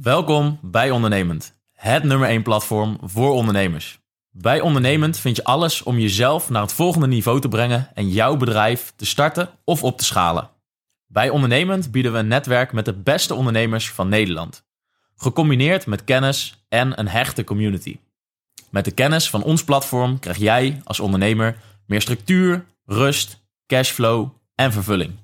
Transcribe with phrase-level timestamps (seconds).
[0.00, 3.98] Welkom bij Ondernemend, het nummer 1 platform voor ondernemers.
[4.30, 8.36] Bij Ondernemend vind je alles om jezelf naar het volgende niveau te brengen en jouw
[8.36, 10.50] bedrijf te starten of op te schalen.
[11.06, 14.64] Bij Ondernemend bieden we een netwerk met de beste ondernemers van Nederland,
[15.16, 17.98] gecombineerd met kennis en een hechte community.
[18.70, 21.56] Met de kennis van ons platform krijg jij als ondernemer
[21.86, 25.23] meer structuur, rust, cashflow en vervulling.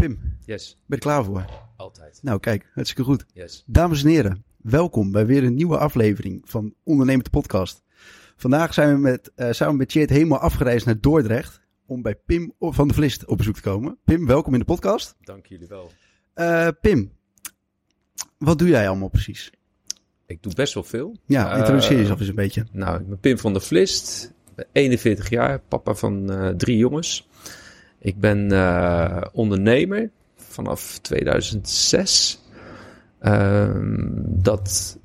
[0.00, 1.44] Pim, Yes, ben je klaar voor?
[1.76, 2.18] altijd.
[2.22, 3.24] Nou, kijk, hartstikke goed.
[3.32, 3.64] Yes.
[3.66, 7.82] Dames en heren, welkom bij weer een nieuwe aflevering van Ondernemend de Podcast.
[8.36, 12.88] Vandaag zijn we met, eh, samen met helemaal afgereisd naar Dordrecht om bij Pim van
[12.88, 13.98] de Vlist op bezoek te komen.
[14.04, 15.14] Pim, welkom in de podcast.
[15.20, 15.90] Dank jullie wel.
[16.34, 17.12] Eh, Pim,
[18.38, 19.50] wat doe jij allemaal precies?
[20.26, 21.16] Ik doe best wel veel.
[21.26, 22.66] Ja, Eh, introduceer jezelf eens een beetje.
[22.72, 27.28] Nou, ik ben Pim van der Vlist, ben 41 jaar, papa van drie jongens.
[28.00, 32.40] Ik ben eh, ondernemer vanaf 2006.
[33.18, 34.98] Ehm, dat,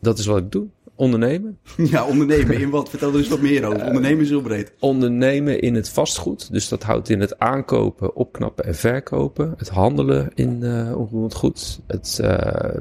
[0.00, 0.66] dat is wat ik doe.
[0.94, 1.58] Ondernemen.
[1.90, 2.60] Ja, ondernemen.
[2.60, 2.90] In wat?
[2.90, 3.86] Vertel er eens wat meer over.
[3.86, 4.72] Ondernemen is heel breed.
[4.78, 6.52] Ondernemen in het vastgoed.
[6.52, 9.54] Dus dat houdt in het aankopen, opknappen en verkopen.
[9.56, 11.80] Het handelen in uh, onroerend goed.
[11.86, 12.74] Het, uh,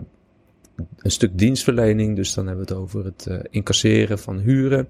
[0.98, 2.16] een stuk dienstverlening.
[2.16, 4.88] Dus dan hebben we het over het uh, incasseren van huren.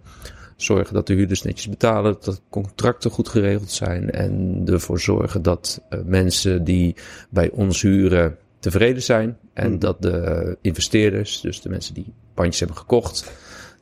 [0.61, 2.17] Zorgen dat de huurders netjes betalen.
[2.21, 4.11] Dat contracten goed geregeld zijn.
[4.11, 6.95] En ervoor zorgen dat uh, mensen die
[7.29, 9.37] bij ons huren tevreden zijn.
[9.53, 9.79] En mm.
[9.79, 13.31] dat de investeerders, dus de mensen die pandjes hebben gekocht,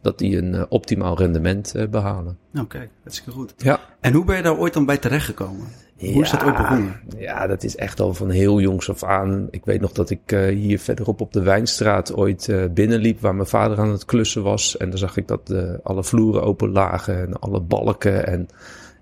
[0.02, 2.38] dat die een uh, optimaal rendement uh, behalen.
[2.52, 3.54] Oké, okay, hartstikke goed.
[3.58, 3.80] Ja.
[4.00, 5.68] En hoe ben je daar ooit dan bij terechtgekomen?
[6.00, 6.96] Ja, hoe is dat ooit begonnen?
[7.18, 9.48] Ja, dat is echt al van heel jongs af aan.
[9.50, 13.48] Ik weet nog dat ik uh, hier verderop op de Wijnstraat ooit binnenliep waar mijn
[13.48, 14.78] vader aan het klussen was.
[14.78, 18.48] En dan zag ik dat alle vloeren open lagen en alle balken en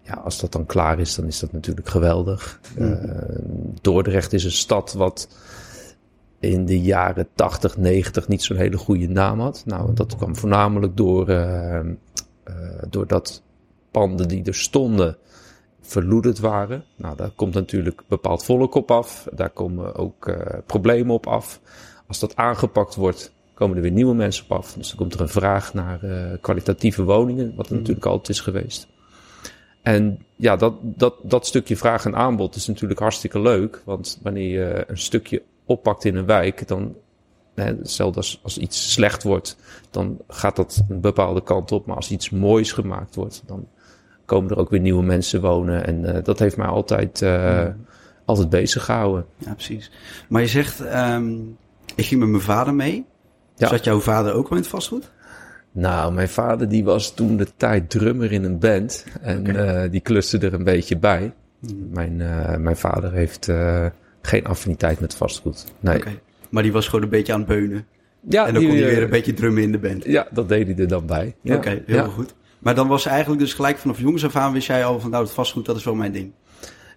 [0.01, 2.59] ja, als dat dan klaar is, dan is dat natuurlijk geweldig.
[2.77, 2.99] Mm.
[3.81, 5.27] Dordrecht is een stad wat
[6.39, 9.63] in de jaren 80, 90 niet zo'n hele goede naam had.
[9.65, 11.79] Nou, dat kwam voornamelijk door, uh,
[12.89, 13.43] doordat
[13.91, 15.17] panden die er stonden
[15.87, 16.83] verloederd waren.
[16.95, 19.27] Nou, daar komt natuurlijk bepaald volk op af.
[19.31, 21.59] Daar komen ook uh, problemen op af.
[22.07, 24.73] Als dat aangepakt wordt, komen er weer nieuwe mensen op af.
[24.73, 27.77] Dus dan komt er een vraag naar uh, kwalitatieve woningen, wat er mm.
[27.77, 28.87] natuurlijk altijd is geweest.
[29.81, 33.81] En ja, dat, dat, dat stukje vraag en aanbod is natuurlijk hartstikke leuk.
[33.85, 36.95] Want wanneer je een stukje oppakt in een wijk, dan,
[37.53, 39.57] hetzelfde als, als iets slecht wordt,
[39.89, 41.85] dan gaat dat een bepaalde kant op.
[41.85, 43.67] Maar als iets moois gemaakt wordt, dan
[44.27, 45.85] komen er ook weer nieuwe mensen wonen.
[45.85, 47.75] En uh, dat heeft mij altijd, uh, ja.
[48.25, 49.25] altijd bezig gehouden.
[49.37, 49.91] Ja, precies.
[50.29, 51.57] Maar je zegt, um,
[51.95, 53.05] ik ging met mijn vader mee.
[53.55, 53.67] Ja.
[53.67, 55.11] Zat jouw vader ook wel in het vastgoed?
[55.71, 59.05] Nou, mijn vader die was toen de tijd drummer in een band.
[59.21, 59.83] En okay.
[59.83, 61.33] uh, die kluste er een beetje bij.
[61.59, 61.89] Mm.
[61.91, 62.17] Mijn,
[62.63, 63.51] mijn vader heeft
[64.21, 65.65] geen affiniteit met vastgoed.
[65.79, 65.97] Nee.
[65.97, 66.19] Okay.
[66.49, 67.85] Maar die was gewoon een beetje aan het beunen.
[68.29, 70.05] Ja, en dan die, kon hij weer een beetje drummen in de band.
[70.05, 71.35] Ja, dat deed hij er dan bij.
[71.41, 71.55] Ja.
[71.55, 72.03] Oké, okay, heel ja.
[72.03, 72.35] goed.
[72.59, 75.23] Maar dan was eigenlijk dus gelijk vanaf jongens af aan wist jij al van nou,
[75.23, 76.31] het vastgoed, dat is wel mijn ding.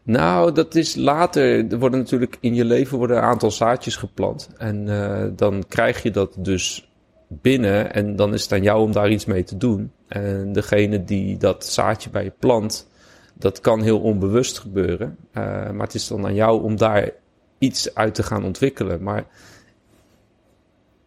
[0.03, 1.73] Nou, dat is later.
[1.73, 4.49] Er worden natuurlijk in je leven worden een aantal zaadjes geplant.
[4.59, 6.91] En uh, dan krijg je dat dus
[7.29, 9.93] binnen en dan is het aan jou om daar iets mee te doen.
[10.09, 12.89] En degene die dat zaadje bij je plant,
[13.35, 15.17] dat kan heel onbewust gebeuren.
[15.33, 17.11] Uh, maar het is dan aan jou om daar
[17.59, 19.03] iets uit te gaan ontwikkelen.
[19.03, 19.25] Maar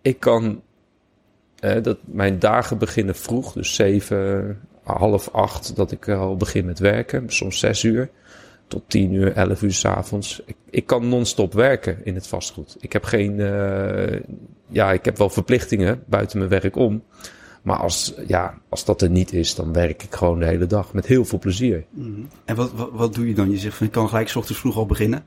[0.02, 0.62] ik kan,
[1.82, 7.30] dat mijn dagen beginnen vroeg, dus zeven, half acht, dat ik al begin met werken,
[7.30, 8.10] soms zes uur.
[8.68, 10.42] Tot tien uur, elf uur s'avonds.
[10.46, 12.78] Ik, ik kan non-stop werken in het vastgoed.
[12.80, 14.20] Ik heb geen, uh,
[14.68, 17.04] ja, ik heb wel verplichtingen buiten mijn werk om.
[17.62, 20.94] Maar als, ja, als dat er niet is, dan werk ik gewoon de hele dag
[20.94, 21.86] met heel veel plezier.
[22.46, 23.52] En wat, wat, wat, doe je dan?
[23.52, 25.26] Je zegt van ik kan gelijk s ochtends vroeg al beginnen?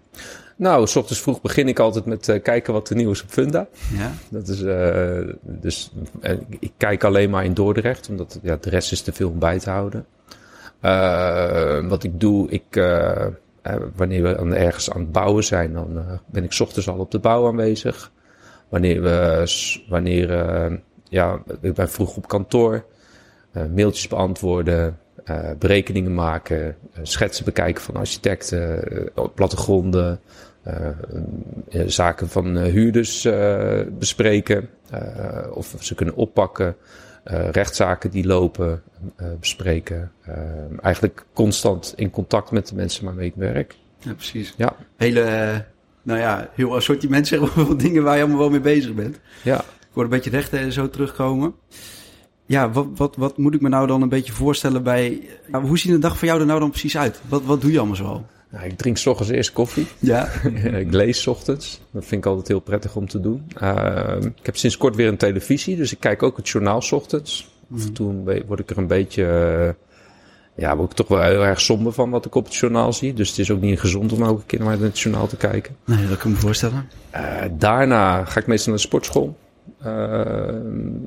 [0.56, 3.28] Nou, s ochtends vroeg begin ik altijd met eh, kijken wat er nieuw is op
[3.30, 3.66] Funda.
[3.96, 4.12] Ja.
[4.30, 8.92] Dat is, eh, dus eh, ik kijk alleen maar in Dordrecht, omdat ja, de rest
[8.92, 10.06] is te veel om bij te houden.
[11.88, 12.64] Wat ik doe, ik,
[13.96, 17.10] wanneer we aan- ergens aan het bouwen zijn, dan ben ik 's ochtends al op
[17.10, 18.12] de bouw aanwezig.
[18.68, 19.44] Wanneer we,
[19.88, 20.28] wanneer,
[21.08, 22.84] ja, ik ben vroeg op kantoor,
[23.74, 24.98] mailtjes beantwoorden,
[25.58, 28.84] berekeningen maken, schetsen bekijken van architecten,
[29.34, 30.20] plattegronden,
[31.86, 36.76] zaken van eh, huurders eh, bespreken, eh, of ze kunnen oppakken,
[37.24, 38.82] eh, rechtszaken die lopen
[39.16, 40.12] eh, bespreken.
[40.22, 40.34] Eh,
[40.82, 43.76] eigenlijk constant in contact met de mensen waarmee ik werk.
[43.98, 44.54] ja, precies.
[44.56, 44.76] Ja.
[44.96, 45.58] Hele, eh,
[46.02, 49.18] nou ja, heel assortiment zeg maar, van dingen waar je allemaal wel mee bezig bent.
[49.42, 51.54] Ja, Ik hoor een beetje rechten en zo terugkomen.
[52.48, 55.28] Ja, wat, wat, wat moet ik me nou dan een beetje voorstellen bij...
[55.52, 57.20] Hoe ziet een dag van jou er nou dan precies uit?
[57.28, 58.24] Wat, wat doe je allemaal zo?
[58.50, 59.86] Nou, ik drink 's ochtends eerst koffie.
[59.98, 60.28] Ja.
[60.84, 61.80] ik lees 's ochtends.
[61.90, 63.46] Dat vind ik altijd heel prettig om te doen.
[63.62, 66.92] Uh, ik heb sinds kort weer een televisie, dus ik kijk ook het journaal 's
[66.92, 67.54] ochtends.
[67.74, 69.22] Af en toe be- word ik er een beetje...
[69.22, 69.84] Uh,
[70.64, 73.12] ja, word ik toch wel heel erg somber van wat ik op het journaal zie.
[73.14, 75.76] Dus het is ook niet gezond om elke keer naar het journaal te kijken.
[75.84, 76.88] Nee, dat kan ik me voorstellen.
[77.14, 79.36] Uh, daarna ga ik meestal naar de sportschool.
[79.84, 80.48] Uh,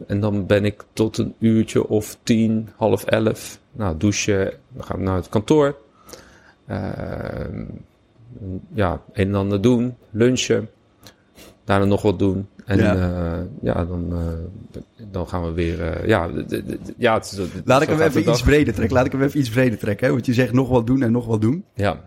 [0.08, 3.60] en dan ben ik tot een uurtje of tien, half elf.
[3.72, 4.54] Nou, douchen.
[4.74, 5.76] Dan gaan we naar het kantoor.
[6.70, 6.78] Uh,
[8.74, 9.96] ja, een en ander doen.
[10.10, 10.70] Lunchen.
[11.64, 12.48] Daarna nog wat doen.
[12.66, 14.82] En ja, uh, ja dan, uh,
[15.12, 15.80] dan gaan we weer.
[15.80, 16.30] Uh, ja,
[16.98, 18.96] ja het, het, Laat ik hem even iets breder trekken.
[18.96, 20.08] Laat ik hem even iets breder trekken.
[20.08, 20.14] Hè?
[20.14, 21.64] Want je zegt nog wat doen en nog wat doen.
[21.74, 22.02] Ja.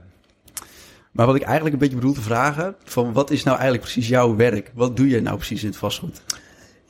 [1.13, 4.09] Maar wat ik eigenlijk een beetje bedoel te vragen: van wat is nou eigenlijk precies
[4.09, 4.71] jouw werk?
[4.75, 6.23] Wat doe je nou precies in het vastgoed?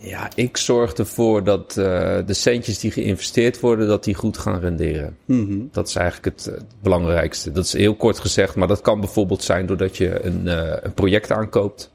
[0.04, 1.84] Ja, ik zorg ervoor dat uh,
[2.26, 5.16] de centjes die geïnvesteerd worden, dat die goed gaan renderen.
[5.24, 5.38] Mhm.
[5.38, 5.68] Mm -hmm.
[5.72, 7.52] Dat is eigenlijk het, het, belangrijkste.
[7.52, 10.94] Dat is heel kort gezegd, maar dat kan bijvoorbeeld zijn doordat je een, uh, een
[10.94, 11.90] project aankoopt.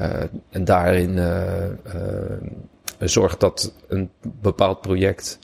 [0.00, 0.10] Uh,
[0.50, 1.18] en daarin
[2.98, 4.10] zorgt dat een
[4.40, 5.38] bepaald project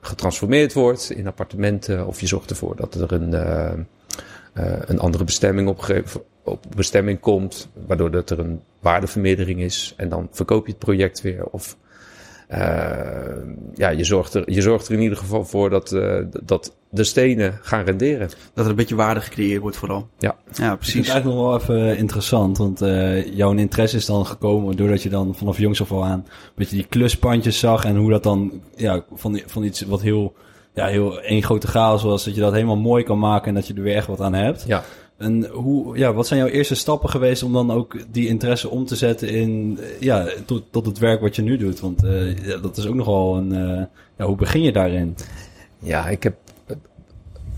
[0.00, 2.06] getransformeerd wordt in appartementen.
[2.06, 3.32] Of je zorgt ervoor dat er een,
[4.90, 6.02] een andere bestemming op,
[6.44, 9.94] op bestemming komt, waardoor dat er een waardevermeerdering is.
[9.96, 11.44] En dan verkoop je het project weer.
[11.44, 11.76] Of
[12.52, 12.58] uh,
[13.74, 17.04] ja, je zorgt, er, je zorgt er in ieder geval voor dat, uh, dat de
[17.04, 18.28] stenen gaan renderen.
[18.54, 20.08] Dat er een beetje waarde gecreëerd wordt vooral.
[20.18, 20.94] Ja, ja precies.
[20.94, 25.02] Het is eigenlijk nog wel even interessant, want uh, jouw interesse is dan gekomen doordat
[25.02, 28.22] je dan vanaf jongs af al aan een beetje die kluspandjes zag en hoe dat
[28.22, 30.34] dan ja, van, van iets wat heel,
[30.74, 33.66] ja, heel één grote chaos was, dat je dat helemaal mooi kan maken en dat
[33.66, 34.64] je er weer echt wat aan hebt.
[34.66, 34.82] Ja.
[35.22, 38.86] En hoe, ja, wat zijn jouw eerste stappen geweest om dan ook die interesse om
[38.86, 41.80] te zetten in, ja, tot, tot het werk wat je nu doet?
[41.80, 43.84] Want uh, ja, dat is ook nogal een, uh,
[44.16, 45.16] ja, hoe begin je daarin?
[45.78, 46.36] Ja, ik heb,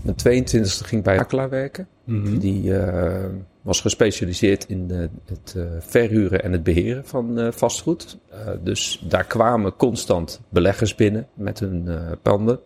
[0.01, 1.87] mijn 22e ging bij Makelaar werken.
[2.03, 2.39] Mm -hmm.
[2.39, 3.25] Die uh,
[3.61, 8.17] was gespecialiseerd in het verhuren en het beheren van vastgoed.
[8.63, 11.89] dus daar kwamen constant beleggers binnen met hun
[12.21, 12.59] panden.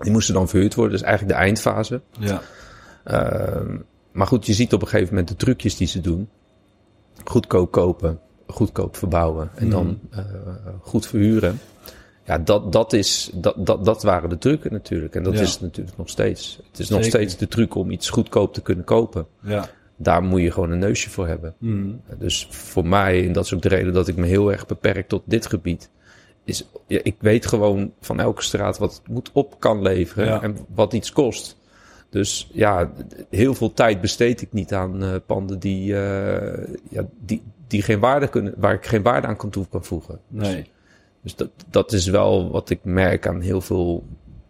[0.00, 2.00] Die moesten dan verhuurd worden, dus eigenlijk de eindfase.
[2.18, 2.42] Ja.
[3.04, 3.76] Ehm,
[4.12, 6.28] maar goed, je ziet op een gegeven moment de trucjes die ze doen.
[7.24, 9.70] Goedkoop kopen, goedkoop verbouwen en mm.
[9.70, 10.18] dan uh,
[10.80, 11.58] goed verhuren.
[12.24, 15.14] Ja, dat, dat, is, dat, dat, dat waren de trucken natuurlijk.
[15.14, 15.40] En dat ja.
[15.40, 16.56] is het natuurlijk nog steeds.
[16.56, 16.94] Het is Zeker.
[16.94, 19.26] nog steeds de truc om iets goedkoop te kunnen kopen.
[19.42, 19.68] Ja.
[19.96, 21.54] Daar moet je gewoon een neusje voor hebben.
[21.58, 22.00] Mm.
[22.18, 25.08] Dus voor mij, en dat is ook de reden dat ik me heel erg beperk
[25.08, 25.90] tot dit gebied.
[26.44, 30.42] Is, ja, ik weet gewoon van elke straat wat het moet op kan leveren ja.
[30.42, 31.56] en wat iets kost.
[32.10, 32.92] Dus ja,
[33.28, 38.00] heel veel tijd besteed ik niet aan uh, panden die, uh, ja, die, die geen
[38.00, 40.20] waarde kunnen, waar ik geen waarde aan kan toe kan voegen.
[40.28, 40.54] Nee.
[40.54, 40.64] Dus,
[41.22, 44.04] dus dat, dat is wel wat ik merk aan heel veel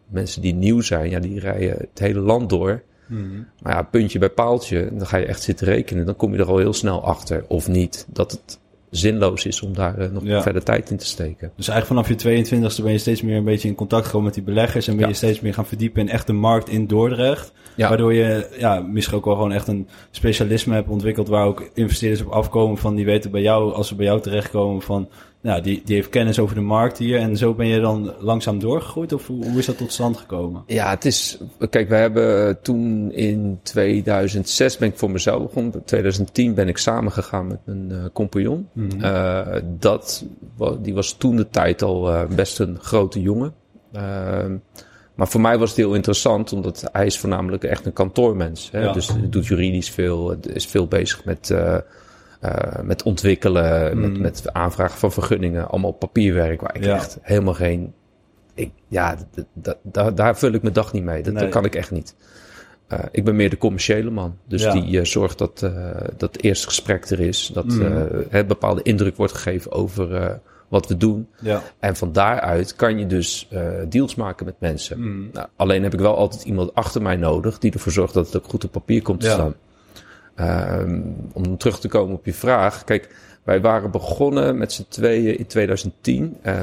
[0.07, 1.11] mensen die nieuw zijn.
[1.11, 2.83] Ja, die rijden het hele land door.
[3.07, 3.47] Mm.
[3.63, 6.07] Maar ja, puntje bij paaltje, dan ga je echt zitten rekenen.
[6.07, 8.60] Dan kom je er al heel snel achter, of niet, dat het
[8.91, 10.43] zinloos is om daar uh, nog ja.
[10.43, 11.53] verder tijd in te steken.
[11.57, 14.35] Dus eigenlijk vanaf je 22e ben je steeds meer een beetje in contact gekomen met
[14.35, 15.09] die beleggers en ben Ja.
[15.09, 17.53] je steeds meer gaan verdiepen in echt de markt in Dordrecht.
[17.75, 17.89] Ja.
[17.89, 22.23] Waardoor je ja, misschien ook wel gewoon echt een specialisme hebt ontwikkeld waar ook investeerders
[22.23, 25.09] op afkomen van die weten bij jou, als ze bij jou terechtkomen van,
[25.43, 28.59] nou, die, die heeft kennis over de markt hier en zo ben je dan langzaam
[28.59, 30.63] doorgegroeid of hoe, hoe is dat tot stand gekomen?
[30.67, 31.39] Ja, het is.
[31.71, 35.73] Kijk, we hebben toen in 2006 ben ik voor mezelf begonnen.
[35.73, 38.69] In 2010 ben ik samengegaan met mijn uh, compagnon.
[38.73, 39.05] Mhm.
[39.05, 39.47] Uh,
[39.79, 40.25] dat,
[40.79, 43.55] die was toen de tijd al uh, best een grote jongen.
[43.93, 44.01] Uh,
[45.15, 48.69] maar voor mij was het heel interessant, omdat hij is voornamelijk echt een kantoormens.
[48.73, 48.81] Hè?
[48.81, 48.93] Ja.
[48.93, 51.55] Dus doet juridisch veel, is veel bezig met,
[52.45, 54.01] uh, uh, met ontwikkelen, Mm.
[54.01, 55.69] met, met aanvragen van vergunningen.
[55.69, 56.95] Allemaal papierwerk waar ik Ja.
[56.95, 57.93] echt helemaal geen...
[58.55, 59.17] Ik, ja,
[60.15, 61.23] daar- vul ik mijn dag niet mee.
[61.23, 61.43] Dat, Nee.
[61.43, 62.15] dat kan ik echt niet.
[62.87, 64.37] Eh, ik ben meer de commerciële man.
[64.49, 64.73] Dus Ja.
[64.73, 67.51] die eh, zorgt dat, eh, dat het eerste gesprek er is.
[67.55, 70.35] Dat eh, een bepaalde indruk wordt gegeven over eh,
[70.69, 71.29] wat we doen.
[71.41, 71.63] Ja.
[71.79, 74.99] En van daaruit kan je dus eh, deals maken met mensen.
[75.01, 75.31] Mhm.
[75.33, 78.37] Nou, alleen heb ik wel altijd iemand achter mij nodig die ervoor zorgt dat het
[78.37, 79.33] ook goed op papier komt te Ja.
[79.33, 79.55] staan.
[80.41, 81.01] Ehm,
[81.33, 82.85] om terug te komen op je vraag.
[82.85, 86.37] Kijk, wij waren begonnen met z'n tweeën in 2010.
[86.43, 86.55] Eh,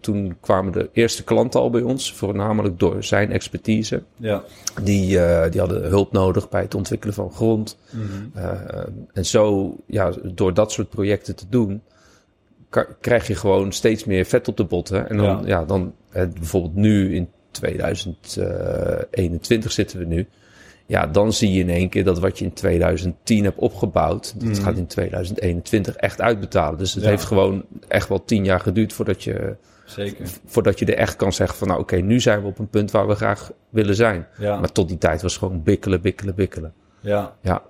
[0.00, 4.02] toen kwamen de eerste klanten al bij ons, voornamelijk door zijn expertise.
[4.16, 4.42] Ja.
[4.82, 7.76] Die, eh, die hadden hulp nodig bij het ontwikkelen van grond.
[7.90, 8.02] Mhm.
[8.36, 8.50] Uh,
[9.12, 11.82] en zo, ja, door dat soort projecten te doen,
[13.00, 15.08] krijg je gewoon steeds meer vet op de botten.
[15.08, 15.40] En dan, Ja.
[15.46, 15.64] ja.
[15.64, 20.26] dan eh, bijvoorbeeld nu in 2021 zitten we nu.
[20.86, 24.48] Ja, dan zie je in één keer dat wat je in 2010 hebt opgebouwd, dat
[24.48, 24.62] Mhm.
[24.62, 26.78] gaat in 2021 echt uitbetalen.
[26.78, 27.08] Dus het Ja.
[27.10, 30.26] heeft gewoon echt wel tien jaar geduurd voordat je, Zeker.
[30.46, 32.90] voordat je er echt kan zeggen van nou oké, nu zijn we op een punt
[32.90, 34.26] waar we graag willen zijn.
[34.38, 34.58] Ja.
[34.60, 36.72] Maar tot die tijd was het gewoon bikkelen, bikkelen, bikkelen.
[37.00, 37.34] Ja.
[37.40, 37.62] Ja.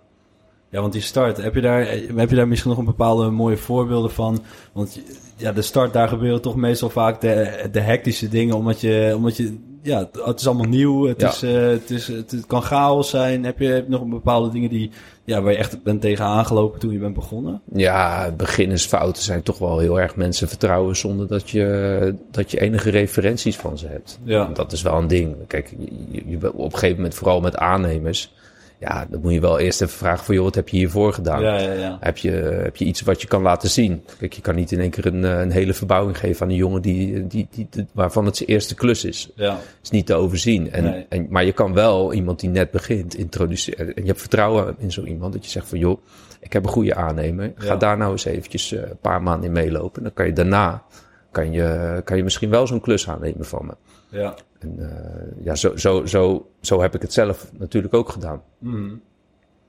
[0.68, 3.56] Ja, want die start, heb je, daar, heb je daar misschien nog een bepaalde mooie
[3.56, 4.42] voorbeelden van?
[4.72, 5.00] Want
[5.36, 9.36] ja, de start, daar gebeuren toch meestal vaak de, de hectische dingen, omdat je, omdat
[9.36, 11.28] je, ja, het is allemaal nieuw, het, Ja.
[11.28, 13.44] is, eh, het, is, het, het kan chaos zijn.
[13.44, 14.90] Heb je, heb je nog bepaalde dingen die,
[15.24, 17.60] ja, waar je echt bent tegen aangelopen toen je bent begonnen?
[17.72, 22.90] Ja, beginnersfouten zijn toch wel heel erg mensen vertrouwen zonder dat je, dat je enige
[22.90, 24.18] referenties van ze hebt.
[24.22, 24.50] Ja.
[24.54, 25.36] Dat is wel een ding.
[25.46, 25.74] Kijk,
[26.10, 28.32] je, je, op een gegeven moment, vooral met aannemers,
[28.78, 31.42] ja, dan moet je wel eerst even vragen van, joh, wat heb je hiervoor gedaan?
[31.42, 31.96] Ja, ja, ja.
[32.00, 32.30] Heb je,
[32.62, 34.04] heb je iets wat je kan laten zien?
[34.18, 36.56] Kijk, je kan niet in één keer een, eh, een hele verbouwing geven aan een
[36.58, 39.30] jongen die, die, die, die- waarvan het zijn eerste klus is.
[39.34, 40.70] Ja, is niet te overzien.
[40.72, 41.06] En, Nee.
[41.08, 43.86] en, maar je kan wel iemand die net begint introduceren.
[43.94, 45.98] En je hebt vertrouwen in zo iemand dat je zegt van joh,
[46.40, 47.52] ik heb een goede aannemer.
[47.56, 47.76] Ga Ja.
[47.76, 50.02] daar nou eens eventjes eh, een paar maanden in meelopen.
[50.02, 50.82] Dan kan je daarna,
[51.30, 53.72] kan je, kan je misschien wel zo'n klus aannemen van me.
[54.14, 54.34] Ja.
[54.58, 58.42] En eh, ja, zo, zo, zo, zo heb ik het zelf natuurlijk ook gedaan.
[58.58, 58.94] Mhm.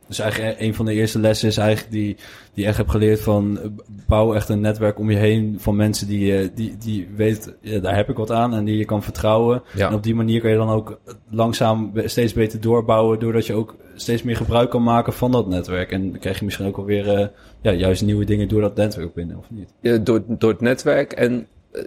[0.08, 2.16] Dus eigenlijk een van de eerste lessen is eigenlijk die,
[2.54, 3.60] die je echt hebt geleerd van
[4.08, 7.96] bouw echt een netwerk om je heen van mensen die, die, die weet, ja, daar
[7.96, 9.64] heb ik wat aan en die je kan vertrouwen.
[9.76, 9.88] Ja.
[9.88, 11.00] En op die manier kan je dan ook
[11.30, 15.92] langzaam steeds beter doorbouwen doordat je ook steeds meer gebruik kan maken van dat netwerk.
[15.92, 17.28] En dan krijg je misschien ook alweer eh,
[17.62, 20.06] ja, juist nieuwe dingen door dat netwerk binnen, of niet?
[20.06, 21.84] Door, door het netwerk en eh,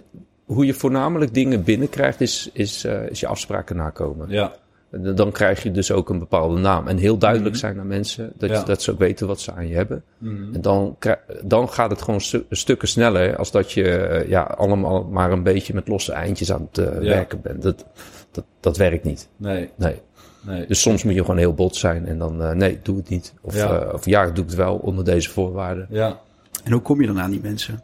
[0.49, 4.29] hoe je voornamelijk dingen binnenkrijgt is, is, eh, is je afspraken nakomen.
[4.29, 4.53] Ja,
[4.91, 6.87] En Dan krijg je dus ook een bepaalde naam.
[6.87, 7.59] En heel duidelijk Mhm.
[7.59, 8.31] zijn naar mensen.
[8.37, 8.59] Dat, Ja.
[8.59, 10.03] je, dat ze ook weten wat ze aan je hebben.
[10.17, 10.53] Mhm.
[10.53, 10.97] En dan,
[11.43, 13.35] dan gaat het gewoon stu- stukken sneller.
[13.35, 16.93] Als dat je eh, ja, allemaal maar een beetje met losse eindjes aan het eh,
[16.93, 16.99] Ja.
[17.09, 17.61] werken bent.
[17.61, 17.85] Dat,
[18.31, 19.29] dat, dat werkt niet.
[19.37, 19.95] nee, Nee.
[20.41, 20.65] nee.
[20.67, 22.05] Dus soms moet je gewoon heel bot zijn.
[22.05, 23.33] En dan eh, nee, doe het niet.
[23.41, 23.89] Of Ja.
[23.93, 25.87] of ja, doe het wel onder deze voorwaarden.
[25.89, 26.19] ja.
[26.63, 27.81] En hoe kom je dan aan die mensen?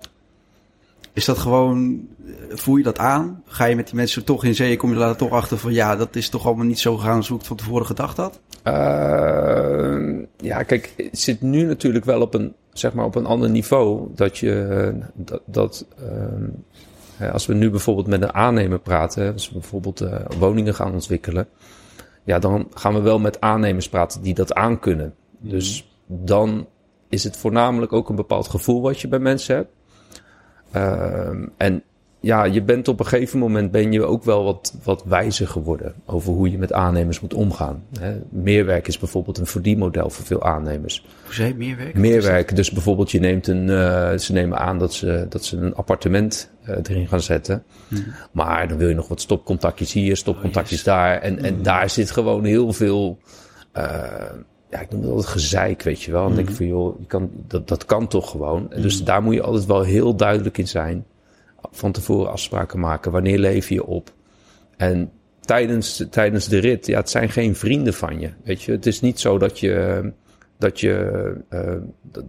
[1.14, 2.08] Is dat gewoon,
[2.50, 3.44] voel je dat aan?
[3.46, 5.96] Ga je met die mensen toch in zee, kom je daar toch achter van ja,
[5.96, 8.40] dat is toch allemaal niet zo gegaan als ik het van tevoren gedacht had?
[8.64, 13.50] Eh, ja, kijk, het zit nu natuurlijk wel op een, zeg maar, op een ander
[13.50, 14.08] niveau.
[14.16, 15.86] Dat je, eh, dat, dat
[17.18, 20.94] hè, als we nu bijvoorbeeld met een aannemer praten, als we bijvoorbeeld eh, woningen gaan
[20.94, 21.48] ontwikkelen,
[22.24, 25.14] ja, dan gaan we wel met aannemers praten die dat aankunnen.
[25.38, 26.68] Dus dan
[27.10, 29.72] is het voornamelijk ook een bepaald gevoel wat je bij mensen hebt.
[30.72, 31.84] Ehm, en
[32.26, 35.94] ja, je bent op een gegeven moment ben je ook wel wat, wat wijzer geworden
[36.06, 37.84] over hoe je met aannemers moet omgaan.
[38.00, 38.22] Hè.
[38.30, 41.06] Meerwerk is bijvoorbeeld een verdienmodel voor veel aannemers.
[41.24, 41.98] Hoe zei je, meer werk?
[41.98, 45.76] Meerwerk, dus bijvoorbeeld je neemt een, eh, ze nemen aan dat ze, dat ze een
[45.76, 47.64] appartement eh, erin gaan zetten.
[47.88, 48.02] Mhm.
[48.32, 51.22] Maar dan wil je nog wat stopcontactjes hier, stopcontactjes Oh, daar.
[51.22, 53.18] En, en daar zit gewoon heel veel,
[53.72, 53.84] eh,
[54.70, 56.28] ja, ik noem het altijd gezeik, weet je wel.
[56.28, 58.72] Dan denk ik van, joh, je kan, dat, dat kan toch gewoon.
[58.72, 61.06] En dus daar moet je altijd wel heel duidelijk in zijn.
[61.72, 63.12] Van tevoren afspraken maken.
[63.12, 64.14] Wanneer leef je op?
[64.78, 68.30] En tijdens, tijdens de rit, ja, het zijn geen vrienden van je.
[68.44, 70.04] Weet je, het is niet zo dat je,
[70.58, 71.76] dat je, eh,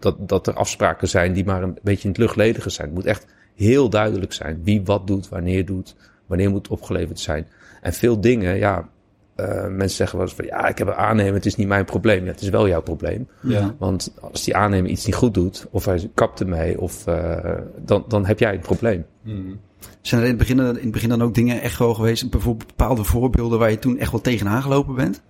[0.01, 2.87] dat, dat er afspraken zijn die maar een beetje in het luchtledige zijn.
[2.87, 7.47] Het moet echt heel duidelijk zijn wie wat doet, wanneer doet, wanneer moet opgeleverd zijn.
[7.81, 8.89] En veel dingen, ja,
[9.37, 11.85] eh, mensen zeggen wel eens van, ja, ik heb een aannemer, het is niet mijn
[11.85, 12.25] probleem.
[12.25, 13.29] Ja, het is wel jouw probleem.
[13.41, 13.75] Ja.
[13.79, 17.53] Want als die aannemer iets niet goed doet, of hij kapt ermee, of, eh,
[17.85, 19.05] dan, dan heb jij een probleem.
[19.23, 19.55] Mhm.
[20.01, 22.67] Zijn er in het, begin, in het begin dan ook dingen echt wel geweest, bijvoorbeeld
[22.67, 25.23] bepaalde voorbeelden waar je toen echt wel tegenaan gelopen bent?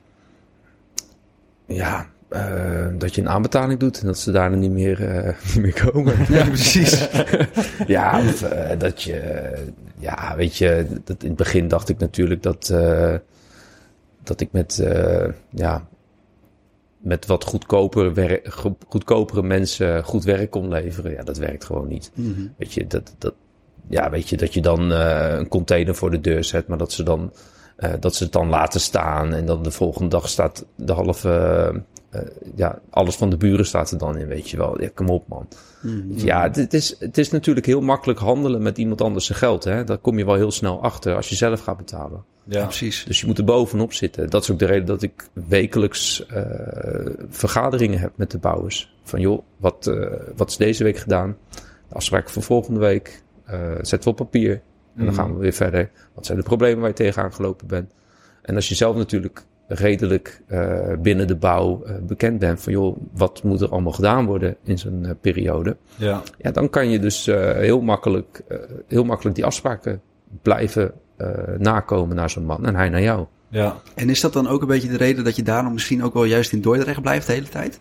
[1.66, 5.62] Ja, eh, dat je een aanbetaling doet en dat ze daarna niet meer, eh, niet
[5.62, 6.14] meer komen.
[6.28, 7.08] Ja, precies.
[7.86, 9.52] ja, of eh, dat je,
[9.98, 13.14] ja, weet je, dat in het begin dacht ik natuurlijk dat, eh,
[14.26, 15.86] dat ik met, eh, ja,
[16.98, 21.12] met wat goedkoper wer- go- goedkopere mensen goed werk kon leveren.
[21.12, 22.10] Ja, dat werkt gewoon niet.
[22.14, 22.46] Mhm.
[22.58, 23.34] Weet je, dat, dat,
[23.88, 26.92] ja, weet je, dat je dan eh, een container voor de deur zet, maar dat
[26.92, 27.32] ze dan
[27.76, 31.82] Eh, dat ze het dan laten staan en dan de volgende dag staat de halve,
[32.54, 34.80] ja, alles van de buren staat er dan in, weet je wel.
[34.82, 35.48] Ja, kom op man.
[36.14, 39.64] Ja, het is, het is natuurlijk heel makkelijk handelen met iemand anders zijn geld.
[39.64, 39.84] Hè?
[39.84, 42.24] Daar kom je wel heel snel achter als je zelf gaat betalen.
[42.44, 43.04] Ja, precies.
[43.04, 44.30] Dus je moet er bovenop zitten.
[44.30, 46.42] Dat is ook de reden dat ik wekelijks eh,
[47.28, 48.94] vergaderingen heb met de bouwers.
[49.02, 51.36] Van joh, wat, eh, wat is deze week gedaan?
[51.88, 53.22] De afspraken voor volgende week.
[53.44, 54.60] eh, zetten we op papier.
[54.96, 55.90] En dan gaan we weer verder.
[56.14, 57.92] Wat zijn de problemen waar je tegenaan gelopen bent?
[58.42, 62.96] En als je zelf natuurlijk redelijk eh, binnen de bouw eh, bekend bent van joh,
[63.12, 65.76] wat moet er allemaal gedaan worden in zo'n eh, periode?
[65.96, 66.22] Ja.
[66.38, 70.00] Ja, dan kan je dus eh, heel, makkelijk, eh, heel makkelijk die afspraken
[70.42, 73.26] blijven eh, nakomen naar zo'n man en hij naar jou.
[73.48, 73.76] Ja.
[73.94, 76.24] En is dat dan ook een beetje de reden dat je daarom misschien ook wel
[76.24, 77.80] juist in Dordrecht blijft de hele tijd?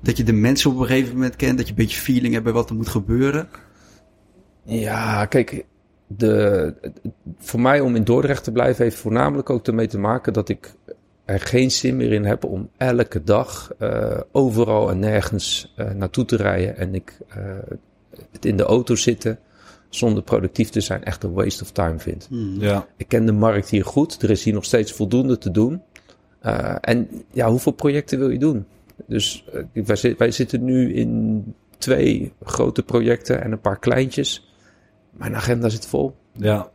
[0.00, 2.44] Dat je de mensen op een gegeven moment kent, dat je een beetje feeling hebt
[2.44, 3.48] bij wat er moet gebeuren?
[4.64, 5.64] Ja, kijk,
[6.06, 6.74] de,
[7.38, 10.74] voor mij om in Dordrecht te blijven heeft voornamelijk ook ermee te maken dat ik
[11.24, 16.24] er geen zin meer in heb om elke dag eh, overal en nergens eh, naartoe
[16.24, 16.76] te rijden.
[16.76, 17.36] En ik eh,
[18.30, 19.38] het in de auto zitten
[19.88, 22.28] zonder productief te zijn echt een waste of time vind.
[22.58, 22.86] Ja.
[22.96, 24.22] Ik ken de markt hier goed.
[24.22, 25.82] Er is hier nog steeds voldoende te doen.
[26.40, 28.66] Eh, en ja, hoeveel projecten wil je doen?
[29.06, 31.44] Dus wij, zi- wij zitten nu in
[31.78, 34.52] twee grote projecten en een paar kleintjes.
[35.10, 36.14] Mijn agenda zit vol.
[36.32, 36.56] Ja.
[36.56, 36.68] Dan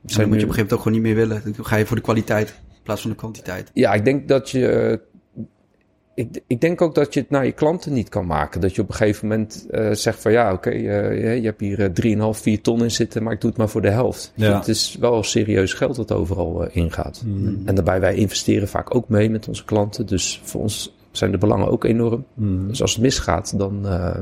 [0.00, 1.42] moet je op een gegeven moment ook gewoon niet meer willen.
[1.56, 2.54] Dan ga je voor de kwaliteit
[2.86, 3.70] plaats van de kwantiteit.
[3.74, 4.66] Ja, ik denk dat je.
[4.68, 4.96] eh,
[6.14, 8.60] Ik, ik denk ook dat je het naar je klanten niet kan maken.
[8.60, 11.60] Dat je op een gegeven moment eh, zegt van ja, oké, eh, je- je hebt
[11.60, 11.90] hier eh,
[12.34, 14.32] 3,5, 4 ton in zitten, maar ik doe het maar voor de helft.
[14.34, 14.58] Ja.
[14.58, 17.22] Het is wel serieus geld dat overal eh, ingaat.
[17.26, 17.62] Mm.
[17.64, 20.06] En daarbij wij investeren vaak ook mee met onze klanten.
[20.06, 22.24] Dus voor ons zijn de belangen ook enorm.
[22.34, 22.68] Mm.
[22.68, 24.16] Dus als het misgaat, dan, eh,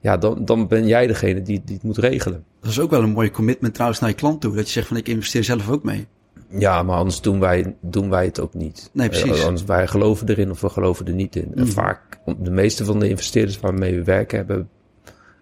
[0.00, 2.44] ja, dan, dan ben jij degene die, die het moet regelen.
[2.60, 4.54] Dat is ook wel een mooi commitment trouwens naar je klant toe.
[4.54, 6.06] Dat je zegt van ik investeer zelf ook mee.
[6.50, 8.90] Ja, maar anders doen wij, doen wij het ook niet.
[8.92, 9.38] Nee, precies.
[9.38, 11.52] Eh, anders wij geloven erin of we geloven er niet in.
[11.54, 11.70] En Mhm.
[11.72, 14.68] vaak, de meeste van de investeerders waarmee we werken, hebben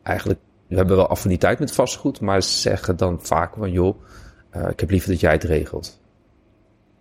[0.02, 3.96] eigenlijk, we hebben wel affiniteit met vastgoed, maar ze zeggen dan vaak van joh,
[4.50, 6.00] eh, ik heb liever dat jij het regelt.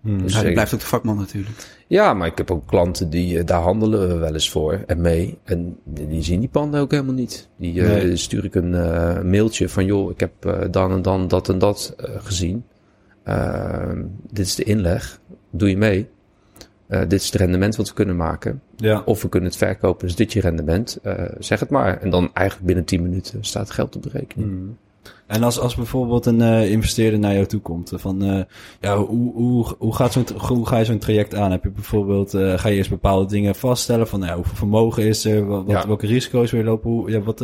[0.01, 0.21] Mm.
[0.21, 1.77] Dus Ja, blijft ook de vakman natuurlijk.
[1.87, 5.01] Ja, maar ik heb ook klanten die, eh, daar handelen we wel eens voor en
[5.01, 5.37] mee.
[5.43, 7.49] En die zien die panden ook helemaal niet.
[7.57, 8.69] Die stuur ik een
[9.29, 12.65] mailtje van, joh, ik heb dan en dan dat en dat gezien.
[13.25, 15.19] Ehm, dit is de inleg.
[15.49, 16.07] Doe je mee?
[16.87, 18.61] Eh, dit is het rendement wat we kunnen maken.
[18.75, 19.01] Ja.
[19.05, 20.07] Of we kunnen het verkopen.
[20.07, 20.99] Is dit je rendement?
[21.03, 22.01] Eh, zeg het maar.
[22.01, 24.49] En dan eigenlijk binnen 10 minuten staat geld op de rekening.
[24.49, 24.77] Mm.
[25.27, 28.45] En als, als bijvoorbeeld een eh, investeerder naar jou toe komt, van
[28.79, 31.51] ja, hoe, hoe, hoe, gaat zo'n, hoe ga je zo'n traject aan?
[31.51, 35.25] Heb je bijvoorbeeld, ga je eerst bepaalde dingen vaststellen van nou, ja, hoeveel vermogen is
[35.25, 35.87] er, wat, Ja.
[35.87, 36.89] welke risico's wil je lopen?
[36.89, 37.39] Hoe, ja, wat,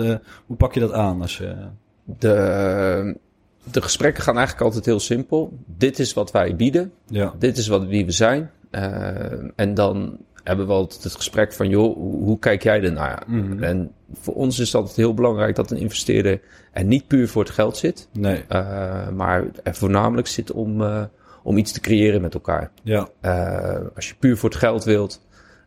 [0.46, 1.56] hoe pak je dat aan als je...
[2.04, 3.16] De,
[3.64, 5.54] de gesprekken gaan eigenlijk altijd heel simpel.
[5.66, 6.92] Dit is wat wij bieden.
[7.06, 8.52] Ja, dit is wat, wie we zijn.
[8.70, 9.16] Eh,
[9.56, 13.24] en dan hebben we altijd het gesprek van, joh, hoe, kijk jij ernaar?
[13.28, 13.64] Mhm.
[13.64, 17.44] En voor ons is het altijd heel belangrijk dat een investeerder er niet puur voor
[17.44, 21.04] het geld zit, nee, eh, maar er voornamelijk zit om, eh,
[21.44, 22.72] om iets te creëren met elkaar.
[22.84, 23.10] ja,
[23.96, 25.22] als je puur voor het geld wilt,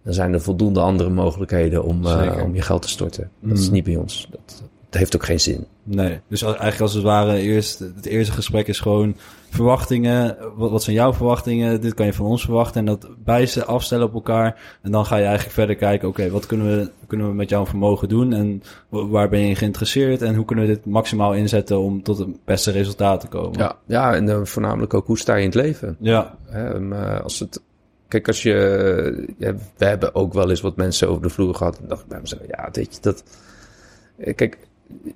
[0.04, 2.07] dan zijn er voldoende andere mogelijkheden om,
[2.42, 3.30] om je geld te storten.
[3.40, 3.72] Dat is Mhm.
[3.74, 4.28] niet bij ons.
[4.30, 5.66] Dat, dat heeft ook geen zin.
[5.83, 6.20] nee.
[6.28, 9.16] Dus eigenlijk als het ware, eerst, het eerste gesprek is gewoon
[9.50, 10.37] verwachtingen.
[10.57, 11.80] Wat, wat zijn jouw verwachtingen?
[11.80, 12.80] Dit kan je van ons verwachten.
[12.80, 14.78] En dat bij ze afstellen op elkaar.
[14.83, 17.66] En dan ga je eigenlijk verder kijken, oké, wat kunnen we, kunnen we met jouw
[17.66, 18.33] vermogen doen?
[18.33, 20.22] En wa- waar ben je geïnteresseerd?
[20.22, 23.59] En hoe kunnen we dit maximaal inzetten om tot het beste resultaat te komen?
[23.59, 25.96] Ja, ja en eh, voornamelijk ook hoe sta je in het leven?
[26.00, 27.62] Ja, um, eh, als het,
[28.09, 29.35] kijk, als je.
[29.38, 31.78] Ja, we hebben ook wel eens wat mensen over de vloer gehad.
[31.78, 33.24] En dacht ik bij mezelf, ja, weet je, dat.
[34.16, 34.59] eh, Kijk,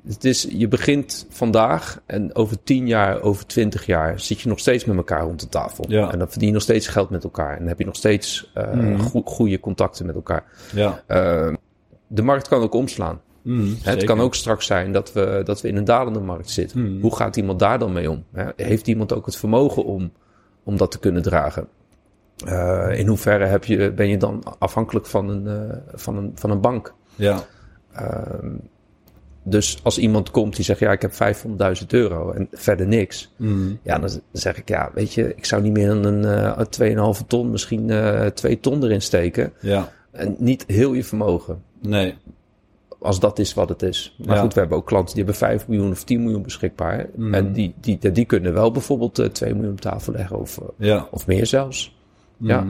[0.06, 4.58] het is, je begint vandaag en over 10 jaar, over 20 jaar zit je nog
[4.58, 5.84] steeds met elkaar rond de tafel.
[5.88, 6.12] Ja.
[6.12, 7.52] En dan verdien je nog steeds geld met elkaar.
[7.52, 8.98] En dan heb je nog steeds eh Mhm.
[8.98, 10.44] goe- goede contacten met elkaar.
[10.74, 11.02] ja.
[11.06, 11.52] Eh,
[12.06, 13.20] de markt kan ook omslaan.
[13.42, 16.50] Mm, Hè, Het kan ook straks zijn dat we, dat we in een dalende markt
[16.50, 16.80] zitten.
[16.80, 17.00] Hmm.
[17.00, 18.24] Hoe gaat iemand daar dan mee om?
[18.32, 20.12] Hè, Heeft iemand ook het vermogen om,
[20.62, 21.68] om dat te kunnen dragen?
[22.46, 26.50] Eh, in hoeverre heb je, ben je dan afhankelijk van een, eh, van een, van
[26.50, 26.94] een bank?
[27.14, 27.44] Ja,
[27.92, 28.50] Ehm,
[29.48, 33.32] dus als iemand komt die zegt, ja, ik heb 500.000 euro en verder niks.
[33.36, 37.16] mm, Ja, dan zeg ik, ja, weet je, ik zou niet meer dan een eh
[37.20, 39.52] 2,5 ton, misschien eh 2 ton erin steken.
[39.60, 42.14] ja, En niet heel je vermogen nee,
[43.00, 44.16] als dat is wat het is.
[44.26, 44.42] Maar Ja.
[44.42, 47.06] goed, we hebben ook klanten die hebben 5 miljoen of 10 miljoen beschikbaar.
[47.16, 47.34] Mhm.
[47.34, 50.64] En die, die, die kunnen wel bijvoorbeeld eh 2 miljoen op tafel leggen of, eh,
[50.76, 51.96] ja, of meer zelfs.
[52.36, 52.66] Ja.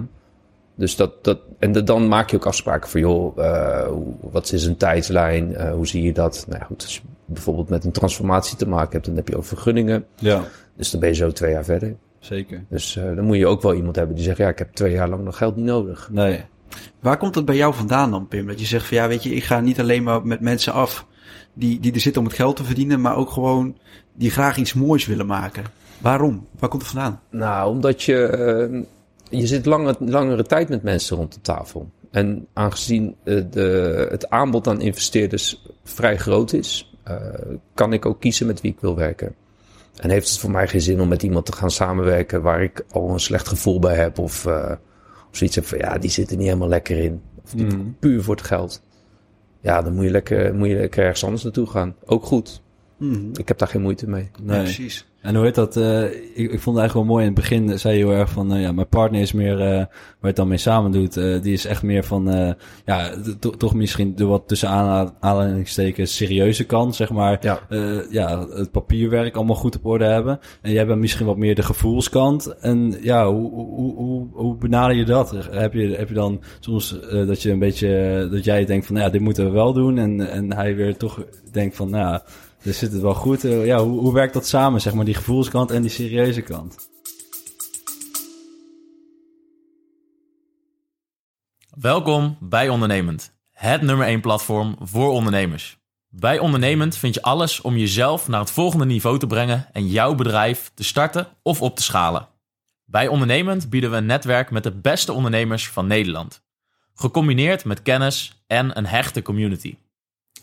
[0.78, 3.88] Dus dat, dat, en de- dan maak je ook afspraken voor, joh, eh,
[4.20, 5.56] wat is een tijdslijn?
[5.56, 6.44] Eh, hoe zie je dat?
[6.48, 9.36] Nou ja, goed, als je bijvoorbeeld met een transformatie te maken hebt, dan heb je
[9.36, 10.04] ook vergunningen.
[10.18, 10.42] ja,
[10.76, 11.96] Dus dan ben je zo twee jaar verder.
[12.18, 12.64] zeker.
[12.68, 14.92] Dus eh, dan moet je ook wel iemand hebben die zegt, ja, ik heb twee
[14.92, 16.08] jaar lang nog geld niet nodig.
[16.12, 16.40] Nee.
[17.00, 18.46] Waar komt dat bij jou vandaan dan, Pim?
[18.46, 21.06] Dat je zegt van ja, weet je, ik ga niet alleen maar met mensen af
[21.52, 23.76] die, die er zitten om het geld te verdienen, maar ook gewoon
[24.14, 25.64] die graag iets moois willen maken.
[25.98, 26.46] Waarom?
[26.58, 27.20] Waar komt het vandaan?
[27.30, 28.80] Nou, omdat je, eh,
[29.30, 31.90] je zit lange, langere tijd met mensen rond de tafel.
[32.10, 37.16] En aangezien eh, de, het aanbod aan investeerders vrij groot is, eh,
[37.74, 39.34] kan ik ook kiezen met wie ik wil werken.
[39.96, 42.84] En heeft het voor mij geen zin om met iemand te gaan samenwerken waar ik
[42.90, 44.72] al een slecht gevoel bij heb of, eh,
[45.30, 47.22] of zoiets heb van ja, die zit er niet helemaal lekker in.
[47.44, 47.96] Of die Mm.
[47.98, 48.82] puur voor het geld.
[49.60, 51.94] Ja, dan moet je, lekker, moet je lekker ergens anders naartoe gaan.
[52.04, 52.62] Ook goed.
[53.32, 54.30] Ik heb daar geen moeite mee.
[54.42, 54.62] Nee, Nee.
[54.62, 55.06] precies.
[55.20, 55.76] En hoe heet dat?
[55.76, 57.20] eh, ik, ik vond het eigenlijk wel mooi.
[57.26, 59.66] In het begin zei je heel erg van, eh, ja, mijn partner is meer, eh,
[59.68, 59.88] waar
[60.20, 62.52] je het dan mee samen doet, eh, die is echt meer van, eh,
[62.84, 67.38] ja, to- toch misschien de wat tussen aanha- aanhalingstekens serieuze kant, zeg maar.
[67.40, 67.60] Ja.
[67.68, 70.38] Eh, ja, het papierwerk allemaal goed op orde hebben.
[70.62, 72.54] En jij bent misschien wat meer de gevoelskant.
[72.60, 75.34] En ja, hoe, hoe, hoe, hoe benader je dat?
[75.50, 78.94] Heb je, heb je dan soms eh, dat je een beetje, dat jij denkt van,
[78.94, 79.98] nou ja, dit moeten we wel doen.
[79.98, 82.22] En, en hij weer toch denkt van, nou ja,
[82.62, 83.44] dus zit het wel goed.
[83.44, 86.88] Eh, ja, hoe, hoe werkt dat samen, zeg maar, die gevoelskant en die serieuze kant?
[91.80, 95.78] Welkom bij Ondernemend, het nummer 1 platform voor ondernemers.
[96.08, 100.14] Bij Ondernemend vind je alles om jezelf naar het volgende niveau te brengen en jouw
[100.14, 102.28] bedrijf te starten of op te schalen.
[102.84, 106.42] Bij Ondernemend bieden we een netwerk met de beste ondernemers van Nederland.
[106.94, 109.76] Gecombineerd met kennis en een hechte community.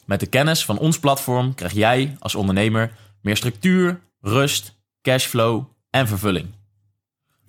[0.05, 6.07] Met de kennis van ons platform krijg jij als ondernemer meer structuur, rust, cashflow en
[6.07, 6.47] vervulling.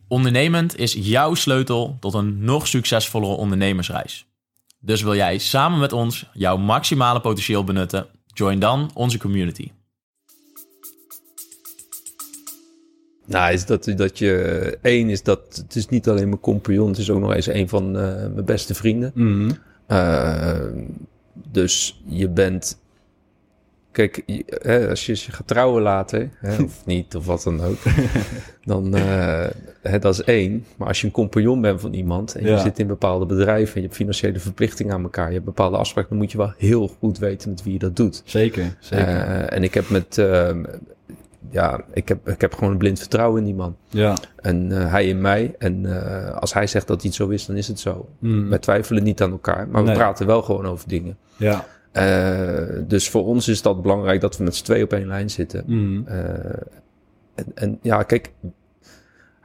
[0.09, 4.27] Ondernemend is jouw sleutel tot een nog succesvollere ondernemersreis.
[4.79, 8.07] Dus wil jij samen met ons jouw maximale potentieel benutten?
[8.27, 9.71] Join dan onze community.
[13.27, 14.79] Nou, is dat, dat je...
[14.83, 17.69] één is dat het is niet alleen mijn compagnon, het is ook nog eens een
[17.69, 19.13] van eh, mijn beste vrienden.
[19.87, 20.61] Eh,
[21.51, 22.79] dus je bent.
[23.93, 27.61] Kijk, je- hè, als je je gaat trouwen later, hè, of niet, of wat dan
[27.63, 27.77] ook,
[28.65, 29.47] dan eh,
[29.83, 30.65] hè, dat is één.
[30.77, 33.81] Maar als je een compagnon bent van iemand en je zit in bepaalde bedrijven en
[33.81, 36.89] je hebt financiële verplichtingen aan elkaar, je hebt bepaalde afspraken, dan moet je wel heel
[36.89, 38.23] goed weten met wie je dat doet.
[38.25, 39.07] Zeker, zeker.
[39.09, 40.65] Eh, en ik heb met, ehm,
[41.51, 43.77] ja, ik heb, ik heb gewoon een blind vertrouwen in die man.
[43.89, 44.17] ja.
[44.37, 45.55] En eh, hij in mij.
[45.59, 48.09] En eh, als hij zegt dat iets zo is, dan is het zo.
[48.19, 48.49] Mm.
[48.49, 51.17] Wij twijfelen niet aan elkaar, maar we praten wel gewoon over dingen.
[51.37, 51.65] Ja.
[51.93, 55.31] Eh, dus voor ons is dat belangrijk dat we met z'n twee op één lijn
[55.31, 55.63] zitten.
[55.67, 56.07] Mm.
[57.35, 58.33] En, en ja, kijk,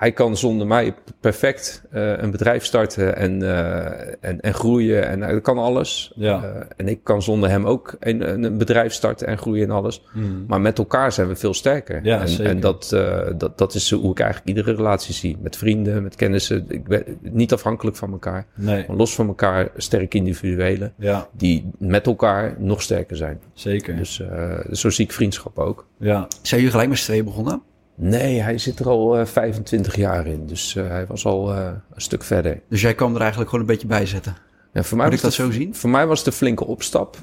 [0.01, 5.21] hij kan zonder mij perfect eh, een bedrijf starten en, eh, en, en groeien en
[5.21, 6.11] hij kan alles.
[6.15, 6.43] Ja.
[6.43, 10.01] Eh, en ik kan zonder hem ook een, een bedrijf starten en groeien en alles.
[10.13, 10.45] Mm.
[10.47, 12.05] Maar met elkaar zijn we veel sterker.
[12.05, 12.45] Ja, en zeker.
[12.45, 15.37] en dat, eh, dat, dat is hoe ik eigenlijk iedere relatie zie.
[15.41, 16.65] Met vrienden, met kennissen.
[16.67, 18.45] Ik ben niet afhankelijk van elkaar.
[18.55, 18.85] Nee.
[18.87, 20.93] Maar los van elkaar sterk individuelen.
[20.97, 23.39] Ja, Die met elkaar nog sterker zijn.
[23.53, 23.95] zeker.
[23.95, 25.87] Dus uh, zo zie ik vriendschap ook.
[25.97, 26.27] Ja.
[26.41, 27.61] Zijn jullie gelijk met z'n tweeën begonnen?
[28.03, 30.45] Nee, hij zit er al uh, 25 jaar in.
[30.45, 32.61] Dus uh, hij was al uh, een stuk verder.
[32.69, 34.35] Dus jij kwam er eigenlijk gewoon een beetje bij zetten?
[34.73, 35.75] Ja, voor mij Moet ik dat de, zo zien?
[35.75, 37.17] Voor mij was het een flinke opstap.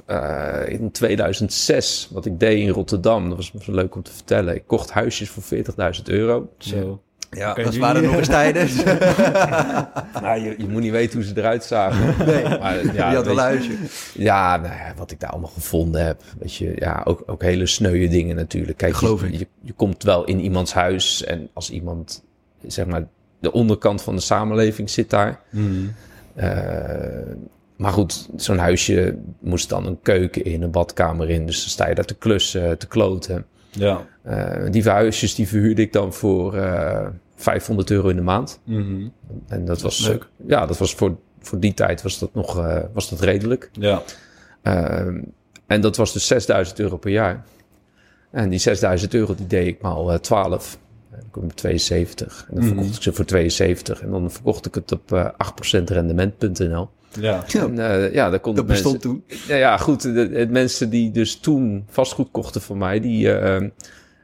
[0.66, 4.54] In 2006, wat ik deed in Rotterdam, dat was leuk om te vertellen.
[4.54, 5.42] Ik kocht huisjes voor
[5.96, 6.48] 40.000 euro.
[6.58, 7.02] Zo.
[7.30, 8.68] Ja, dat waren nog eens tijden.
[10.22, 12.26] nou, je, je, moet niet weten hoe ze eruit zagen.
[12.26, 13.78] Nee, maar, ja, je had een.
[14.14, 16.22] Ja, nou ja, wat ik daar allemaal gevonden heb.
[16.38, 18.78] Weet je, ja, ook, ook hele sneuwe dingen natuurlijk.
[18.78, 19.38] Kijk, Geloof je, ik.
[19.38, 22.24] Je, je komt wel in iemands huis en als iemand,
[22.66, 23.06] zeg maar,
[23.40, 25.40] de onderkant van de samenleving zit daar.
[25.50, 25.94] Mm.
[26.36, 26.44] Uh,
[27.76, 31.46] maar goed, zo'n huisje moest dan een keuken in, een badkamer in.
[31.46, 33.46] Dus dan sta je daar te klussen, te kloten.
[33.70, 34.06] Ja.
[34.26, 38.60] Uh, die huisjes die verhuurde ik dan voor uh, 500 euro in de maand.
[38.64, 39.12] Mm -hmm.
[39.48, 40.28] En dat, was leuk.
[40.46, 43.70] Ja, dat was voor, voor die tijd was dat nog uh, was dat redelijk.
[43.72, 44.02] Ja.
[45.66, 47.44] en dat was dus 6000 euro per jaar.
[48.30, 50.78] En die 6000 euro die deed ik maal uh, 12.
[51.10, 52.46] Dan kom ik op 72.
[52.48, 52.74] En dan Mhm.
[52.74, 54.00] verkocht ik ze voor 72.
[54.02, 55.28] En dan verkocht ik het op uh,
[55.80, 56.88] 8% rendement.nl.
[57.20, 57.44] Ja.
[57.52, 59.24] En, uh, ja, daar kon dat bestond toen.
[59.46, 60.02] Ja, ja goed.
[60.02, 63.60] De, de, mensen die dus toen vastgoed kochten van mij, die, uh,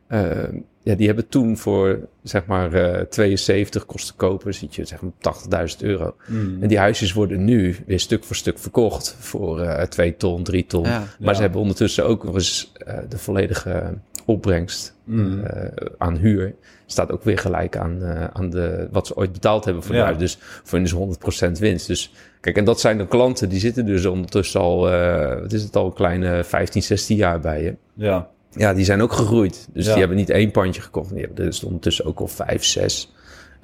[0.09, 0.44] uh,
[0.83, 5.68] ja, die hebben toen voor zeg maar uh, 72 kosten kopen, zit je zeg maar
[5.70, 6.14] 80.000 euro.
[6.27, 6.62] Mm.
[6.62, 10.66] En die huisjes worden nu weer stuk voor stuk verkocht voor uh, 2 ton, 3
[10.66, 10.85] ton.
[10.85, 10.99] Ja.
[10.99, 11.35] Maar Ja.
[11.35, 15.38] ze hebben ondertussen ook nog eens uh, de volledige opbrengst Mm.
[15.40, 15.46] uh,
[15.98, 16.54] aan huur.
[16.87, 20.04] Staat ook weer gelijk aan, uh, aan de, wat ze ooit betaald hebben voor Ja.
[20.04, 20.18] huis.
[20.18, 21.87] Dus voor hen is 100% winst.
[21.87, 25.62] Dus kijk, en dat zijn de klanten die zitten dus ondertussen al, uh, wat is
[25.62, 27.74] het al, een kleine 15, 16 jaar bij je.
[27.94, 28.28] Ja.
[28.50, 29.68] Ja, die zijn ook gegroeid.
[29.72, 29.90] Dus Ja.
[29.90, 31.10] die hebben niet één pandje gekocht.
[31.14, 33.13] Die hebben dus ondertussen ook al vijf, zes.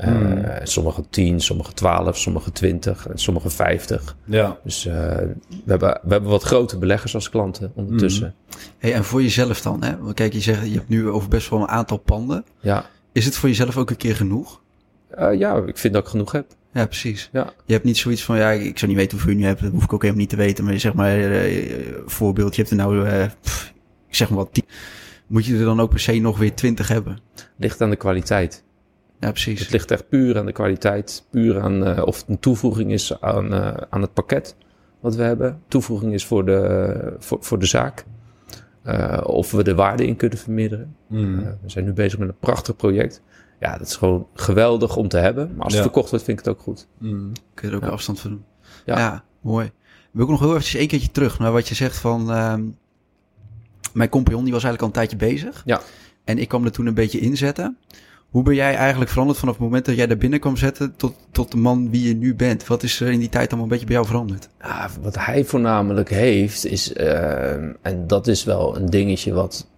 [0.01, 0.61] Eh.
[0.63, 4.17] Sommige 10, sommige 12, sommige 20 en sommige 50.
[4.25, 4.59] Ja.
[4.65, 5.35] Dus eh, we,
[5.67, 8.35] hebben, we hebben wat grote beleggers als klanten ondertussen.
[8.79, 9.99] Hey, en voor jezelf dan, hè?
[9.99, 12.45] Want kijk, je zegt, je hebt nu over best wel een aantal panden.
[12.61, 12.85] Ja.
[13.13, 14.61] Is het voor jezelf ook een keer genoeg?
[15.09, 16.47] Eh, ja, ik vind dat ik genoeg heb.
[16.73, 17.29] Ja, precies.
[17.33, 17.53] Ja.
[17.65, 19.63] Je hebt niet zoiets van, ja, ik zou niet weten hoeveel je nu hebt.
[19.63, 20.65] Dat hoef ik ook helemaal niet te weten.
[20.65, 21.41] Maar zeg maar,
[22.07, 23.73] voorbeeld, je hebt er nou, pff,
[24.09, 24.65] ik zeg maar wat, 10.
[25.27, 27.19] Moet je er dan ook per se nog weer 20 hebben?
[27.57, 28.65] Ligt aan de kwaliteit.
[29.21, 29.61] Ja, precies.
[29.61, 31.25] Het ligt echt puur aan de kwaliteit.
[31.31, 34.57] Puur aan eh, of het een toevoeging is aan, eh, aan het pakket
[35.01, 35.63] wat we hebben.
[35.69, 38.05] Toevoeging is voor de, voor, voor de zaak.
[38.83, 40.97] Eh, of we de waarde in kunnen vermeerderen.
[41.07, 41.39] Mm.
[41.39, 43.23] Eh, we zijn nu bezig met een prachtig project.
[43.61, 45.53] Ja, dat is gewoon geweldig om te hebben.
[45.55, 46.87] Maar als het verkocht wordt, vind ik het ook goed.
[46.99, 47.33] Mm.
[47.55, 47.93] Kun je er ook Ja.
[47.95, 48.45] afstand van doen.
[48.85, 48.99] Ja.
[48.99, 49.71] Ja, mooi.
[50.11, 52.31] Wil ik nog heel eventjes één keertje terug naar wat je zegt van...
[52.31, 52.63] ehm,
[53.93, 55.63] mijn compagnon die was eigenlijk al een tijdje bezig.
[55.65, 55.81] Ja.
[56.25, 57.77] En ik kwam er toen een beetje inzetten.
[58.31, 60.97] Hoe ben jij eigenlijk veranderd vanaf het moment dat jij daar binnen kwam zetten...
[60.97, 62.67] tot, tot de man wie je nu bent?
[62.67, 64.49] Wat is er in die tijd allemaal een beetje bij jou veranderd?
[64.61, 69.69] Ja, wat hij voornamelijk heeft is, eh, en dat is wel een dingetje wat,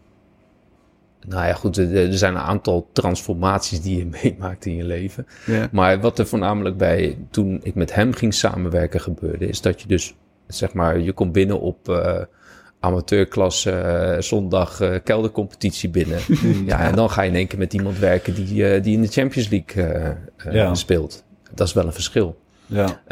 [1.29, 5.27] nou ja goed, er, er zijn een aantal transformaties die je meemaakt in je leven.
[5.47, 5.69] Ja.
[5.71, 9.89] Maar wat er voornamelijk bij, toen ik met hem ging samenwerken gebeurde, is dat je
[9.89, 10.15] dus,
[10.47, 12.21] zeg maar, je komt binnen op eh,
[12.83, 16.19] amateurklasse, eh, zondag eh, keldercompetitie binnen.
[16.67, 19.03] ja, en dan ga je in één keer met iemand werken die, eh, die in
[19.03, 20.17] de Champions League
[20.51, 20.75] Ja.
[20.75, 21.25] speelt.
[21.55, 22.41] Dat is wel een verschil.
[22.67, 23.03] Ja.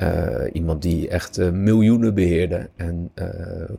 [0.52, 3.12] Iemand die echt miljoenen beheerde en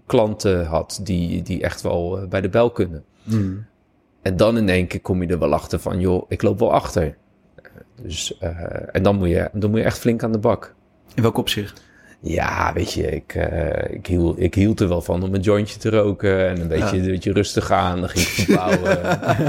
[0.05, 3.03] klanten had die, die echt wel bij de bel kunnen.
[3.23, 3.65] Mm.
[4.21, 6.73] En dan in één keer kom je er wel achter van, joh, ik loop wel
[6.73, 7.17] achter.
[8.01, 8.37] Dus,
[8.91, 10.75] en dan moet, je, dan moet je echt flink aan de bak.
[11.15, 11.81] In welk opzicht?
[12.23, 15.79] Ja, weet je, ik, eh, ik, hield, ik hield er wel van om een jointje
[15.79, 17.99] te roken en een beetje, een beetje rustig aan.
[17.99, 19.01] Dan ging ik verbouwen.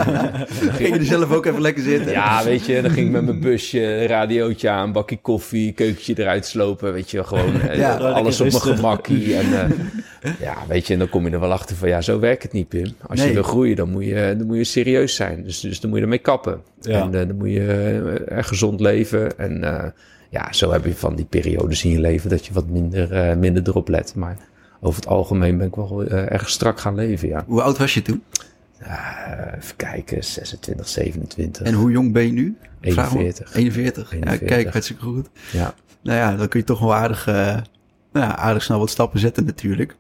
[0.65, 2.13] Dan ging je er zelf ook even lekker zitten.
[2.13, 6.47] Ja, weet je, dan ging ik met mijn busje, radiootje aan, bakje koffie, keukentje eruit
[6.47, 9.37] slopen, weet je, gewoon eh, Ja, alles op mijn gemakkie.
[9.37, 12.19] En eh, ja, weet je, en dan kom je er wel achter van, ja, zo
[12.19, 12.93] werkt het niet, Pim.
[13.07, 13.29] Als Nee.
[13.29, 15.43] je wil groeien, dan moet je, dan moet je serieus zijn.
[15.45, 16.61] Dus, dus dan moet je ermee kappen.
[16.81, 17.01] Ja.
[17.03, 19.39] En dan moet je erg gezond leven.
[19.39, 19.85] En eh,
[20.33, 23.37] ja, zo heb je van die periodes in je leven dat je wat minder, eh,
[23.37, 24.15] minder erop let.
[24.15, 24.37] Maar
[24.81, 27.45] over het algemeen ben ik wel eh, erg strak gaan leven, ja.
[27.47, 28.23] Hoe oud was je toen?
[28.81, 32.57] Ja, even kijken, 26, 27, En hoe jong ben je nu?
[32.81, 33.19] Vraag me.
[33.19, 33.55] 41.
[33.55, 34.11] 41.
[34.11, 34.49] Ja, 41.
[34.49, 35.29] kijk, hartstikke goed.
[35.53, 35.75] Ja.
[36.03, 37.35] Nou ja, dan kun je toch wel aardig, eh,
[38.13, 39.97] nou ja, aardig snel wat stappen zetten natuurlijk.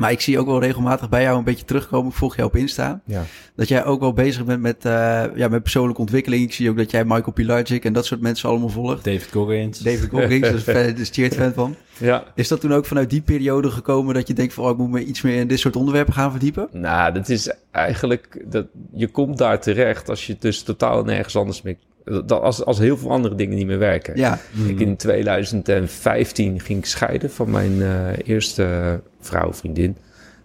[0.00, 2.10] Maar ik zie ook wel regelmatig bij jou een beetje terugkomen.
[2.10, 3.00] Ik volg jou op Insta.
[3.04, 3.24] Ja.
[3.54, 6.42] Dat jij ook wel bezig bent met, eh, ja, met persoonlijke ontwikkeling.
[6.42, 9.04] Ik zie ook dat jij Michael Pilarczyk en dat soort mensen allemaal volgt.
[9.04, 9.78] David Goggins.
[9.78, 11.76] David Goggins, daar is fan- cheered fan van.
[12.08, 12.24] ja.
[12.34, 14.64] Is dat toen ook vanuit die periode gekomen dat je denkt van...
[14.64, 16.68] Oh, ik moet me iets meer in dit soort onderwerpen gaan verdiepen?
[16.72, 18.44] Nou, dat is eigenlijk...
[18.46, 21.78] Dat, je komt daar terecht als je dus totaal nergens anders mee...
[22.04, 24.16] Dat, als, als heel veel andere dingen niet meer werken.
[24.16, 27.88] Ja, Ik in 2015 ging ik scheiden van mijn eh,
[28.24, 29.96] eerste vrouw, vriendin.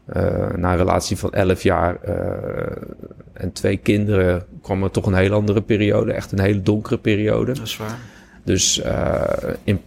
[0.05, 2.81] Eh, na een relatie van 11 jaar eh,
[3.33, 6.13] en twee kinderen kwam er toch een heel andere periode.
[6.13, 7.53] Echt een hele donkere periode.
[7.53, 7.97] dat is waar.
[8.43, 8.81] Dus
[9.63, 9.81] in,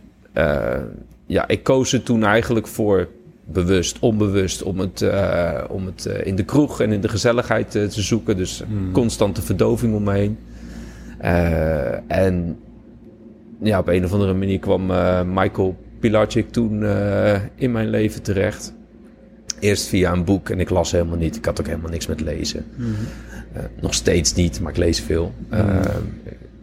[1.26, 3.09] ja, ik koos er toen eigenlijk voor
[3.44, 5.04] bewust, onbewust, om het,
[5.68, 8.37] om het in de kroeg en in de gezelligheid te zoeken.
[8.37, 10.38] Dus constante verdoving om me heen.
[11.18, 12.59] Eh, en
[13.61, 18.22] ja, op een of andere manier kwam eh, Michael Pilarczyk toen eh, in mijn leven
[18.22, 18.74] terecht.
[19.61, 21.37] Eerst via een boek en ik las helemaal niet.
[21.37, 22.64] Ik had ook helemaal niks met lezen.
[23.52, 25.33] Eh, nog steeds niet, maar ik lees veel.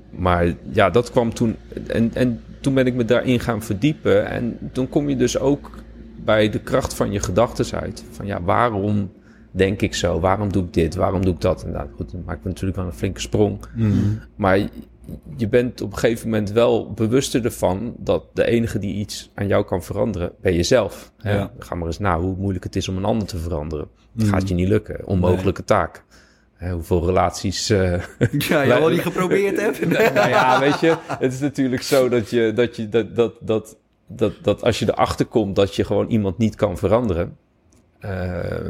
[0.10, 1.56] Maar ja, dat kwam toen.
[1.88, 4.30] En, en toen ben ik me daarin gaan verdiepen.
[4.30, 5.72] En toen kom je dus ook
[6.24, 8.04] bij de kracht van je gedachten uit.
[8.12, 9.12] Van ja, waarom
[9.56, 10.20] denk ik zo?
[10.20, 10.96] Waarom doe ik dit?
[10.96, 11.64] Waarom doe ik dat?
[11.64, 13.60] En nou, goed, dan maak ik natuurlijk wel een flinke sprong.
[13.76, 14.20] Mm.
[14.36, 14.58] Maar
[15.38, 19.48] je- bent op een gegeven moment wel bewuster ervan dat de enige die iets aan
[19.48, 21.12] jou kan veranderen, ben jezelf.
[21.18, 21.52] Ja.
[21.60, 23.88] Ga maar eens na hoe moeilijk het is om een ander te veranderen.
[24.12, 24.26] Mm.
[24.26, 25.08] Gaat je niet lukken.
[25.08, 26.04] Onmogelijke taak.
[26.54, 27.70] Hè, hoeveel relaties.
[27.70, 28.02] eh,
[28.50, 29.88] Ja, je al niet geprobeerd hebt.
[29.90, 33.78] nou ja, weet je, het is natuurlijk zo dat je dat je dat dat dat
[34.08, 37.38] dat, dat als je erachter komt dat je gewoon iemand niet kan veranderen,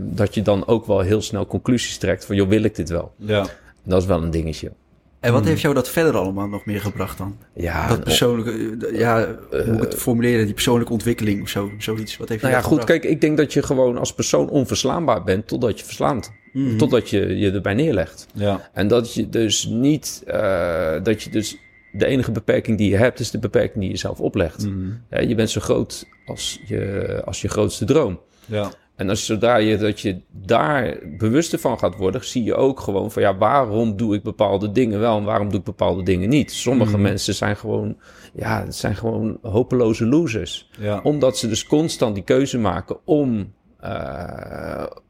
[0.01, 3.13] dat je dan ook wel heel snel conclusies trekt van, joh, wil ik dit wel?
[3.17, 3.45] Ja.
[3.83, 4.71] Dat is wel een dingetje.
[5.19, 7.37] En wat heeft jou dat verder allemaal nog meer gebracht dan?
[7.53, 10.45] Ja, dat persoonlijke, eh, ja, hoe moet ik het formuleren?
[10.45, 12.17] Die persoonlijke ontwikkeling of zo, zoiets.
[12.17, 12.89] Wat heeft Nou ja, goed, gebracht?
[12.89, 16.31] kijk, ik denk dat je gewoon als persoon onverslaanbaar bent totdat je verslaat.
[16.53, 16.77] Mhm.
[16.77, 18.27] Totdat je je erbij neerlegt.
[18.33, 18.69] Ja.
[18.73, 21.57] En dat je dus niet, eh, dat je dus
[21.91, 24.65] de enige beperking die je hebt, is de beperking die je zelf oplegt.
[24.65, 25.01] Mm.
[25.09, 28.19] Ja, je bent zo groot als je, als je grootste droom.
[28.45, 28.71] Ja.
[28.95, 33.11] En als zodra je dat je daar bewuster van gaat worden, zie je ook gewoon
[33.11, 36.51] van ja, waarom doe ik bepaalde dingen wel en waarom doe ik bepaalde dingen niet?
[36.51, 37.01] Sommige Mhm.
[37.01, 37.97] mensen zijn gewoon,
[38.33, 40.69] ja, het zijn gewoon hopeloze losers.
[40.79, 40.99] Ja.
[41.03, 43.53] Omdat ze dus constant die keuze maken om,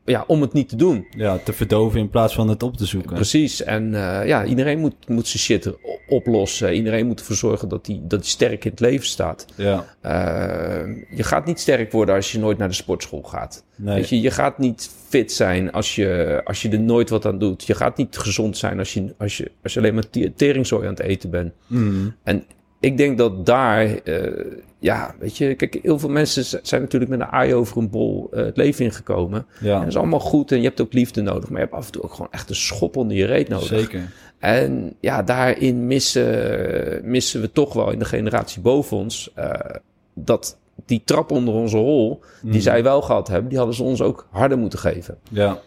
[0.05, 1.07] ja, om het niet te doen.
[1.17, 3.13] ja, te verdoven in plaats van het op te zoeken.
[3.15, 3.63] Precies.
[3.63, 5.71] En eh, ja, iedereen moet, moet zijn shit
[6.07, 6.73] oplossen.
[6.73, 9.45] Iedereen moet ervoor zorgen dat hij dat die sterk in het leven staat.
[9.55, 13.63] Ja, Eh, je gaat niet sterk worden als je nooit naar de sportschool gaat.
[13.75, 13.95] nee.
[13.95, 17.39] Weet je, je gaat niet fit zijn als je, als je er nooit wat aan
[17.39, 17.63] doet.
[17.63, 20.83] Je gaat niet gezond zijn als je, als je, als je alleen maar te- teringzooi
[20.87, 21.53] aan het eten bent.
[21.67, 22.07] Mhm.
[22.85, 24.45] Ik denk dat daar, eh,
[24.79, 28.27] ja, weet je, kijk, heel veel mensen zijn natuurlijk met een aai over een bol
[28.31, 29.45] eh, het leven ingekomen.
[29.59, 31.77] En Ja, dat is allemaal goed en je hebt ook liefde nodig, maar je hebt
[31.77, 33.67] af en toe ook gewoon echt een schop onder je reet nodig.
[33.67, 34.11] zeker.
[34.39, 39.49] En ja, daarin missen, missen we toch wel in de generatie boven ons eh,
[40.13, 42.59] dat die trap onder onze hol, die Mhm.
[42.61, 45.17] zij wel gehad hebben, die hadden ze ons ook harder moeten geven.
[45.29, 45.59] Ja,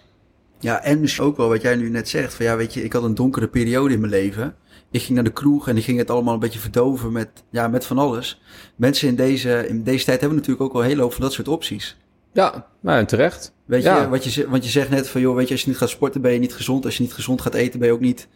[0.60, 2.34] Ja, en misschien ook wel wat jij nu net zegt.
[2.34, 4.54] Van ja, weet je, ik had een donkere periode in mijn leven.
[4.90, 7.68] Ik ging naar de kroeg en ik ging het allemaal een beetje verdoven met, ja,
[7.68, 8.40] met van alles.
[8.76, 11.32] Mensen in deze, in deze tijd hebben natuurlijk ook wel een hele hoop van dat
[11.32, 11.96] soort opties.
[12.32, 13.52] Ja, maar en terecht.
[13.64, 14.00] Weet Ja.
[14.00, 15.88] je, wat je, want je zegt net van, joh, weet je, als je niet gaat
[15.88, 16.84] sporten ben je niet gezond.
[16.84, 18.28] Als je niet gezond gaat eten ben je ook niet,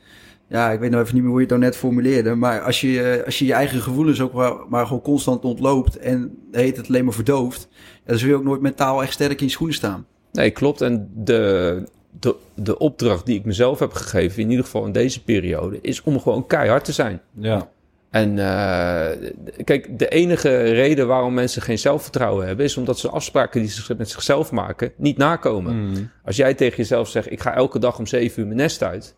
[0.48, 2.34] ja, ik weet nou even niet meer hoe je het nou net formuleerde.
[2.34, 6.38] Maar als je, als je je eigen gevoelens ook maar, maar gewoon constant ontloopt en
[6.50, 7.68] heet het alleen maar verdooft.
[8.06, 10.06] Dan zul je ook nooit mentaal echt sterk in je schoenen staan.
[10.32, 10.80] Nee, klopt.
[10.80, 11.88] En de,
[12.20, 16.02] de, de opdracht die ik mezelf heb gegeven, in ieder geval in deze periode, is
[16.02, 17.20] om gewoon keihard te zijn.
[17.32, 17.68] ja,
[18.10, 19.30] En eh,
[19.64, 23.94] kijk, de enige reden waarom mensen geen zelfvertrouwen hebben, is omdat ze afspraken die ze
[23.98, 25.90] met zichzelf maken, niet nakomen.
[25.90, 26.02] Mhm.
[26.24, 29.14] Als jij tegen jezelf zegt, ik ga elke dag om 7 uur mijn nest uit.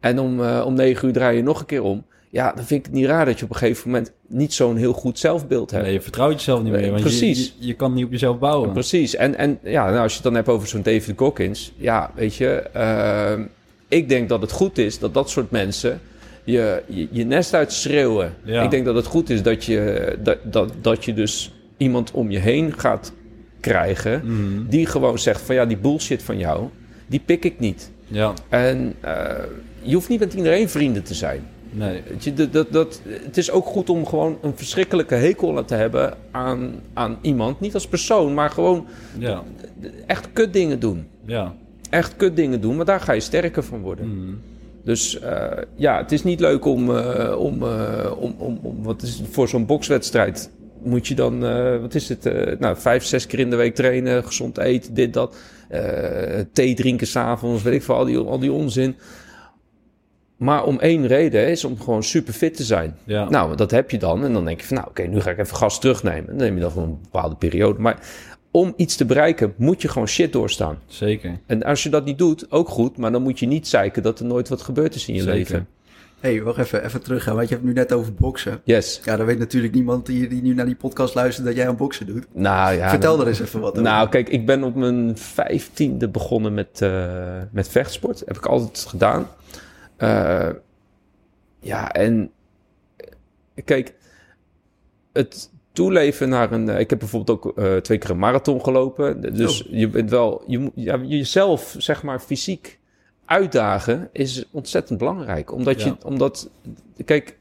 [0.00, 2.06] En om, eh, om 9 uur draai je nog een keer om.
[2.30, 4.76] Ja, dan vind ik het niet raar dat je op een gegeven moment niet zo'n
[4.76, 5.84] heel goed zelfbeeld hebt.
[5.84, 6.90] Nee, je vertrouwt jezelf niet Nee, meer.
[6.90, 7.54] Want je- precies.
[7.58, 8.72] Je, je, kan niet op jezelf bouwen.
[8.72, 9.14] Precies.
[9.16, 11.72] En, en ja, nou, als je het dan hebt over zo'n David Goggins.
[11.76, 13.42] Ja, weet je, ehm,
[13.88, 16.00] ik denk dat het goed is dat dat soort mensen
[16.44, 18.34] je, je, je nest uitschreeuwen.
[18.44, 18.62] Ja.
[18.62, 22.30] Ik denk dat het goed is dat je, dat, dat, dat je dus iemand om
[22.30, 23.12] je heen gaat
[23.60, 24.20] krijgen...
[24.24, 24.68] Mhm.
[24.68, 26.68] die gewoon zegt van ja, die bullshit van jou,
[27.06, 27.90] die pik ik niet.
[28.06, 29.32] Ja, En eh,
[29.82, 31.46] je hoeft niet met iedereen vrienden te zijn.
[31.70, 32.02] Nee.
[32.34, 36.80] Dat, dat, dat, het is ook goed om gewoon een verschrikkelijke hekel te hebben aan,
[36.94, 37.60] aan iemand.
[37.60, 38.86] Niet als persoon, maar gewoon
[39.18, 39.42] Ja,
[40.06, 41.06] echt kut dingen doen.
[41.26, 41.54] ja.
[41.90, 44.08] Echt kut dingen doen, maar daar ga je sterker van worden.
[44.08, 44.34] Mhm.
[44.88, 49.02] Dus eh, ja, het is niet leuk om, eh, om, eh, om, om, om wat
[49.02, 50.50] is het, voor zo'n bokswedstrijd
[50.82, 51.40] moet je dan,
[51.80, 52.24] wat is het,
[52.58, 55.36] nou, vijf, zes keer in de week trainen, gezond eten, dit, dat,
[56.52, 58.96] thee drinken s'avonds, weet ik veel, al die, al die onzin.
[60.38, 62.96] Maar om één reden is om gewoon super fit te zijn.
[63.04, 63.28] Ja.
[63.28, 64.24] Nou, dat heb je dan.
[64.24, 66.26] En dan denk je van, nou oké, nu ga ik even gas terugnemen.
[66.26, 67.80] Dan neem je dat voor een bepaalde periode.
[67.80, 67.98] Maar
[68.50, 70.78] om iets te bereiken, moet je gewoon shit doorstaan.
[70.86, 71.38] Zeker.
[71.46, 72.96] En als je dat niet doet, ook goed.
[72.96, 75.36] Maar dan moet je niet zeiken dat er nooit wat gebeurd is in je Zeker.
[75.38, 75.66] leven.
[76.20, 78.60] Hé, hey, wacht even, even teruggaan, want je hebt het nu net over boksen.
[78.64, 79.00] Yes.
[79.04, 81.76] Ja, dan weet natuurlijk niemand die, die nu naar die podcast luistert dat jij aan
[81.76, 82.26] boksen doet.
[82.32, 82.88] Nou ja.
[82.90, 83.82] Vertel dan- er eens even wat over.
[83.82, 87.02] Nou, kijk, ik ben op mijn vijftiende begonnen met, eh,
[87.50, 88.22] met vechtsport.
[88.26, 89.26] Heb ik altijd gedaan.
[89.98, 90.48] Eh,
[91.60, 92.30] ja, en
[92.96, 93.06] eh,
[93.64, 93.94] kijk,
[95.12, 96.68] het toeleven naar een...
[96.68, 99.20] eh, ik heb bijvoorbeeld ook twee keer een marathon gelopen.
[99.34, 100.42] Dus je bent wel...
[100.46, 102.78] Je, moet- ja, jezelf, zeg maar, fysiek
[103.24, 105.52] uitdagen is ontzettend belangrijk.
[105.52, 105.96] Omdat je...
[106.04, 106.50] Omdat,
[107.04, 107.38] kijk,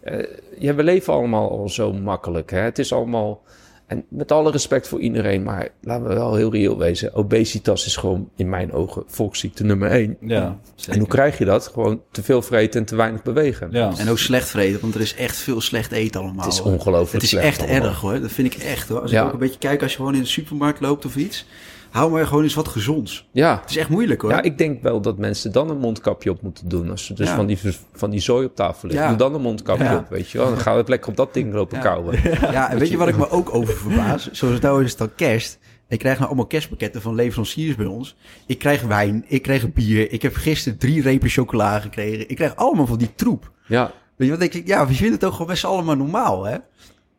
[0.00, 0.26] eh,
[0.58, 2.50] ja, we leven allemaal al zo makkelijk.
[2.50, 2.58] Hè?
[2.58, 3.42] Het is allemaal...
[3.92, 7.14] En met alle respect voor iedereen, maar laten we wel heel reëel wezen.
[7.14, 10.16] Obesitas is gewoon in mijn ogen volksziekte nummer één.
[10.20, 11.66] Ja, En hoe krijg je dat?
[11.66, 13.68] Gewoon te veel vreten en te weinig bewegen.
[13.70, 13.92] Ja.
[13.98, 16.44] En ook slecht vreten, want er is echt veel slecht eten allemaal.
[16.44, 17.86] Het is ongelooflijk Het is slecht echt allemaal.
[17.88, 19.00] erg hoor, dat vind ik echt hoor.
[19.00, 19.20] Als Ja.
[19.20, 21.46] ik ook een beetje kijk, als je gewoon in de supermarkt loopt of iets,
[21.92, 23.28] hou maar gewoon eens wat gezonds.
[23.32, 23.58] Ja.
[23.60, 24.30] Het is echt moeilijk hoor.
[24.30, 26.90] ja, ik denk wel dat mensen dan een mondkapje op moeten doen.
[26.90, 27.34] Als er dus Ja.
[27.34, 27.58] van, die,
[27.92, 29.00] van die zooi op tafel ligt.
[29.00, 29.08] Ja.
[29.08, 29.96] Doe dan een mondkapje Ja.
[29.96, 30.46] op, weet je wel.
[30.48, 32.18] Dan gaan we het lekker op dat ding lopen kauwen.
[32.52, 34.30] Ja, en weet je wat ik me ook over verbaas?
[34.30, 35.58] Zoals nou is het dan kerst.
[35.88, 38.16] Ik krijg nou allemaal kerstpakketten van leveranciers bij ons.
[38.46, 40.12] Ik krijg wijn, ik krijg bier.
[40.12, 42.28] Ik heb gisteren drie repen chocola gekregen.
[42.28, 43.50] Ik krijg allemaal van die troep.
[43.66, 43.82] Ja.
[44.16, 44.66] Weet je wat denk ik?
[44.66, 46.56] Ja, we vinden het ook gewoon best allemaal normaal, hè?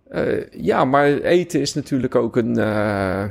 [0.09, 2.57] Eh, ja, maar eten is natuurlijk ook een...
[2.57, 3.23] eh,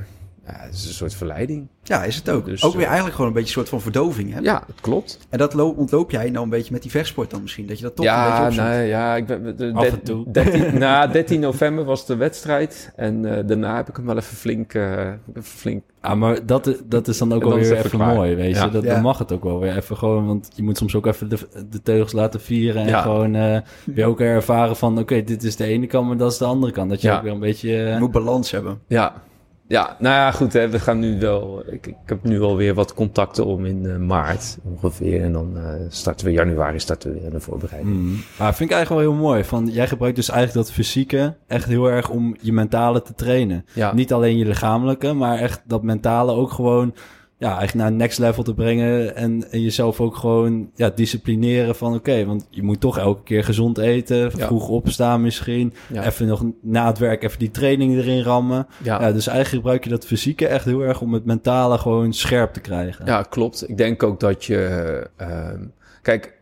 [0.47, 1.67] ja, het is een soort verleiding.
[1.83, 2.45] Ja, is het ook.
[2.45, 4.41] Dus, ook weer eh, eigenlijk gewoon een beetje een soort van verdoving, hè?
[4.41, 5.19] Ja, dat klopt.
[5.29, 7.67] En dat lo- ontloop jij nou een beetje met die vechtsport dan misschien?
[7.67, 8.67] Dat je dat toch een beetje ja, opzoekt?
[8.67, 10.25] nee, ja, ik ben, de, Af en toe.
[10.33, 12.93] 13, nou, 13 november was de wedstrijd.
[12.97, 14.75] En eh, daarna heb ik hem wel even flink...
[14.75, 14.99] eh,
[15.31, 18.61] even flink Ah, maar dat, dat is dan ook wel weer even mooi, weet je.
[18.63, 18.69] Ja.
[18.69, 18.93] Dat, Ja.
[18.95, 21.39] Dan mag het ook wel weer even gewoon, want je moet soms ook even de,
[21.71, 23.01] de teugels laten vieren en Ja.
[23.03, 23.59] gewoon eh,
[23.95, 26.73] weer ook ervaren van, oké, dit is de ene kant, maar dat is de andere
[26.73, 26.91] kant.
[26.91, 27.17] Dat je Ja.
[27.17, 27.71] ook weer een beetje...
[27.71, 28.79] Je moet balans hebben.
[28.87, 29.15] Ja,
[29.67, 30.53] Ja, nou ja, goed.
[30.53, 31.63] Hè, we gaan nu wel.
[31.67, 35.23] Ik, ik heb nu alweer wat contacten om in eh, maart ongeveer.
[35.23, 38.25] En dan eh, starten we januari starten we weer aan de voorbereiding.
[38.39, 39.45] Maar vind ik eigenlijk wel heel mooi.
[39.45, 43.65] Van, jij gebruikt dus eigenlijk dat fysieke echt heel erg om je mentale te trainen.
[43.75, 43.95] Ja.
[43.95, 46.95] Niet alleen je lichamelijke, maar echt dat mentale ook gewoon...
[47.43, 49.17] Ja, eigenlijk naar het next level te brengen.
[49.17, 51.95] En, en jezelf ook gewoon ja, disciplineren van...
[51.95, 54.17] Oké, want je moet toch elke keer gezond eten.
[54.17, 54.47] Ja.
[54.47, 55.73] Vroeg opstaan misschien.
[55.93, 56.07] Ja.
[56.07, 58.67] Even nog na het werk even die training erin rammen.
[58.83, 59.13] Ja.
[59.13, 61.01] Dus eigenlijk gebruik je dat fysieke echt heel erg...
[61.01, 63.07] om het mentale gewoon scherp te krijgen.
[63.07, 63.69] Ja, klopt.
[63.69, 65.07] Ik denk ook dat je.
[65.17, 65.61] ehm,
[66.03, 66.35] kijk,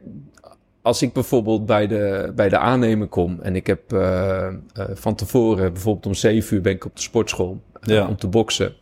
[0.83, 4.53] als ik bijvoorbeeld bij de, bij de aannemer kom en ik heb eh, eh,
[4.95, 8.07] van tevoren, bijvoorbeeld om zeven uur ben ik op de sportschool eh, Ja.
[8.09, 8.73] om te boksen.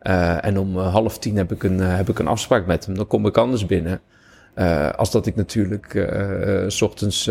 [0.00, 2.86] Eh, en om eh, half tien heb ik, een, eh, heb ik een afspraak met
[2.86, 2.94] hem.
[2.96, 4.00] Dan kom ik anders binnen.
[4.96, 7.30] Als dat ik natuurlijk eh, s ochtends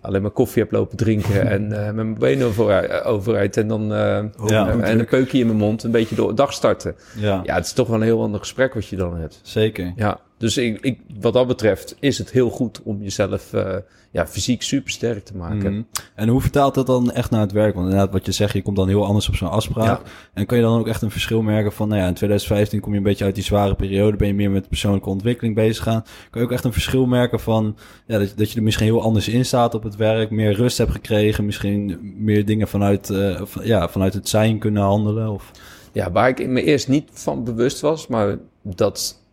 [0.00, 4.30] alleen maar koffie heb lopen drinken en met mijn benen overuit, overuit en dan Ja.
[4.68, 6.94] en, en een peukje in mijn mond, een beetje door de dag starten.
[7.16, 9.40] Ja, Ja, het is toch wel een heel ander gesprek wat je dan hebt.
[9.42, 9.92] zeker.
[9.96, 13.76] Ja, dus ik, ik, wat dat betreft is het heel goed om jezelf eh,
[14.10, 15.72] ja, fysiek super sterk te maken.
[15.72, 15.82] Mhm.
[16.14, 17.74] En hoe vertaalt dat dan echt naar het werk?
[17.74, 19.86] Want inderdaad, wat je zegt, je komt dan heel anders op zo'n afspraak.
[19.86, 20.10] Ja.
[20.34, 22.92] En kan je dan ook echt een verschil merken van, nou ja, in 2015 kom
[22.92, 26.04] je een beetje uit die zware periode, ben je meer met persoonlijke ontwikkeling bezig gaan.
[26.30, 27.76] Kan je ook echt een verschil merken van,
[28.06, 30.78] ja, dat, dat je er misschien heel anders in staat op het werk, meer rust
[30.78, 35.28] hebt gekregen, misschien meer dingen vanuit, eh, van- ja, vanuit het zijn kunnen handelen?
[35.30, 35.50] Of...
[35.92, 39.24] Ja, waar ik me eerst niet van bewust was, maar dat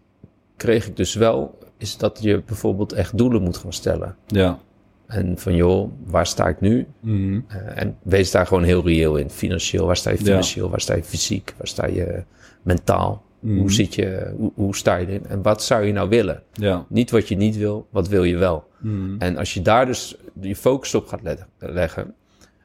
[0.58, 4.16] kreeg ik dus wel, is dat je bijvoorbeeld echt doelen moet gaan stellen.
[4.28, 4.60] Ja.
[5.08, 6.88] En van joh, waar sta ik nu?
[6.99, 7.39] Mhm.
[7.47, 9.30] Eh, en wees daar gewoon heel reëel in.
[9.30, 10.24] Financieel, waar sta je Ja.
[10.24, 10.70] financieel?
[10.70, 11.54] Waar sta je fysiek?
[11.58, 12.24] Waar sta je
[12.62, 13.24] mentaal?
[13.39, 13.58] Mhm.
[13.58, 15.26] Hoe, zit je, hoe, hoe sta je erin?
[15.28, 16.43] En wat zou je nou willen?
[16.54, 16.86] Ja.
[16.89, 18.68] Niet wat je niet wil, wat wil je wel?
[18.80, 19.16] Mhm.
[19.20, 21.22] En als je daar dus je focus op gaat
[21.60, 22.14] leggen,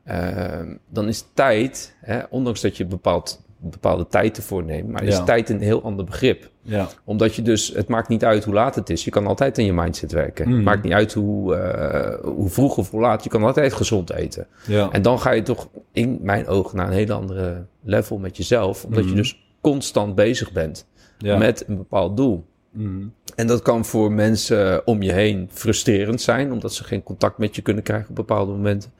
[0.05, 5.17] ehm, dan is tijd, hè, ondanks dat je bepaald, bepaalde tijd ervoor neemt, maar is
[5.17, 5.25] Ja.
[5.25, 6.51] tijd een heel ander begrip.
[6.63, 6.89] Ja.
[7.05, 9.65] Omdat je dus, het maakt niet uit hoe laat het is, je kan altijd in
[9.65, 10.49] je mindset werken.
[10.49, 10.55] Mm.
[10.55, 14.11] Het maakt niet uit hoe, eh, hoe vroeg of hoe laat, je kan altijd gezond
[14.13, 14.47] eten.
[14.67, 14.91] Ja.
[14.91, 18.85] En dan ga je toch in mijn ogen naar een hele andere level met jezelf,
[18.85, 19.11] omdat Mhm.
[19.11, 20.87] je dus constant bezig bent
[21.21, 22.45] met een bepaald doel.
[22.71, 23.07] Mhm.
[23.35, 27.57] En dat kan voor mensen om je heen frustrerend zijn, omdat ze geen contact met
[27.57, 28.91] je kunnen krijgen op bepaalde momenten.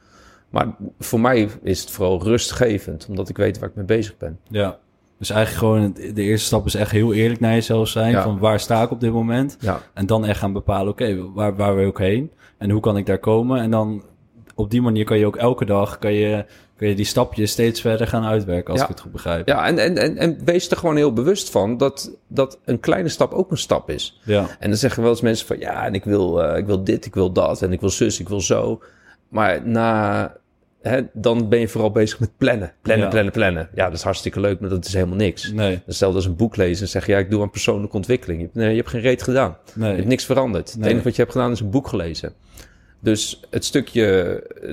[0.49, 0.67] Maar
[0.99, 4.39] voor mij is het vooral rustgevend, omdat ik weet waar ik mee bezig ben.
[4.47, 4.77] Ja.
[5.17, 8.11] Dus eigenlijk gewoon, de eerste stap is echt heel eerlijk naar jezelf zijn.
[8.11, 8.23] Ja.
[8.23, 9.57] Van waar sta ik op dit moment?
[9.59, 12.31] Ja, En dan echt gaan bepalen, oké, waar, waar wil ik heen?
[12.57, 13.61] En hoe kan ik daar komen?
[13.61, 14.03] En dan
[14.55, 16.45] op die manier kan je ook elke dag kan je,
[16.77, 18.85] kan je die stapjes steeds verder gaan uitwerken, als Ja.
[18.85, 19.47] ik het goed begrijp.
[19.47, 23.09] ja en, en, en, en wees er gewoon heel bewust van dat, dat een kleine
[23.09, 24.19] stap ook een stap is.
[24.23, 24.47] Ja.
[24.59, 27.05] En dan zeggen wel eens mensen van ja, en ik wil, eh, ik wil dit,
[27.05, 28.81] ik wil dat, en ik wil zus, ik wil zo.
[29.29, 30.33] Maar na,
[30.81, 32.73] hè, dan ben je vooral bezig met plannen.
[32.81, 33.11] Plannen, Ja.
[33.11, 33.69] plannen, plannen.
[33.75, 35.51] Ja, dat is hartstikke leuk, maar dat is helemaal niks.
[35.51, 38.39] Nee, Stel als een boek lezen en zeg je, ja, ik doe aan persoonlijke ontwikkeling.
[38.39, 39.57] Je hebt, nee, je hebt geen reet gedaan.
[39.73, 39.95] Je nee.
[39.95, 40.73] hebt niks veranderd.
[40.73, 42.33] Het enige wat je hebt gedaan is een boek gelezen.
[42.99, 44.03] Dus het stukje,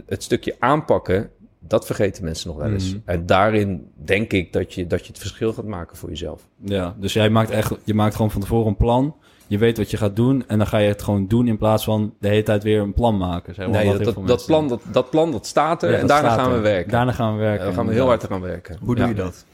[0.07, 1.31] het stukje aanpakken,
[1.61, 2.89] dat vergeten mensen nog wel eens.
[2.91, 2.99] Mhm.
[3.05, 6.49] En daarin denk ik dat je, dat je het verschil gaat maken voor jezelf.
[6.65, 9.17] Ja, dus jij maakt echt, je maakt gewoon van tevoren een plan.
[9.49, 11.84] Je weet wat je gaat doen en dan ga je het gewoon doen in plaats
[11.84, 13.55] van de hele tijd weer een plan maken.
[13.55, 16.09] Zeg maar, Nee, dat, dat, plan, dat, dat plan dat staat er Ja, en dat
[16.09, 16.62] daarna gaan we er.
[16.62, 16.90] werken.
[16.90, 17.64] Daarna gaan we werken.
[17.64, 18.76] Dan gaan we heel hard eraan werken.
[18.80, 19.11] Hoe doe Ja.
[19.11, 19.44] je dat?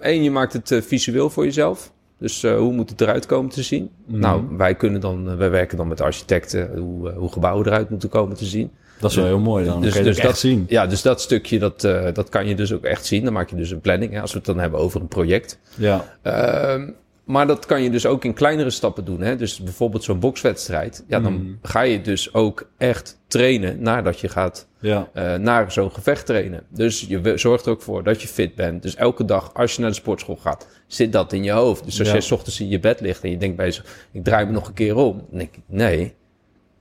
[0.00, 1.92] Eén, je maakt het eh, visueel voor jezelf.
[2.18, 3.90] Dus eh, hoe moet het eruit komen te zien?
[4.06, 4.18] Mhm.
[4.18, 7.90] Nou, wij kunnen dan, eh, wij werken dan met architecten hoe, eh, hoe gebouwen eruit
[7.90, 8.70] moeten komen te zien.
[9.00, 9.80] Dat is wel heel mooi dan.
[9.82, 10.64] Dus- dus dat- zien.
[10.68, 13.24] Ja, dus dat stukje, dat, eh, dat kan je dus ook echt zien.
[13.24, 15.58] Dan maak je dus een planning, hè, als we het dan hebben over een project.
[15.74, 16.88] Ja, Ehm,
[17.24, 19.20] maar dat kan je dus ook in kleinere stappen doen.
[19.20, 19.36] Hè?
[19.36, 21.04] Dus bijvoorbeeld zo'n bokswedstrijd.
[21.08, 21.58] Ja, dan Mm.
[21.62, 26.62] ga je dus ook echt trainen nadat je gaat ja, eh, naar zo'n gevecht trainen.
[26.68, 28.82] Dus je zorgt er ook voor dat je fit bent.
[28.82, 31.84] Dus elke dag als je naar de sportschool gaat, zit dat in je hoofd.
[31.84, 32.12] Dus als Ja.
[32.14, 34.52] jij 's ochtends in je bed ligt en je denkt bij jezelf, ik draai me
[34.52, 35.16] nog een keer om.
[35.30, 36.14] Dan denk ik, nee,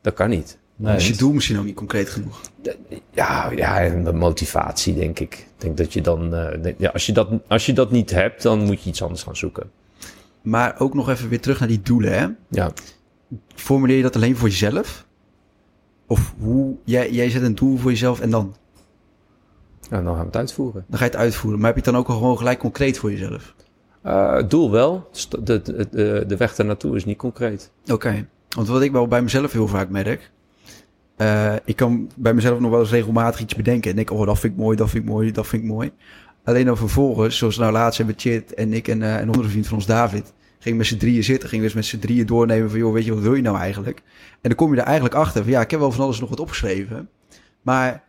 [0.01, 0.57] dat kan niet.
[0.75, 0.95] nee.
[0.95, 2.41] Is je doel misschien ook niet concreet genoeg?
[3.11, 5.33] Ja, ja, en de motivatie, denk ik.
[5.33, 8.41] Ik denk dat je dan, eh, ja, als, je dat, als je dat niet hebt,
[8.41, 9.71] dan moet je iets anders gaan zoeken.
[10.43, 12.27] Maar ook nog even weer terug naar die doelen, hè?
[12.49, 12.71] Ja,
[13.55, 15.05] Formuleer je dat alleen voor jezelf?
[16.07, 18.55] Of hoe, jij, jij zet een doel voor jezelf en dan,
[19.89, 20.85] nou, dan gaan we het uitvoeren.
[20.87, 21.59] dan ga je het uitvoeren.
[21.59, 23.55] Maar heb je het dan ook al gewoon gelijk concreet voor jezelf?
[24.01, 27.71] Eh, het doel wel, St- de, de, de, de weg ernaartoe is niet concreet.
[27.91, 28.27] Oké.
[28.55, 30.31] Want wat ik wel bij mezelf heel vaak merk.
[31.15, 33.89] eh, ik kan bij mezelf nog wel eens regelmatig iets bedenken.
[33.89, 35.91] En denk, oh, dat vind ik mooi, dat vind ik mooi, dat vind ik mooi.
[36.43, 39.67] Alleen dan vervolgens, zoals nou laatst hebben Chit en ik en eh, een andere vriend
[39.67, 41.49] van ons, David, gingen met z'n drieën zitten.
[41.49, 43.57] Gingen we eens met z'n drieën doornemen van, joh, weet je, wat wil je nou
[43.57, 43.97] eigenlijk?
[44.31, 46.29] En dan kom je er eigenlijk achter van, ja, ik heb wel van alles nog
[46.29, 47.09] wat opgeschreven.
[47.61, 48.03] Maar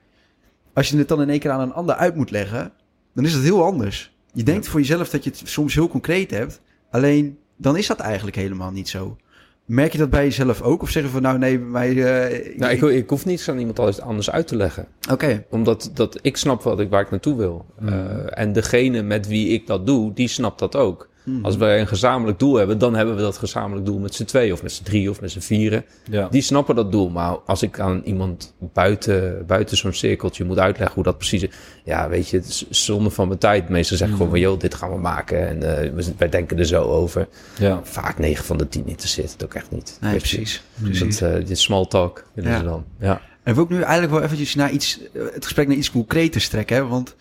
[0.72, 2.72] als je het dan in één keer aan een ander uit moet leggen,
[3.14, 4.14] dan is het heel anders.
[4.32, 6.60] Je denkt voor jezelf dat je het soms heel concreet hebt.
[6.90, 9.16] Alleen dan is dat eigenlijk helemaal niet zo.
[9.64, 10.82] Merk je dat bij jezelf ook?
[10.82, 11.88] Of zeggen we nou nee, mij...
[12.28, 14.86] eh, Nou, ik, ik hoef niets aan iemand anders- anders uit te leggen.
[15.10, 17.64] Oké, Omdat dat, ik snap wat ik, waar ik naartoe wil.
[17.84, 21.08] Eh, en degene met wie ik dat doe, die snapt dat ook.
[21.24, 21.44] Hmm.
[21.44, 24.52] Als wij een gezamenlijk doel hebben, dan hebben we dat gezamenlijk doel met z'n twee
[24.52, 25.84] of met z'n drie of met z'n vieren.
[26.10, 26.28] Ja.
[26.30, 27.08] Die snappen dat doel.
[27.10, 31.48] Maar als ik aan iemand buiten, buiten zo'n cirkeltje moet uitleggen hoe dat precies is.
[31.84, 33.68] Ja, weet je, het is zonde van mijn tijd.
[33.68, 35.48] Meestal zeggen gewoon van, joh, dit gaan we maken.
[35.48, 37.28] En eh, we- wij denken er zo over.
[37.58, 37.80] ja.
[37.82, 39.98] Vaak 9 van de 10 interesseert het ook echt niet.
[40.00, 40.62] nee, precies.
[40.76, 41.18] Dus precies.
[41.18, 42.58] dat, eh, dit small talk willen Ja.
[42.58, 42.84] ze dan.
[43.00, 43.20] Ja.
[43.42, 46.48] En wil ik nu eigenlijk wel eventjes naar iets, eh, het gesprek naar iets concreters
[46.48, 46.76] trekken.
[46.76, 46.86] Hè?
[46.86, 47.14] Want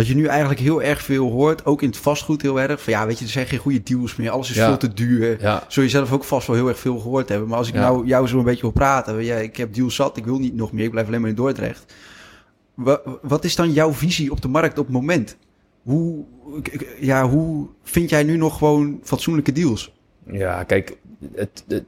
[0.00, 2.82] wat je nu eigenlijk heel erg veel hoort, ook in het vastgoed heel erg.
[2.82, 4.30] Van ja, weet je, er zijn geen goede deals meer.
[4.30, 4.66] Alles is Ja.
[4.66, 5.40] veel te duur.
[5.40, 5.64] ja.
[5.68, 7.48] Zul je zelf ook vast wel heel erg veel gehoord hebben.
[7.48, 7.80] Maar als ik Ja.
[7.80, 9.24] nou jou zo een beetje wil praten.
[9.24, 10.84] Ja, ik heb deals zat, ik wil niet nog meer.
[10.84, 11.94] Ik blijf alleen maar in Dordrecht.
[12.74, 15.36] Wa- Wat is dan jouw visie op de markt op het moment?
[15.82, 16.24] Hoe,
[17.00, 19.92] ja, hoe vind jij nu nog gewoon fatsoenlijke deals?
[20.30, 20.96] Ja, kijk,
[21.34, 21.84] het, het,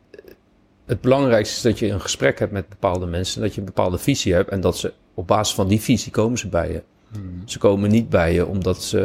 [0.86, 3.40] het belangrijkste is dat je een gesprek hebt met bepaalde mensen.
[3.40, 4.50] Dat je een bepaalde visie hebt.
[4.50, 6.82] En dat ze op basis van die visie komen ze bij je.
[7.44, 9.00] Ze komen niet bij je omdat ze,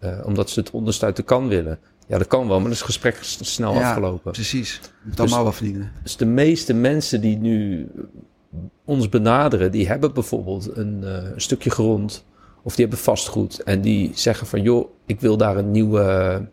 [0.00, 1.78] eh, omdat ze het onderste uit de kan willen.
[2.06, 4.32] Ja, dat kan wel, maar dan is het gesprek snel Ja, afgelopen.
[4.32, 4.80] Precies.
[5.02, 5.92] Moet Dus- allemaal wat verdienen.
[6.02, 7.88] Dus de meeste mensen die nu
[8.84, 12.24] ons benaderen, die hebben bijvoorbeeld een, eh, een stukje grond
[12.62, 16.46] of die hebben vastgoed en die zeggen van joh, ik wil daar een nieuwe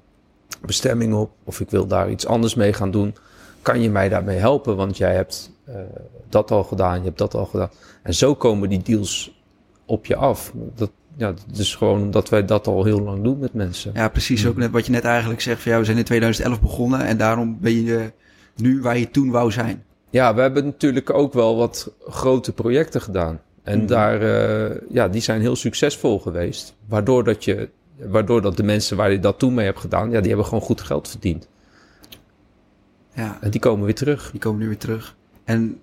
[0.65, 3.15] bestemming op of ik wil daar iets anders mee gaan doen.
[3.61, 4.75] Kan je mij daarmee helpen?
[4.75, 5.75] Want jij hebt eh,
[6.29, 7.69] dat al gedaan, je hebt dat al gedaan.
[8.03, 9.38] En zo komen die deals
[9.89, 10.53] op je af.
[10.75, 13.91] Dat, ja, dat is gewoon omdat wij dat al heel lang doen met mensen.
[13.93, 14.47] Ja, precies.
[14.47, 15.61] Ook net wat je net eigenlijk zegt.
[15.61, 17.05] Van, ja, we zijn in 2011 begonnen.
[17.05, 18.11] En daarom ben je
[18.55, 19.83] nu waar je toen wou zijn.
[20.09, 23.39] Ja, we hebben natuurlijk ook wel wat grote projecten gedaan.
[23.63, 23.87] En Mhm.
[23.87, 26.75] daar, eh, ja, die zijn heel succesvol geweest.
[26.87, 27.69] Waardoor dat je,
[28.07, 30.63] waardoor dat de mensen waar je dat toen mee hebt gedaan, ja, die hebben gewoon
[30.63, 31.47] goed geld verdiend.
[33.13, 34.31] Ja, En die komen weer terug.
[34.31, 35.15] die komen nu weer terug.
[35.43, 35.79] En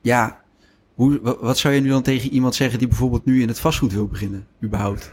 [0.00, 0.40] ja,
[0.98, 3.60] hoe, wa- wat zou je nu dan tegen iemand zeggen die bijvoorbeeld nu in het
[3.60, 4.46] vastgoed wil beginnen?
[4.64, 5.10] Überhaupt.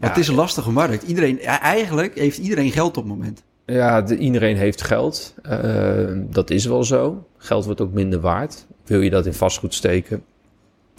[0.00, 1.02] Ja, het is een lastige markt.
[1.02, 3.42] Iedereen, eigenlijk heeft iedereen geld op het moment.
[3.66, 5.34] Ja, de, iedereen heeft geld.
[5.42, 7.26] Eh, dat is wel zo.
[7.36, 8.66] Geld wordt ook minder waard.
[8.84, 10.22] Wil je dat in vastgoed steken?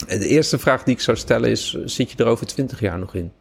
[0.07, 2.99] En De eerste vraag die ik zou stellen is: zit je er over twintig jaar
[2.99, 3.31] nog in?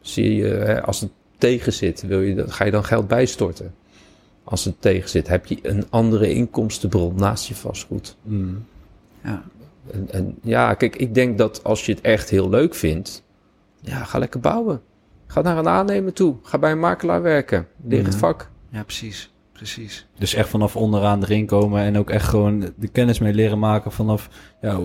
[0.00, 3.74] Zie je, hè, als het tegen zit, wil je, dat- ga je dan geld bijstorten?
[4.44, 8.16] Als het tegen zit, heb je een andere inkomstenbron naast je vastgoed?
[8.22, 8.64] Mm.
[9.24, 9.42] Ja,
[9.92, 13.22] En, en ja, kijk, ik denk dat als je het echt heel leuk vindt,
[13.80, 14.80] ja, ga lekker bouwen.
[15.26, 16.34] Ga naar een aannemer toe.
[16.42, 17.66] Ga bij een makelaar werken.
[17.86, 18.50] Leer het vak.
[18.70, 19.30] ja precies.
[19.52, 20.06] Precies.
[20.18, 23.92] Dus echt vanaf onderaan erin komen en ook echt gewoon de kennis mee leren maken
[23.92, 24.28] vanaf
[24.60, 24.78] ja,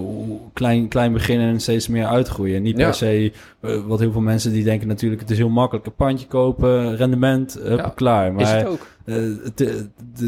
[0.53, 2.61] klein, klein beginnen en steeds meer uitgroeien.
[2.61, 2.85] Niet Ja.
[2.85, 5.85] per se eh, wat heel veel mensen die denken natuurlijk het is heel makkelijk.
[5.85, 7.91] Een pandje kopen, rendement, hup, Ja.
[7.95, 8.27] klaar.
[8.27, 8.87] Is Maar het ook?
[9.05, 9.25] Eh,
[9.55, 9.69] eh,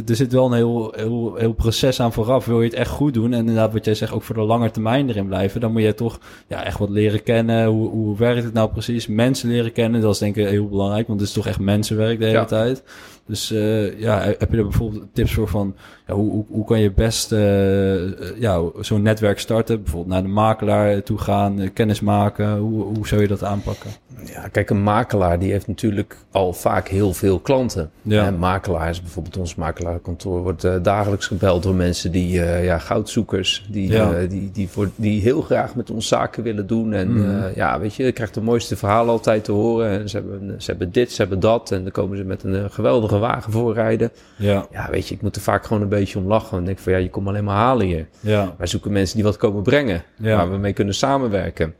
[0.07, 2.45] er zit wel een heel, heel, heel proces aan vooraf.
[2.45, 4.71] Wil je het echt goed doen en inderdaad wat jij zegt ook voor de lange
[4.71, 5.61] termijn erin blijven.
[5.61, 7.65] Dan moet je toch ja, echt wat leren kennen.
[7.67, 9.07] Hoe, hoe werkt het nou precies?
[9.07, 11.07] Mensen leren kennen, dat is denk ik heel belangrijk.
[11.07, 12.45] Want het is toch echt mensenwerk de hele Ja.
[12.45, 12.83] tijd.
[13.25, 15.75] Dus eh, ja, heb je er bijvoorbeeld tips voor van
[16.07, 19.81] ja, hoe, hoe, hoe kan je best eh, ja, zo'n netwerk starten?
[19.83, 22.57] Bijvoorbeeld naar de makelaar toe gaan, kennis maken.
[22.57, 23.89] Hoe, hoe zou je dat aanpakken?
[24.25, 27.91] Ja, kijk, een makelaar die heeft natuurlijk al vaak heel veel klanten.
[28.01, 28.25] Ja.
[28.25, 28.37] En
[28.67, 33.91] makelaars, bijvoorbeeld ons makelaarkantoor, wordt eh, dagelijks gebeld door mensen die, eh, ja, goudzoekers, die,
[33.91, 34.13] Ja.
[34.13, 36.93] eh, die, die, voor, die heel graag met ons zaken willen doen.
[36.93, 37.49] En Mhm.
[37.55, 39.89] ja, weet je, je krijgt de mooiste verhalen altijd te horen.
[39.99, 41.71] En ze hebben, ze hebben dit, ze hebben dat.
[41.71, 44.11] En dan komen ze met een geweldige wagen voorrijden.
[44.35, 46.57] Ja, Ja, weet je, ik moet er vaak gewoon een beetje om lachen.
[46.57, 48.07] En denk van, ja, je komt alleen maar halen hier.
[48.19, 50.35] ja, Wij zoeken mensen die wat komen brengen, Ja.
[50.37, 51.73] waar we mee kunnen samenwerken.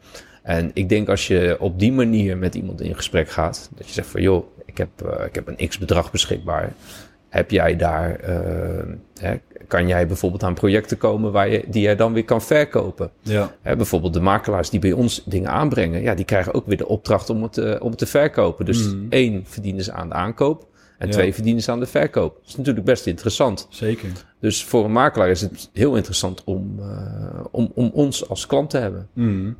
[0.43, 3.93] En ik denk als je op die manier met iemand in gesprek gaat, dat je
[3.93, 4.45] zegt van joh,
[4.79, 6.73] ik heb, eh, ik heb een x bedrag beschikbaar.
[7.29, 9.35] Heb jij daar, eh, hè,
[9.67, 13.11] kan jij bijvoorbeeld aan projecten komen waar je, die jij dan weer kan verkopen?
[13.21, 16.77] ja, Hè, bijvoorbeeld de makelaars die bij ons dingen aanbrengen, ja, die krijgen ook weer
[16.77, 18.65] de opdracht om het, eh, om het te verkopen.
[18.65, 19.05] Dus Mhm.
[19.09, 20.65] één, verdienen ze aan de aankoop.
[20.97, 21.13] En Ja.
[21.13, 22.35] twee, verdienen ze aan de verkoop.
[22.35, 23.67] Dat is natuurlijk best interessant.
[23.69, 24.09] zeker.
[24.39, 26.79] Dus voor een makelaar is het heel interessant om,
[27.51, 29.07] om, om ons als klant te hebben.
[29.13, 29.55] Mm.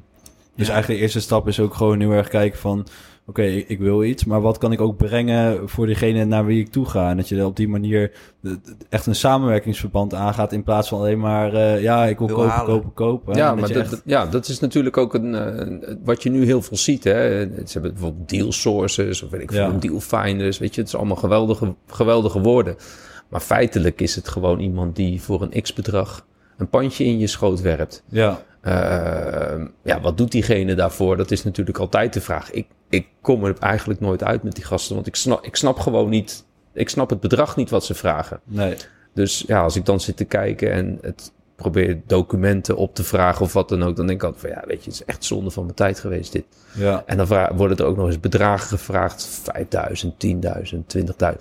[0.56, 0.74] Dus Ja.
[0.74, 2.88] eigenlijk de eerste stap is ook gewoon heel erg kijken van...
[3.30, 6.60] Oké, ik, ik wil iets, maar wat kan ik ook brengen voor degene naar wie
[6.60, 7.10] ik toe ga?
[7.10, 8.12] En dat je op die manier
[8.90, 10.52] echt een samenwerkingsverband aangaat...
[10.54, 13.36] in plaats van alleen maar, eh, ja, ik wil Wil kopen, kopen, kopen.
[13.36, 16.46] ja, maar dat, echt- dat- ja, dat is natuurlijk ook een, eh, wat je nu
[16.46, 17.04] heel veel ziet.
[17.04, 17.40] Hè.
[17.42, 19.78] Ze hebben bijvoorbeeld deal sources of weet ik veel, Ja.
[19.80, 20.58] deal finders.
[20.58, 22.76] Weet je, het is allemaal geweldige, geweldige woorden.
[23.30, 26.26] Maar feitelijk is het gewoon iemand die voor een x-bedrag
[26.58, 28.04] een pandje in je schoot werpt.
[28.10, 28.42] Ja.
[28.64, 31.18] Uh, ja, wat doet diegene daarvoor?
[31.18, 32.52] Dat is natuurlijk altijd de vraag.
[32.52, 35.80] Ik, ik kom er eigenlijk nooit uit met die gasten, want ik snap, ik snap
[35.80, 38.40] gewoon niet, ik snap het bedrag niet wat ze vragen.
[38.44, 38.76] Nee.
[39.14, 43.42] Dus ja, als ik dan zit te kijken en het probeer documenten op te vragen
[43.46, 45.24] of wat dan ook, dan denk ik altijd van ja, weet je, het is echt
[45.24, 46.46] zonde van mijn tijd geweest dit.
[46.74, 47.04] Ja.
[47.06, 51.38] En dan worden er ook nog eens bedragen gevraagd, 5000, 10.000, 20.000.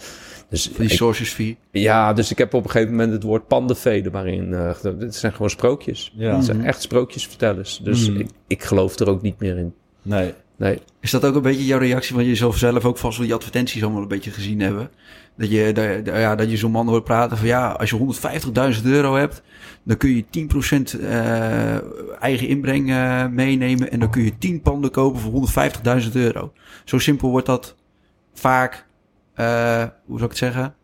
[0.48, 1.58] Dus Die ik- sources fee.
[1.70, 4.54] ja, dus ik heb op een gegeven moment het woord pandenvee er maar in.
[4.54, 4.98] eh, gedaan.
[4.98, 6.12] Dit zijn gewoon sprookjes.
[6.16, 6.34] Ja.
[6.36, 7.80] Het zijn echt sprookjesvertellers.
[7.82, 8.20] Dus Mhm.
[8.20, 9.74] ik, ik geloof er ook niet meer in.
[10.02, 10.34] Nee.
[10.56, 10.78] Nee.
[11.00, 13.82] Is dat ook een beetje jouw reactie van jezelf zelf ook vast wel die advertenties
[13.82, 14.90] allemaal een beetje gezien hebben?
[15.36, 18.84] Dat je, dat, ja, dat je zo'n man hoort praten van ja, als je 150.000
[18.84, 19.42] euro hebt,
[19.82, 20.24] dan kun je
[20.94, 25.48] 10% eh, eigen inbreng eh, meenemen en dan kun je 10 panden kopen voor
[26.02, 26.52] 150.000 euro.
[26.84, 27.76] Zo simpel wordt dat
[28.34, 28.86] vaak,
[29.34, 30.74] eh, hoe zou ik het zeggen,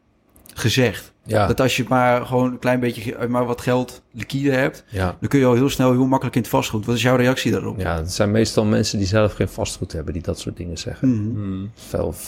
[0.54, 1.11] gezegd.
[1.24, 4.84] Ja, Dat als je maar gewoon een klein beetje, ge- maar wat geld liquide hebt,
[4.88, 5.16] ja.
[5.20, 6.86] dan kun je al heel snel, heel makkelijk in het vastgoed.
[6.86, 7.78] Wat is jouw reactie daarop?
[7.78, 11.08] ja, het zijn meestal mensen die zelf geen vastgoed hebben die dat soort dingen zeggen.
[11.08, 11.70] Mm.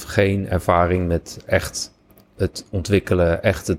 [0.06, 1.92] Geen ervaring met echt
[2.36, 3.78] het ontwikkelen, echt het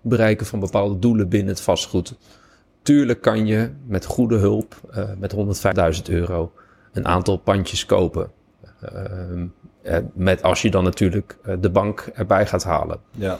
[0.00, 2.14] bereiken van bepaalde doelen binnen het vastgoed.
[2.82, 6.52] Tuurlijk kan je met goede hulp, eh, met 105.000 euro,
[6.92, 8.30] een aantal pandjes kopen.
[8.80, 9.46] Ehm,
[9.82, 12.98] eh, met als je dan natuurlijk eh, de bank erbij gaat halen.
[13.10, 13.38] Ja.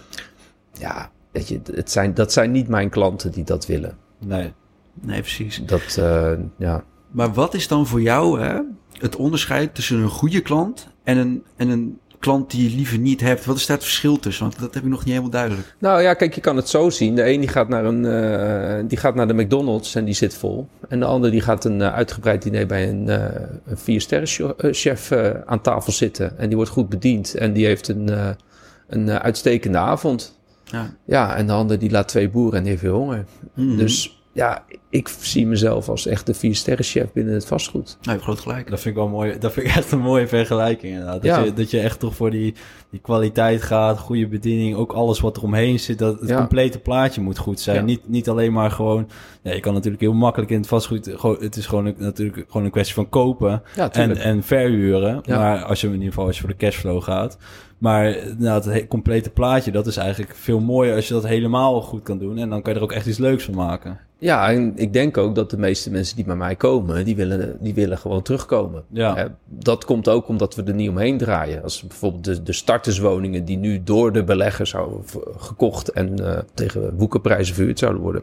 [0.79, 3.97] Ja, weet je, het zijn, dat zijn niet mijn klanten die dat willen.
[4.19, 4.53] Nee.
[5.01, 5.63] Nee, precies.
[5.67, 6.85] Dat, eh, ja.
[7.11, 8.61] Maar wat is dan voor jou hè,
[8.93, 13.21] het onderscheid tussen een goede klant en een, en een klant die je liever niet
[13.21, 13.45] hebt?
[13.45, 14.45] Wat is daar het verschil tussen?
[14.45, 15.77] Want dat heb ik nog niet helemaal duidelijk.
[15.79, 17.15] Nou ja, kijk, je kan het zo zien.
[17.15, 20.35] De een die gaat naar, een, eh, die gaat naar de McDonald's en die zit
[20.35, 20.69] vol.
[20.89, 23.25] En de ander die gaat een eh, uitgebreid diner bij een, eh
[23.65, 25.13] een vier-sterren chef
[25.45, 26.39] aan tafel zitten.
[26.39, 28.11] En die wordt goed bediend en die heeft een,
[28.87, 30.39] een uitstekende avond.
[30.65, 30.95] Ja.
[31.07, 33.25] Ja, en de ander die laat twee boeren en heeft weer honger.
[33.55, 33.77] Mhm.
[33.77, 37.85] Dus ja, ik zie mezelf als echt de vier-sterren chef binnen het vastgoed.
[37.87, 38.71] Nou, je hebt groot gelijk.
[38.71, 39.39] Dat vind ik wel mooi.
[39.39, 41.15] Dat vind ik echt een mooie vergelijking inderdaad.
[41.23, 41.39] Dat, Ja.
[41.45, 42.55] je, dat je echt toch voor die,
[42.91, 45.99] die kwaliteit gaat, goede bediening, ook alles wat er omheen zit.
[45.99, 46.37] Dat het Ja.
[46.37, 47.77] complete plaatje moet goed zijn.
[47.77, 47.83] Ja.
[47.83, 49.09] Niet, niet alleen maar gewoon.
[49.43, 51.11] Ja, je kan natuurlijk heel makkelijk in het vastgoed.
[51.15, 55.21] Gewoon, het is gewoon een, natuurlijk gewoon een kwestie van kopen Ja, en, en verhuren.
[55.23, 55.39] Ja.
[55.39, 57.39] Maar als je in ieder geval als je voor de cashflow gaat.
[57.79, 61.81] Maar nou, het he- complete plaatje, dat is eigenlijk veel mooier als je dat helemaal
[61.81, 62.39] goed kan doen.
[62.39, 63.99] En dan kan je er ook echt iets leuks van maken.
[64.19, 67.57] Ja, en ik denk ook dat de meeste mensen die bij mij komen, die willen,
[67.61, 68.85] die willen gewoon terugkomen.
[68.89, 69.37] Ja.
[69.47, 71.63] Dat komt ook omdat we er niet omheen draaien.
[71.63, 75.01] Als bijvoorbeeld de, de starterswoningen die nu door de beleggers zouden
[75.37, 78.23] gekocht en eh, tegen woekerprijzen verhuurd zouden worden.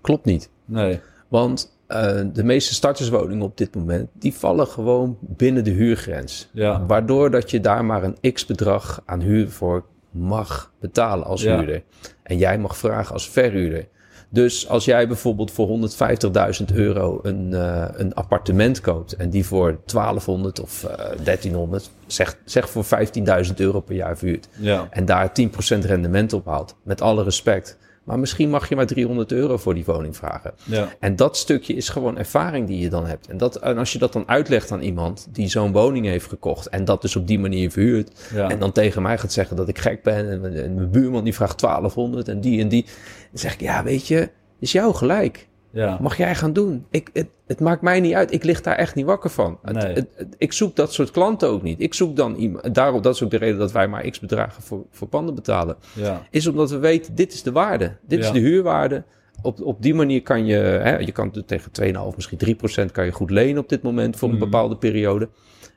[0.00, 0.50] Klopt niet.
[0.64, 1.00] Nee.
[1.28, 6.48] Want eh, de meeste starterswoningen op dit moment, die vallen gewoon binnen de huurgrens.
[6.52, 6.86] Ja.
[6.86, 11.56] Waardoor dat je daar maar een x-bedrag aan huur voor mag betalen als Ja.
[11.56, 11.82] huurder.
[12.22, 13.86] En jij mag vragen als verhuurder.
[14.32, 19.12] Dus als jij bijvoorbeeld voor 150.000 euro een, eh, een appartement koopt...
[19.16, 24.48] en die voor 1200 of eh 1300, zeg, zeg voor 15.000 euro per jaar verhuurt...
[24.58, 24.86] Ja.
[24.90, 27.78] en daar 10% rendement op haalt, met alle respect...
[28.10, 30.52] maar misschien mag je maar 300 euro voor die woning vragen.
[30.64, 30.88] Ja.
[31.00, 33.28] En dat stukje is gewoon ervaring die je dan hebt.
[33.28, 36.68] En, dat, en als je dat dan uitlegt aan iemand die zo'n woning heeft gekocht
[36.68, 38.28] en dat dus op die manier verhuurt.
[38.34, 38.48] Ja.
[38.48, 41.34] En dan tegen mij gaat zeggen dat ik gek ben en, en mijn buurman die
[41.34, 42.84] vraagt 1200 en die en die.
[43.30, 45.48] Dan zeg ik, ja weet je, is jou gelijk.
[45.72, 45.98] Ja.
[46.00, 46.86] Mag jij gaan doen?
[46.90, 48.32] Ik, het, het maakt mij niet uit.
[48.32, 49.58] Ik lig daar echt niet wakker van.
[49.62, 49.92] Het- Nee.
[49.94, 51.80] het- het- ik zoek dat soort klanten ook niet.
[51.80, 52.74] Ik zoek dan iemand.
[52.74, 55.76] Daarom, dat is ook de reden dat wij maar x bedragen voor, voor panden betalen
[55.94, 56.22] Ja.
[56.30, 57.96] is omdat we weten, dit is de waarde.
[58.06, 59.02] Dit is de huurwaarde.
[59.42, 63.12] Op, op die manier kan je, hè, je kan tegen 2,5, misschien 3% kan je
[63.12, 64.44] goed lenen op dit moment voor een Mhm.
[64.44, 65.28] bepaalde periode.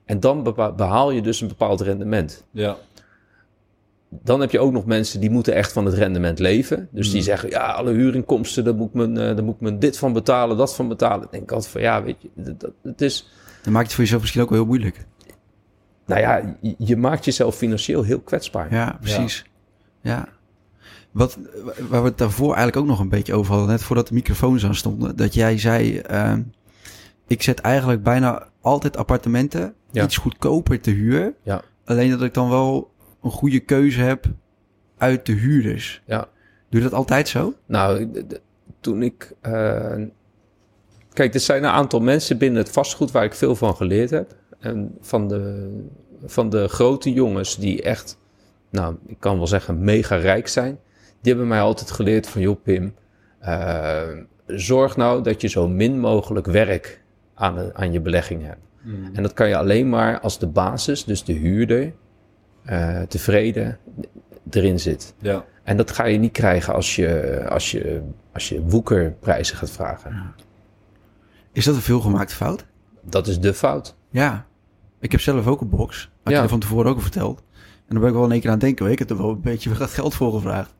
[0.06, 0.44] En dan
[0.76, 2.46] behaal je dus een bepaald rendement.
[2.52, 2.78] Ja.
[4.24, 6.88] Dan heb je ook nog mensen die moeten echt van het rendement leven.
[6.92, 7.26] Dus die Mhm.
[7.26, 10.14] zeggen, ja, alle huurinkomsten, daar moet, ik me, eh, daar moet ik me dit van
[10.14, 11.26] betalen, dat van betalen.
[11.26, 13.30] Ik denk altijd van, ja, weet je, dat, het is...
[13.64, 15.06] Dan maakt je het voor jezelf misschien ook wel heel moeilijk.
[16.06, 18.74] Nou ja, je, je maakt jezelf financieel heel kwetsbaar.
[18.74, 19.46] Ja, precies.
[20.02, 20.28] Ja.
[21.12, 21.38] Wat,
[21.90, 24.66] waar we het daarvoor eigenlijk ook nog een beetje over hadden, net voordat de microfoons
[24.66, 26.42] aan stonden, dat jij zei, ehm,
[27.28, 30.04] ik zet eigenlijk bijna altijd appartementen Ja.
[30.04, 31.34] iets goedkoper te huur.
[31.44, 31.62] Ja.
[31.86, 32.92] Alleen dat ik dan wel
[33.24, 34.26] een goede keuze heb
[34.98, 36.02] uit de huurders.
[36.06, 36.20] Ja.
[36.70, 37.54] Doe je dat altijd zo?
[37.66, 38.12] Nou,
[38.80, 39.34] toen ik.
[39.42, 39.96] eh,
[41.14, 44.36] kijk, er zijn een aantal mensen binnen het vastgoed waar ik veel van geleerd heb.
[44.60, 45.72] En van de,
[46.26, 48.20] van de grote jongens die echt,
[48.70, 50.80] nou, ik kan wel zeggen, mega rijk zijn.
[51.22, 52.96] Die hebben mij altijd geleerd van, joh, Pim,
[53.40, 54.02] eh,
[54.48, 57.02] zorg nou dat je zo min mogelijk werk
[57.34, 58.62] aan, de- aan je belegging hebt.
[59.14, 61.94] En dat kan je alleen maar als de basis, dus de huurder,
[62.66, 63.78] eh, tevreden.
[64.50, 65.14] erin zit.
[65.18, 65.46] Ja.
[65.64, 68.02] En dat ga je niet krijgen als je, als je,
[68.34, 70.34] als je woekerprijzen gaat vragen.
[71.52, 72.66] Is dat een veelgemaakte fout?
[73.02, 73.96] Dat is de fout.
[74.10, 74.46] Ja.
[75.00, 76.12] Ik heb zelf ook een box.
[76.24, 76.42] Had Ja.
[76.42, 77.44] je van tevoren ook al verteld.
[77.62, 78.92] En dan ben ik wel in één keer aan het denken.
[78.92, 80.74] Ik heb er wel een beetje wat geld voor gevraagd.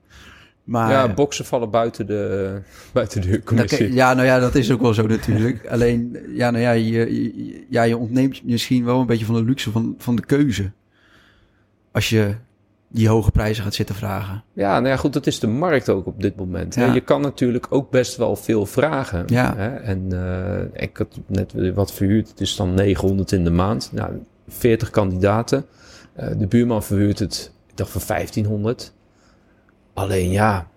[0.64, 2.62] Maar, ja, boksen vallen buiten de,
[2.94, 3.94] buiten de Nou, huurcommissie.
[3.94, 5.68] ja, nou ja, dat is ook wel zo natuurlijk.
[5.68, 6.92] Alleen, ja, nou ja, je,
[7.24, 10.72] je- ja, je ontneemt misschien wel een beetje van de luxe van, van de keuze.
[11.94, 12.36] Als je
[12.88, 14.44] die hoge prijzen gaat zitten vragen.
[14.54, 16.76] Ja, nou ja, goed, dat is de markt ook op dit moment.
[16.76, 16.94] Ja.
[16.94, 19.24] Je kan natuurlijk ook best wel veel vragen.
[19.28, 19.56] Ja.
[19.56, 19.76] Hè?
[19.76, 22.30] En eh, ik had net wat verhuurd.
[22.30, 23.90] Het is dan 900 in de maand.
[23.94, 24.14] Nou,
[24.48, 25.66] 40 kandidaten.
[26.14, 28.94] Eh, de buurman verhuurt het, ik dacht, voor 1500.
[29.94, 30.68] Alleen ja,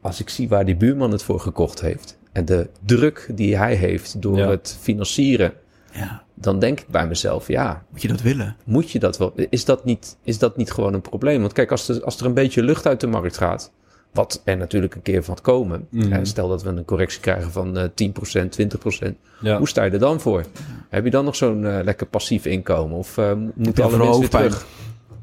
[0.00, 2.18] als ik zie waar die buurman het voor gekocht heeft...
[2.32, 4.48] en de druk die hij heeft door Ja.
[4.48, 5.52] het financieren...
[5.94, 8.56] Ja, dan denk ik bij mezelf, ja, moet je dat willen?
[8.64, 9.32] moet je dat wel?
[9.48, 11.40] Is dat niet, is dat niet gewoon een probleem?
[11.40, 13.72] Want kijk, als er, als er een beetje lucht uit de markt gaat,
[14.12, 15.86] wat er natuurlijk een keer van komen.
[15.90, 16.12] Mhm.
[16.12, 19.16] hè, stel dat we een correctie krijgen van eh 10%, 20%.
[19.40, 19.58] Ja.
[19.58, 20.44] Hoe sta je er dan voor?
[20.88, 22.96] Heb je dan nog zo'n eh, lekker passief inkomen?
[22.96, 24.66] Of eh moet alle mensen weer terug?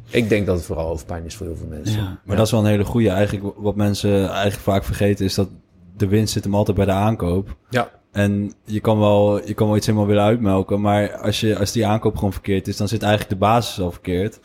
[0.10, 2.02] Ik denk dat het vooral hoofdpijn is voor heel veel mensen.
[2.02, 2.20] Ja.
[2.24, 3.10] Maar dat is wel een hele goede.
[3.10, 5.50] Eigenlijk wat mensen eigenlijk vaak vergeten is dat
[5.98, 7.56] de winst zit hem altijd bij de aankoop.
[7.70, 7.92] Ja.
[8.12, 11.72] En je kan wel, je kan wel iets helemaal willen uitmelken, maar als, je, als
[11.72, 14.40] die aankoop gewoon verkeerd is, dan zit eigenlijk de basis al verkeerd.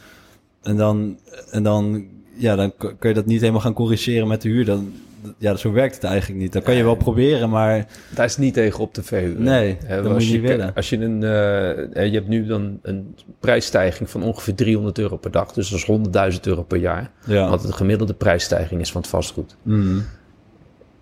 [0.62, 1.18] En dan,
[1.50, 4.64] en dan, ja, dan kun je dat niet helemaal gaan corrigeren met de huur.
[4.64, 4.92] Dan,
[5.38, 6.52] ja, zo werkt het eigenlijk niet.
[6.52, 9.42] Dan kan je wel proberen, maar Daar is niet tegen op te verhuren.
[9.42, 10.74] Nee, dat moet je niet willen.
[10.74, 15.16] Als je een, eh, eh, je hebt nu dan een prijsstijging van ongeveer 300 euro
[15.16, 15.52] per dag.
[15.52, 17.10] Dus dat is 100.000 euro per jaar.
[17.26, 17.48] ja.
[17.48, 19.56] Wat de gemiddelde prijsstijging is van het vastgoed.
[19.62, 20.04] Mm.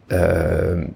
[0.07, 0.87] Ehm,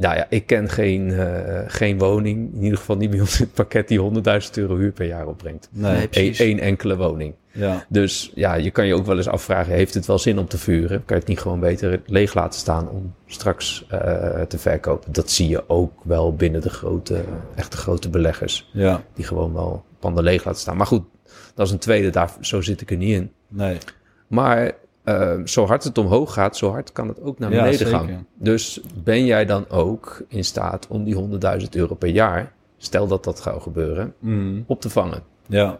[0.00, 3.44] nou ja, ik ken geen, eh, geen woning, in ieder geval niet bij ons in
[3.44, 5.68] het pakket, die 100.000 euro huur per jaar opbrengt.
[5.72, 7.34] Nee, Nee, Eén enkele woning.
[7.52, 7.84] ja.
[7.88, 10.58] Dus ja, je kan je ook wel eens afvragen, heeft het wel zin om te
[10.58, 10.88] vuren?
[11.04, 15.12] Kan je het niet gewoon beter leeg laten staan om straks eh, te verkopen?
[15.12, 17.24] Dat zie je ook wel binnen de grote,
[17.56, 20.76] echte grote beleggers, Ja, die gewoon wel panden leeg laten staan.
[20.76, 21.04] Maar goed,
[21.54, 23.30] dat is een tweede, daar, zo zit ik er niet in.
[23.48, 23.78] nee.
[24.26, 24.72] Maar
[25.04, 28.26] eh, zo hard het omhoog gaat, zo hard kan het ook naar beneden gaan.
[28.34, 33.24] Dus ben jij dan ook in staat om die 100.000 euro per jaar, stel dat
[33.24, 34.64] dat zou gebeuren, Mm.
[34.66, 35.22] op te vangen?
[35.46, 35.78] Ja,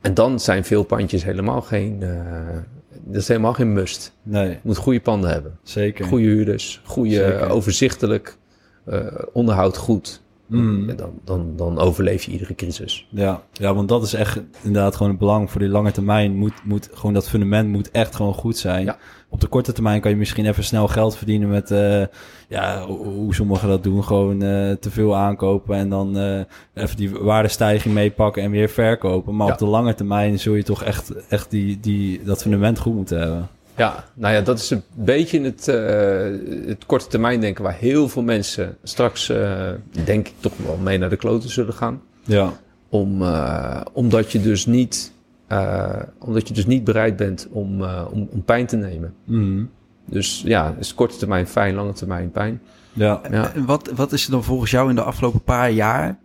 [0.00, 2.56] En dan zijn veel pandjes helemaal geen, eh,
[3.04, 4.12] dat is helemaal geen must.
[4.22, 6.04] nee, Je moet goede panden hebben, zeker.
[6.04, 7.48] goede huurders, goede, Zeker.
[7.50, 8.36] overzichtelijk,
[8.84, 10.22] eh, onderhoud goed.
[10.46, 10.96] Mm.
[10.96, 13.06] Dan, dan, dan overleef je iedere crisis.
[13.10, 16.36] Ja, ja, want dat is echt inderdaad gewoon het belang voor die lange termijn.
[16.36, 18.84] Moet, moet gewoon dat fundament moet echt gewoon goed zijn.
[18.84, 18.96] Ja.
[19.28, 22.02] Op de korte termijn kan je misschien even snel geld verdienen met, eh,
[22.48, 24.04] ja, hoe- sommigen dat doen.
[24.04, 26.40] Gewoon eh, te veel aankopen en dan eh,
[26.74, 29.36] even die waardestijging meepakken en weer verkopen.
[29.36, 29.52] Maar Ja.
[29.52, 33.18] op de lange termijn zul je toch echt, echt die, die, dat fundament goed moeten
[33.18, 33.48] hebben.
[33.76, 38.08] Ja, nou ja, dat is een beetje het, eh, het korte termijn denken waar heel
[38.08, 39.70] veel mensen straks, eh,
[40.04, 42.02] denk ik, toch wel mee naar de kloten zullen gaan.
[42.24, 42.52] Ja,
[42.88, 45.12] Om, eh, omdat, je dus niet,
[45.46, 49.14] eh, omdat je dus niet bereid bent om, eh, om, om pijn te nemen.
[49.24, 49.64] Mhm.
[50.04, 52.60] Dus ja, is korte termijn fijn, lange termijn pijn.
[52.92, 53.20] ja.
[53.30, 53.54] Ja.
[53.54, 56.18] En wat, wat is er dan volgens jou in de afgelopen paar jaar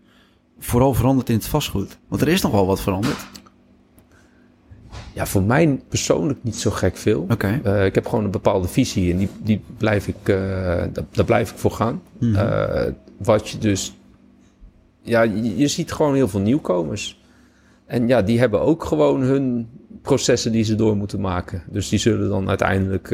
[0.60, 1.98] vooral veranderd in het vastgoed?
[2.08, 3.18] Want er is nogal wat veranderd.
[5.14, 7.26] Ja, voor mij persoonlijk niet zo gek veel.
[7.64, 10.36] Eh, ik heb gewoon een bepaalde visie en die, die blijf ik, eh,
[10.94, 12.02] daar, daar blijf ik voor gaan.
[12.18, 12.36] Mhm.
[12.36, 13.96] Eh, wat je dus.
[15.02, 17.22] Ja, je, je ziet gewoon heel veel nieuwkomers.
[17.86, 19.70] En ja, die hebben ook gewoon hun
[20.02, 21.64] processen die ze door moeten maken.
[21.70, 23.12] Dus die zullen dan uiteindelijk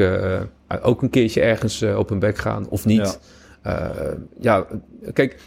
[0.82, 3.18] ook een keertje ergens op hun bek gaan of niet.
[3.62, 3.92] Ja,
[4.40, 4.66] ja
[5.12, 5.40] kijk,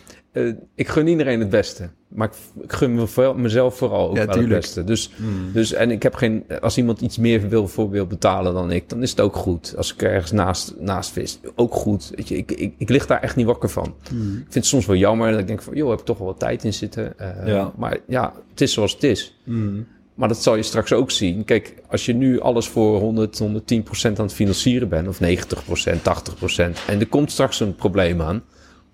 [0.76, 1.90] ik gun iedereen het beste.
[2.14, 2.30] Maar
[2.62, 4.84] ik, gun me mezelf vooral ook Ja, wel het beste.
[4.84, 5.52] Dus Mhm.
[5.54, 8.90] dus, en ik heb geen, als iemand iets meer wil, voor wil betalen dan ik,
[8.90, 9.74] dan is het ook goed.
[9.78, 12.12] Als ik ergens naast, naast vis, ook goed.
[12.16, 13.94] Weet je, ik, ik, ik lig daar echt niet wakker van.
[14.12, 14.22] Mhm.
[14.32, 16.28] Ik vind het soms wel jammer dat ik denk van, joh, heb ik toch wel
[16.28, 17.20] wat tijd in zitten.
[17.20, 17.72] Eh, Ja.
[17.78, 19.38] Maar ja, het is zoals het is.
[19.44, 19.82] Mhm.
[20.16, 21.44] Maar dat zal je straks ook zien.
[21.46, 25.66] Kijk, als je nu alles voor 100, 110 procent aan het financieren bent, of 90
[25.66, 28.44] procent, 80 procent, en er komt straks een probleem aan,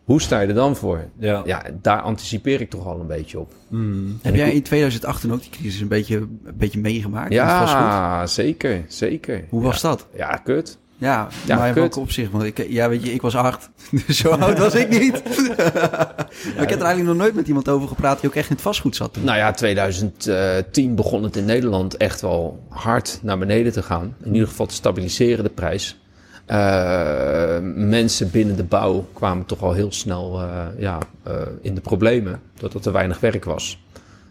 [0.07, 1.05] hoe sta je er dan voor?
[1.19, 1.41] Ja.
[1.45, 3.53] Ja, daar anticipeer ik toch al een beetje op.
[3.67, 4.09] Mhm.
[4.21, 7.33] Heb jij in 2018 ook die crisis een beetje, een beetje meegemaakt?
[7.33, 9.45] Ja, zeker, zeker.
[9.49, 10.07] Hoe was dat?
[10.15, 10.77] Ja, kut.
[10.97, 11.75] Ja, Ja, maar kut.
[11.75, 12.31] welke opzicht?
[12.31, 13.69] Want ik, ja, weet je, ik was acht.
[14.07, 15.23] Dus zo oud was ik niet.
[16.55, 18.55] maar ik heb er eigenlijk nog nooit met iemand over gepraat die ook echt in
[18.55, 19.23] het vastgoed zat toen.
[19.23, 24.15] Nou ja, 2010 begon het in Nederland echt wel hard naar beneden te gaan.
[24.23, 25.99] In ieder geval te stabiliseren de prijs.
[26.47, 31.81] Eh, mensen binnen de bouw kwamen toch al heel snel eh, ja, eh, in de
[31.81, 33.83] problemen, doordat er weinig werk was.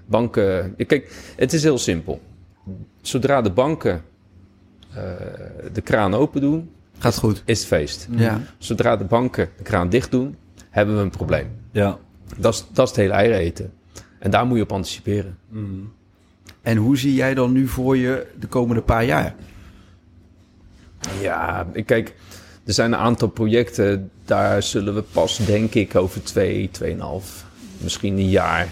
[0.07, 2.21] Banken, kijk, het is heel simpel.
[3.03, 4.03] zodra de banken
[4.91, 5.03] eh,
[5.73, 7.43] de kraan open doen, Gaat goed.
[7.45, 8.09] is het feest.
[8.11, 8.41] Ja.
[8.59, 10.37] Zodra de banken de kraan dicht doen,
[10.71, 11.49] hebben we een probleem.
[11.73, 11.99] Ja.
[12.37, 13.73] Dat is, dat is het hele eieren eten.
[14.19, 15.39] En daar moet je op anticiperen.
[16.63, 19.35] En hoe zie jij dan nu voor je de komende paar jaar?
[21.21, 22.15] Ja, ik kijk,
[22.65, 24.11] er zijn een aantal projecten.
[24.25, 27.45] Daar zullen we pas, denk ik, over twee, tweeënhalf,
[27.79, 28.69] misschien een jaar.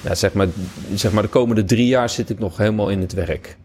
[0.00, 0.46] Ja, zeg maar,
[0.94, 3.56] zeg maar, de komende drie jaar zit ik nog helemaal in het werk.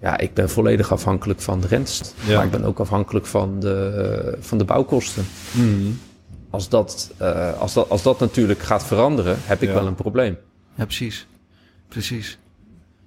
[0.00, 2.12] Ja, ik ben volledig afhankelijk van de rentes.
[2.26, 2.36] Ja.
[2.36, 5.24] Maar ik ben ook afhankelijk van de, van de bouwkosten.
[6.50, 9.74] Als, dat, eh, als, dat, als dat natuurlijk gaat veranderen, heb ik Ja.
[9.74, 10.36] wel een probleem.
[10.74, 11.26] Ja, precies.
[11.88, 12.38] Precies.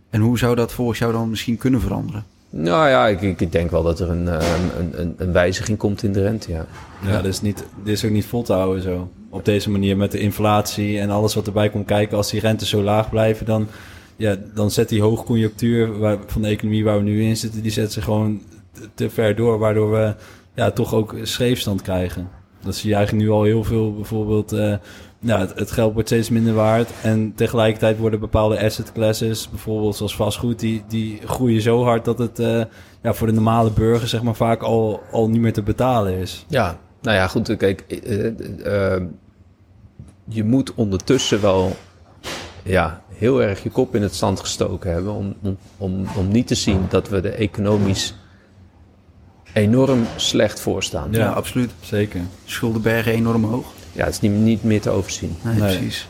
[0.09, 2.25] En hoe zou dat volgens jou dan misschien kunnen veranderen?
[2.53, 4.47] Nou ja, ik, ik denk wel dat er een, eh,
[4.79, 6.65] een, een, een wijziging komt in de rente, ja.
[7.05, 9.09] Ja, dit is, niet, dit is ook niet vol te houden zo.
[9.29, 12.17] Op deze manier met de inflatie en alles wat erbij komt kijken.
[12.17, 13.67] Als die rentes zo laag blijven, dan,
[14.15, 17.71] ja, dan zet die hoogconjunctuur waar, van de economie waar we nu in zitten, die
[17.71, 18.41] zet zich gewoon
[18.71, 19.59] te- te ver door.
[19.59, 20.15] Waardoor we
[20.55, 22.29] ja, toch ook scheefstand krijgen.
[22.63, 23.93] Dat zie je eigenlijk nu al heel veel.
[23.93, 24.75] Bijvoorbeeld, eh,
[25.21, 26.89] ja, het, het geld wordt steeds minder waard.
[27.03, 32.17] En tegelijkertijd worden bepaalde asset classes, bijvoorbeeld zoals vastgoed, die, die groeien zo hard dat
[32.17, 32.61] het eh,
[33.01, 36.45] ja, voor de normale burger zeg maar, vaak al, al niet meer te betalen is.
[36.47, 37.57] Ja, nou ja, goed.
[37.57, 39.01] Kijk, eh, eh,
[40.27, 41.75] je moet ondertussen wel
[42.63, 46.47] ja, heel erg je kop in het zand gestoken hebben om, om, om, om niet
[46.47, 48.15] te zien dat we er economisch
[49.53, 51.11] enorm slecht voor staan.
[51.11, 51.31] Ja, Ja.
[51.31, 51.71] absoluut.
[51.81, 52.21] Zeker.
[52.45, 53.65] Schuldenbergen enorm hoog.
[53.91, 55.35] Ja, het is niet, niet meer te overzien.
[55.43, 55.77] Nee, Nee.
[55.77, 56.07] precies.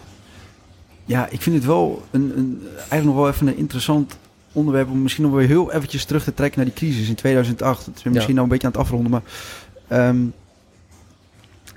[1.05, 4.17] Ja, ik vind het wel een, een, eigenlijk nog wel even een interessant
[4.51, 7.86] onderwerp om misschien nog weer heel eventjes terug te trekken naar die crisis in 2008.
[7.86, 8.32] Het is misschien Ja.
[8.34, 9.21] nou een beetje aan het afronden, maar
[9.88, 10.19] ehm,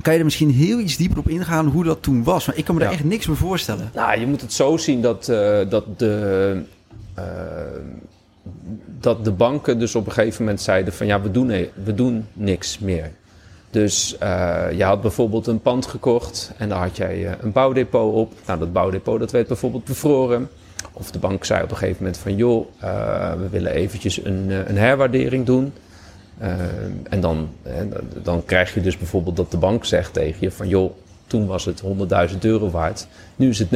[0.00, 2.46] kan je er misschien heel iets dieper op ingaan hoe dat toen was?
[2.46, 2.86] Want ik kan me Ja.
[2.86, 3.90] daar echt niks meer voorstellen.
[3.94, 6.62] Nou, je moet het zo zien dat, eh, dat, de,
[7.14, 7.24] eh,
[9.00, 11.94] dat de banken dus op een gegeven moment zeiden van ja, we doen, ne- we
[11.94, 13.10] doen niks meer.
[13.74, 18.14] Dus eh, je had bijvoorbeeld een pand gekocht en daar had jij eh, een bouwdepot
[18.14, 18.32] op.
[18.46, 20.48] Nou, dat bouwdepot dat werd bijvoorbeeld bevroren.
[20.92, 24.50] Of de bank zei op een gegeven moment van joh, eh, we willen eventjes een,
[24.68, 25.72] een herwaardering doen.
[27.08, 27.48] En dan,
[28.22, 30.92] dan krijg je dus bijvoorbeeld dat de bank zegt tegen je van joh,
[31.26, 31.82] toen was het
[32.30, 33.06] 100.000 euro waard.
[33.36, 33.68] Nu is het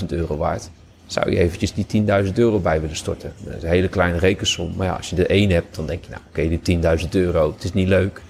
[0.00, 0.70] 90.000 euro waard.
[1.06, 3.32] Zou je eventjes die 10.000 euro bij willen storten?
[3.44, 4.72] Dat is een hele kleine rekensom.
[4.76, 7.52] Maar ja, als je er één hebt, dan denk je, nou oké, die 10.000 euro,
[7.52, 8.20] het is niet leuk.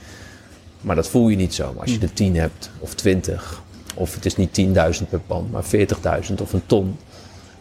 [0.87, 1.73] Maar dat voel je niet zo.
[1.73, 3.63] Maar als je er 10 hebt, of 20,
[3.95, 4.61] of het is niet
[5.03, 5.65] 10.000 per pand, maar
[6.29, 6.97] 40.000 of een ton.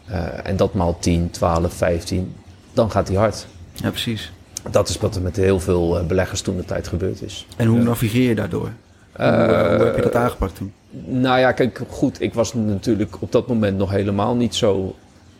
[0.06, 2.36] eh, en dat maal 10, 12, 15,
[2.74, 3.48] dan gaat die hard.
[3.74, 4.32] Ja, precies.
[4.72, 7.46] Dat is wat er met heel veel eh, beleggers toen de tijd gebeurd is.
[7.58, 7.84] En hoe Ja.
[7.84, 8.62] navigeer je daardoor?
[9.16, 10.74] hoe, Eh, hoe heb je dat aangepakt toen?
[11.06, 12.22] Nou ja, kijk, goed.
[12.22, 14.96] Ik was natuurlijk op dat moment nog helemaal niet zo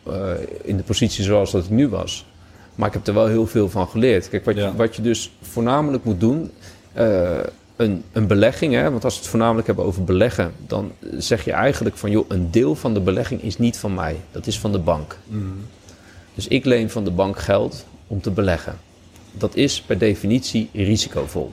[0.06, 0.30] eh,
[0.62, 2.26] in de positie zoals dat ik nu was.
[2.74, 4.28] Maar ik heb er wel heel veel van geleerd.
[4.28, 6.50] Kijk, wat, je, wat je dus voornamelijk moet doen.
[6.92, 7.38] eh,
[7.76, 11.52] een, een belegging, hè, want als we het voornamelijk hebben over beleggen, dan zeg je
[11.52, 14.72] eigenlijk van joh, een deel van de belegging is niet van mij, dat is van
[14.72, 15.18] de bank.
[16.34, 18.78] Dus ik leen van de bank geld om te beleggen.
[19.32, 21.52] Dat is per definitie risicovol.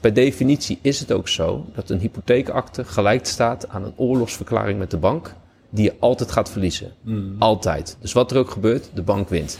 [0.00, 4.90] Per definitie is het ook zo dat een hypotheekakte gelijk staat aan een oorlogsverklaring met
[4.90, 5.34] de bank,
[5.70, 6.92] die je altijd gaat verliezen.
[7.38, 7.96] Altijd.
[8.00, 9.58] Dus wat er ook gebeurt, de bank wint.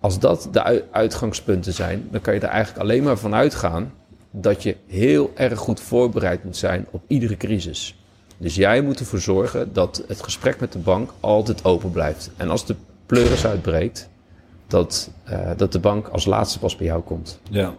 [0.00, 3.92] Als dat de ui- uitgangspunten zijn, dan kan je er eigenlijk alleen maar van uitgaan
[4.30, 7.98] dat je heel erg goed voorbereid moet zijn op iedere crisis.
[8.36, 12.30] Dus jij moet ervoor zorgen dat het gesprek met de bank altijd open blijft.
[12.36, 12.74] En als de
[13.06, 14.08] pleuris uitbreekt,
[14.66, 17.40] dat, eh, dat de bank als laatste pas bij jou komt.
[17.50, 17.74] Ja.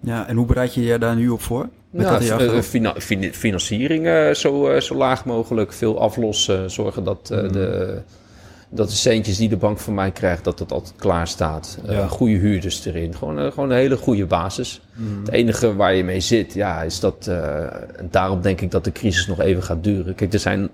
[0.00, 1.68] Ja, en hoe bereid je je daar nu op voor?
[1.90, 2.94] Met Nou, dat eh, fina-
[3.32, 7.52] financiering eh, zo, eh, zo laag mogelijk, veel aflossen, zorgen dat, eh, Mhm.
[7.52, 8.00] de,
[8.74, 11.78] dat de centjes die de bank van mij krijgt, dat dat altijd klaar staat.
[11.86, 12.10] Eh.
[12.10, 14.80] Goede huurders erin, gewoon, eh, gewoon een hele goede basis.
[14.94, 15.20] Mhm.
[15.20, 17.64] Het enige waar je mee zit, ja, is dat, eh,
[17.98, 20.14] en daarom denk ik dat de crisis nog even gaat duren.
[20.14, 20.68] Kijk, er, zijn,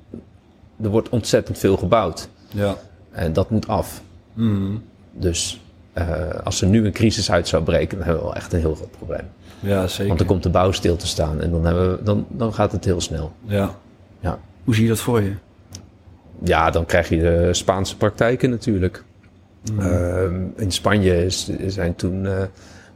[0.82, 2.76] er wordt ontzettend veel gebouwd Ja.
[3.10, 4.02] en dat moet af.
[4.34, 4.76] Mhm.
[5.12, 5.60] Dus
[6.44, 8.74] als er nu een crisis uit zou breken, dan hebben we wel echt een heel
[8.74, 9.24] groot probleem.
[9.60, 10.06] Ja, zeker.
[10.06, 12.72] Want dan komt de bouw stil te staan en dan, hebben we, dan, dan gaat
[12.72, 13.32] het heel snel.
[13.44, 13.74] Ja.
[14.20, 14.38] Ja.
[14.64, 15.32] Hoe zie je dat voor je?
[16.42, 19.04] Ja, dan krijg je de Spaanse praktijken natuurlijk.
[19.78, 22.42] Ehm, in Spanje is, zijn toen, eh,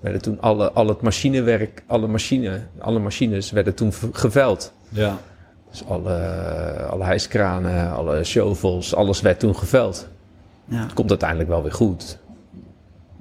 [0.00, 4.72] werden toen alle, al het machinewerk, alle, machine, alle machines werden toen geveld.
[4.88, 5.18] Ja.
[5.70, 6.16] Dus alle,
[6.90, 10.08] alle hijskranen, alle shovels, alles werd toen geveld.
[10.64, 10.82] Ja.
[10.82, 12.18] Het komt uiteindelijk wel weer goed.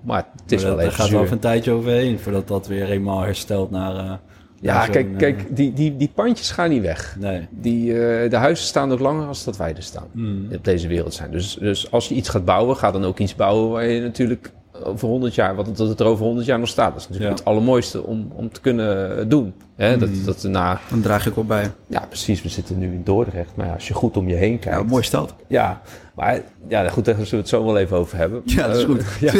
[0.01, 2.89] Maar het is Maar wel even Er gaat wel een tijdje overheen voordat dat weer
[2.89, 4.13] eenmaal herstelt naar, eh,
[4.61, 7.15] Ja, zo'n, kijk, eh, kijk die, die, die pandjes gaan niet weg.
[7.19, 7.47] Nee.
[7.49, 10.07] Die, eh, de huizen staan ook langer als dat wij er staan.
[10.11, 10.47] Mm.
[10.53, 11.31] op deze wereld zijn.
[11.31, 14.51] Dus, dus als je iets gaat bouwen, ga dan ook iets bouwen waar je natuurlijk
[14.83, 16.91] over 100 jaar, wat dat het er over 100 jaar nog staat.
[16.93, 17.37] Dat is natuurlijk Ja.
[17.43, 19.53] het allermooiste om, om te kunnen doen.
[19.75, 19.97] Hè?
[19.97, 20.25] Dat, Mm.
[20.25, 21.71] dat na, Dan draag ook wel bij.
[21.87, 22.41] ja, precies.
[22.41, 23.55] We zitten nu in Dordrecht.
[23.55, 24.77] Maar ja, als je goed om je heen kijkt.
[24.79, 25.35] Ja, mooi stad.
[25.47, 25.81] Ja,
[26.15, 28.41] maar ja, goed, daar zullen we het zo wel even over hebben.
[28.45, 29.03] Ja, dat is Eh, goed.
[29.27, 29.33] ja.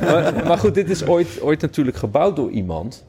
[0.00, 3.04] maar, maar goed, dit is ooit, ooit natuurlijk gebouwd door iemand.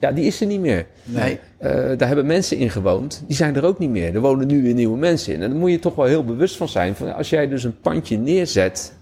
[0.00, 0.86] Ja, die is er niet meer.
[1.04, 1.38] Nee.
[1.58, 3.24] Eh, daar hebben mensen in gewoond.
[3.26, 4.14] Die zijn er ook niet meer.
[4.14, 5.42] Er wonen nu weer nieuwe mensen in.
[5.42, 6.94] En daar moet je toch wel heel bewust van zijn.
[6.96, 8.96] Van als jij dus een pandje neerzet.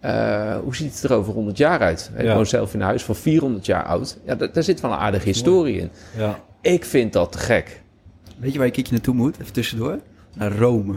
[0.00, 2.10] eh, hoe ziet het er over 100 jaar uit?
[2.16, 2.34] Ik Ja.
[2.34, 4.18] woon zelf in een huis van 400 jaar oud.
[4.26, 5.90] Ja, daar, daar zit wel een aardige historie in.
[6.16, 6.38] Ja.
[6.60, 7.82] Ik vind dat te gek.
[8.38, 9.40] Weet je waar je een keertje naartoe moet?
[9.40, 9.98] Even tussendoor.
[10.34, 10.94] Naar Rome.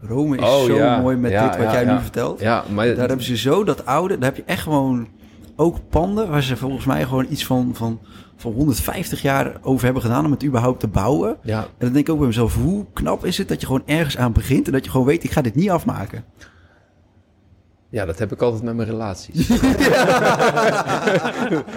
[0.00, 1.00] Rome is Oh, zo ja.
[1.00, 2.40] mooi met dit wat jij nu vertelt.
[2.40, 4.18] Ja, maar Daar hebben ze zo dat oude...
[4.18, 5.08] Daar heb je echt gewoon
[5.56, 6.28] ook panden...
[6.30, 8.00] waar ze volgens mij gewoon iets van, van,
[8.36, 10.24] van 150 jaar over hebben gedaan...
[10.24, 11.36] om het überhaupt te bouwen.
[11.42, 12.54] ja, En dan denk ik ook bij mezelf...
[12.54, 14.66] hoe knap is het dat je gewoon ergens aan begint...
[14.66, 16.24] en dat je gewoon weet, ik ga dit niet afmaken.
[17.88, 19.48] ja, dat heb ik altijd met mijn relaties.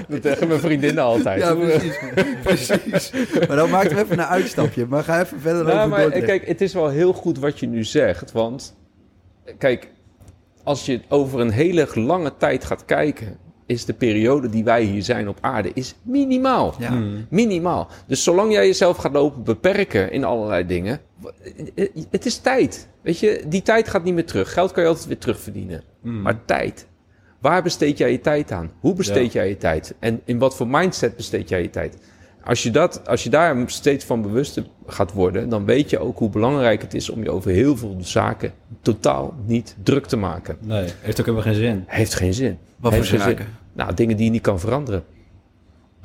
[0.09, 1.41] dat zeggen mijn vriendinnen altijd.
[1.41, 1.99] Ja, precies.
[2.43, 3.11] precies.
[3.47, 4.85] Maar dan maak we even een uitstapje.
[4.85, 6.25] Maar ga even verder Nou, over maar Dordrecht.
[6.25, 8.31] kijk, het is wel heel goed wat je nu zegt.
[8.31, 8.75] Want
[9.57, 9.91] kijk,
[10.63, 13.37] als je over een hele lange tijd gaat kijken,
[13.69, 16.75] is de periode die wij hier zijn op aarde is minimaal.
[16.79, 16.89] Ja.
[16.89, 17.25] Mm.
[17.29, 17.87] Minimaal.
[18.07, 20.99] Dus zolang jij jezelf gaat lopen beperken in allerlei dingen,
[22.09, 22.87] het is tijd.
[23.01, 24.53] Weet je, die tijd gaat niet meer terug.
[24.53, 25.83] Geld kan je altijd weer terugverdienen.
[26.01, 26.21] Mm.
[26.21, 26.87] Maar tijd.
[27.39, 28.71] Waar besteed jij je tijd aan?
[28.79, 29.95] Hoe besteed jij je tijd?
[29.99, 31.97] En in wat voor mindset besteed jij je tijd?
[32.43, 36.17] Als je, dat, als je daar steeds van bewust gaat worden, dan weet je ook
[36.17, 40.57] hoe belangrijk het is om je over heel veel zaken totaal niet druk te maken.
[40.59, 41.83] Nee, heeft ook helemaal geen zin.
[41.87, 42.57] Heeft geen zin.
[42.79, 43.37] Wat voor geen zin.
[43.79, 45.03] Nou, dingen die je niet kan veranderen.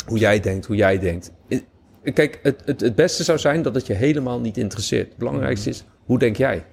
[0.06, 1.32] Hoe jij denkt, hoe jij denkt.
[2.14, 5.08] Kijk, het, het, het beste zou zijn dat het je helemaal niet interesseert.
[5.08, 6.64] Het belangrijkste is, hoe denk jij?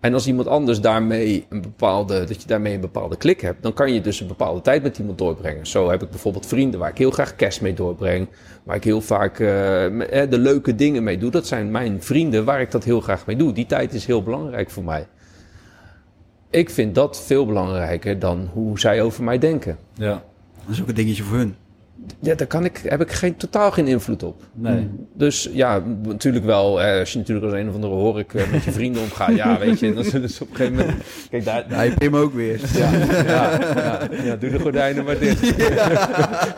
[0.00, 3.72] En als iemand anders daarmee een bepaalde, dat je daarmee een bepaalde klik hebt, dan
[3.72, 5.66] kan je dus een bepaalde tijd met iemand doorbrengen.
[5.66, 8.28] Zo heb ik bijvoorbeeld vrienden waar ik heel graag kerst mee doorbreng,
[8.64, 11.30] waar ik heel vaak eh, eh, de leuke dingen mee doe.
[11.30, 13.52] Dat zijn mijn vrienden waar ik dat heel graag mee doe.
[13.52, 15.06] Die tijd is heel belangrijk voor mij.
[16.54, 19.78] Ik vind dat veel belangrijker dan hoe zij over mij denken.
[19.94, 20.22] Ja.
[20.66, 21.54] Dat is ook een dingetje voor hun.
[22.20, 24.42] Ja, daar kan ik, heb ik geen, totaal geen invloed op.
[24.52, 24.90] Nee.
[25.14, 26.82] Dus ja, natuurlijk wel.
[26.82, 29.34] Eh, als je natuurlijk als een of andere horik eh, met je vrienden omgaat.
[29.34, 31.02] Ja, weet je, dan zullen ze op een gegeven moment...
[31.30, 31.64] Kijk, daar...
[31.68, 32.60] Nee, Pim ook weer.
[32.74, 35.40] Ja, ja, ja, ja, doe de gordijnen maar dicht.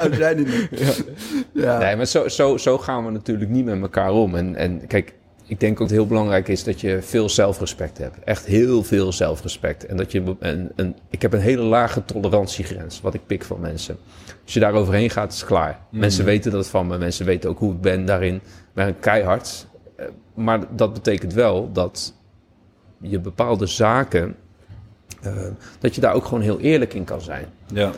[0.09, 1.05] We zijn er niet.
[1.53, 1.79] Ja.
[1.79, 4.35] Nee, maar zo, zo, zo gaan we natuurlijk niet met elkaar om.
[4.35, 5.15] En, en kijk,
[5.47, 8.19] ik denk ook dat het heel belangrijk is dat je veel zelfrespect hebt.
[8.25, 9.87] Echt heel veel zelfrespect.
[9.87, 13.61] En dat je een, een, ik heb een hele lage tolerantiegrens, wat ik pik van
[13.61, 13.97] mensen.
[14.45, 15.81] Als je daar overheen gaat, is het klaar.
[15.91, 16.99] Mensen weten dat van me.
[16.99, 18.35] Mensen weten ook hoe ik ben daarin.
[18.35, 18.43] Ik
[18.73, 19.67] ben keihard.
[19.97, 22.15] Eh, Maar dat betekent wel dat
[23.01, 24.35] je bepaalde zaken...
[25.23, 25.33] eh,
[25.79, 27.47] dat je daar ook gewoon heel eerlijk in kan zijn.
[27.73, 27.91] Ja.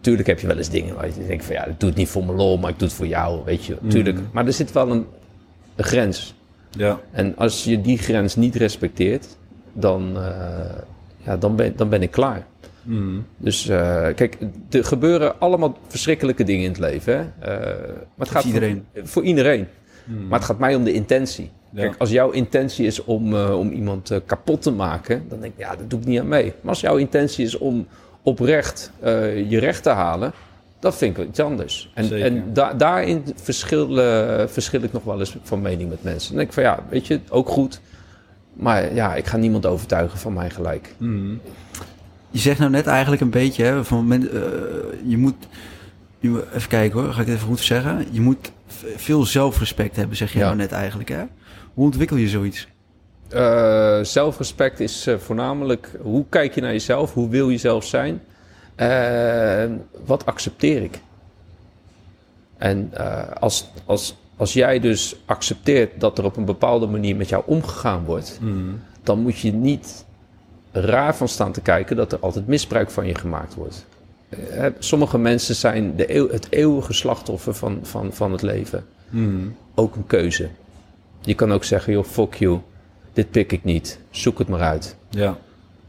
[0.00, 2.08] Tuurlijk heb je wel eens dingen waar je denkt van ja, ik doe het niet
[2.08, 3.76] voor mijn lol, maar ik doe het voor jou, weet je.
[3.88, 4.18] Tuurlijk.
[4.32, 5.06] Maar er zit wel een,
[5.76, 6.34] een grens.
[6.76, 7.00] Ja.
[7.10, 9.36] En als je die grens niet respecteert,
[9.72, 10.22] dan, eh,
[11.16, 12.46] ja, dan, ben, dan ben ik klaar.
[12.82, 13.24] Mm.
[13.36, 14.38] Dus eh, kijk,
[14.70, 17.16] er gebeuren allemaal verschrikkelijke dingen in het leven.
[17.16, 17.20] Hè?
[17.20, 17.78] Eh,
[18.14, 18.84] maar het gaat iedereen.
[18.94, 19.66] Voor, voor iedereen.
[20.28, 21.50] Maar het gaat mij om de intentie.
[21.70, 21.80] Ja.
[21.80, 25.76] Kijk, als jouw intentie is om, om iemand kapot te maken, dan denk ik, ja,
[25.76, 26.52] dat doe ik niet aan mee.
[26.60, 27.86] Maar als jouw intentie is om
[28.22, 28.92] oprecht
[29.48, 30.32] je recht te halen,
[30.82, 31.90] dat vind ik wel iets anders.
[31.94, 32.26] En, Zeker.
[32.26, 33.86] en da- daarin verschil,
[34.48, 36.28] verschil ik nog wel eens van mening met mensen.
[36.28, 37.80] Dan denk ik van ja, weet je, ook goed.
[38.52, 40.94] Maar ja, ik ga niemand overtuigen van mijn gelijk.
[40.98, 41.40] Mm.
[42.30, 44.40] Je zegt nou net eigenlijk een beetje, hè, van men, eh,
[45.04, 45.34] je moet,
[46.18, 48.06] je moet- even kijken hoor, ga ik het even goed zeggen.
[48.10, 48.52] Je moet
[48.96, 50.44] veel zelfrespect hebben, zeg je Ja.
[50.44, 51.08] nou net eigenlijk.
[51.08, 51.22] Hè?
[51.74, 52.68] Hoe ontwikkel je zoiets?
[53.28, 58.20] Eh, zelfrespect is eh, voornamelijk hoe kijk je naar jezelf, hoe wil je zelf zijn,
[60.04, 61.00] wat accepteer ik.
[62.58, 67.28] En eh, als, als, als jij dus accepteert dat er op een bepaalde manier met
[67.28, 68.80] jou omgegaan wordt, Mm.
[69.02, 70.04] dan moet je niet
[70.72, 73.84] raar van staan te kijken dat er altijd misbruik van je gemaakt wordt.
[74.28, 79.56] Eh, sommige mensen zijn de eeuw- het eeuwige slachtoffer van, van, van het leven Mm.
[79.74, 80.48] ook een keuze.
[81.20, 82.58] Je kan ook zeggen, joh, fuck you.
[83.12, 83.98] Dit pik ik niet.
[84.10, 84.96] Zoek het maar uit.
[85.08, 85.36] Ja.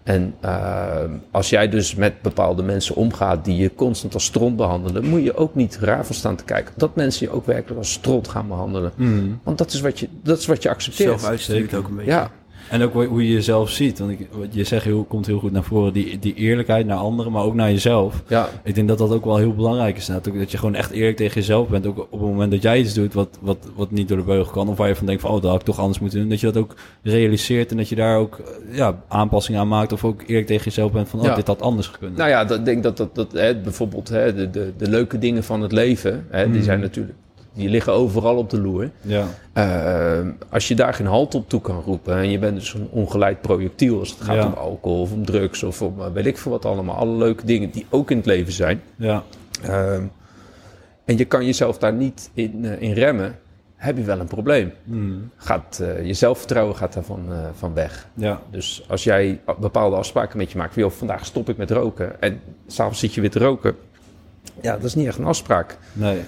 [0.03, 0.95] En uh,
[1.31, 5.35] als jij dus met bepaalde mensen omgaat die je constant als stront behandelen, moet je
[5.35, 6.73] ook niet raar van staan te kijken.
[6.77, 8.91] Dat mensen je ook werkelijk als stront gaan behandelen.
[8.95, 9.39] Mm.
[9.43, 11.19] Want dat is wat je, dat is wat je accepteert.
[11.19, 12.11] Zelf uitstuurt ook een beetje.
[12.11, 12.31] Ja.
[12.69, 13.99] En ook hoe je jezelf ziet.
[13.99, 15.93] Want ik, wat je zegt heel, komt heel goed naar voren.
[15.93, 18.23] Die, die eerlijkheid naar anderen, maar ook naar jezelf.
[18.27, 20.11] Ja, Ik denk dat dat ook wel heel belangrijk is.
[20.11, 21.85] Ook dat je gewoon echt eerlijk tegen jezelf bent.
[21.87, 24.51] Ook op het moment dat jij iets doet wat, wat, wat niet door de beugel
[24.53, 24.67] kan.
[24.69, 26.29] Of waar je van denkt van, oh, dat had ik toch anders moeten doen.
[26.29, 29.91] Dat je dat ook realiseert en dat je daar ook eh, ja, aanpassingen aan maakt.
[29.91, 31.35] Of ook eerlijk tegen jezelf bent van, oh, Ja.
[31.35, 32.17] dit had anders gekund.
[32.17, 35.17] nou ja, dat, ik denk dat, dat, dat hè, bijvoorbeeld hè, de, de, de leuke
[35.19, 36.63] dingen van het leven, hè, die Mhm.
[36.63, 37.15] zijn natuurlijk,
[37.53, 38.89] die liggen overal op de loer.
[39.01, 42.73] Ja, Eh, als je daar geen halt op toe kan roepen en je bent dus
[42.73, 44.45] een ongeleid projectiel als het gaat Ja.
[44.45, 47.45] om alcohol of om drugs of om eh, weet ik veel wat allemaal, alle leuke
[47.45, 48.81] dingen die ook in het leven zijn.
[48.95, 49.23] ja,
[49.63, 50.03] Ehm,
[51.05, 53.35] en je kan jezelf daar niet in, eh, in remmen,
[53.75, 54.71] heb je wel een probleem.
[54.83, 55.29] Mm.
[55.35, 58.07] Gaat, eh, je zelfvertrouwen gaat daarvan eh, van weg.
[58.13, 62.21] ja, Dus als jij bepaalde afspraken met je maakt, joh, vandaag stop ik met roken
[62.21, 63.75] en s'avonds zit je weer te roken.
[64.61, 65.77] Ja, dat is niet echt een afspraak.
[65.93, 66.19] nee.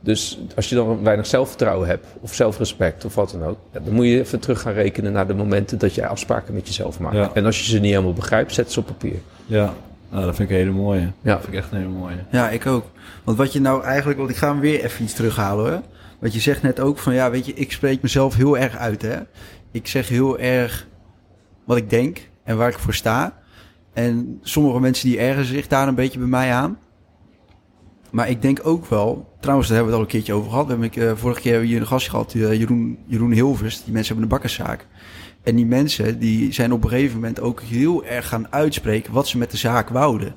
[0.00, 4.06] Dus als je dan weinig zelfvertrouwen hebt, of zelfrespect, of wat dan ook, dan moet
[4.06, 7.16] je even terug gaan rekenen naar de momenten dat jij afspraken met jezelf maakt.
[7.16, 7.30] Ja.
[7.34, 9.16] En als je ze niet helemaal begrijpt, zet ze op papier.
[9.46, 9.74] Ja,
[10.10, 11.00] nou, dat vind ik een hele mooie.
[11.00, 11.32] Ja.
[11.32, 12.16] Dat vind ik echt een hele mooie.
[12.30, 12.84] Ja, ik ook.
[13.24, 15.82] Want wat je nou eigenlijk, want ik ga hem weer even iets terughalen hoor.
[16.18, 19.02] Wat je zegt net ook van, ja, weet je, ik spreek mezelf heel erg uit,
[19.02, 19.16] hè.
[19.70, 20.86] Ik zeg heel erg
[21.64, 23.38] wat ik denk en waar ik voor sta.
[23.92, 26.78] En sommige mensen die ergeren zich daar een beetje bij mij aan.
[28.10, 30.64] Maar ik denk ook wel, trouwens, daar hebben we het al een keertje over gehad.
[30.64, 33.32] We hebben, ik, eh, vorige keer hebben we hier een gast gehad, eh, Jeroen, Jeroen
[33.32, 33.84] Hilvers.
[33.84, 34.86] Die mensen hebben een bakkerszaak.
[35.42, 39.28] En die mensen die zijn op een gegeven moment ook heel erg gaan uitspreken wat
[39.28, 40.34] ze met de zaak wouden.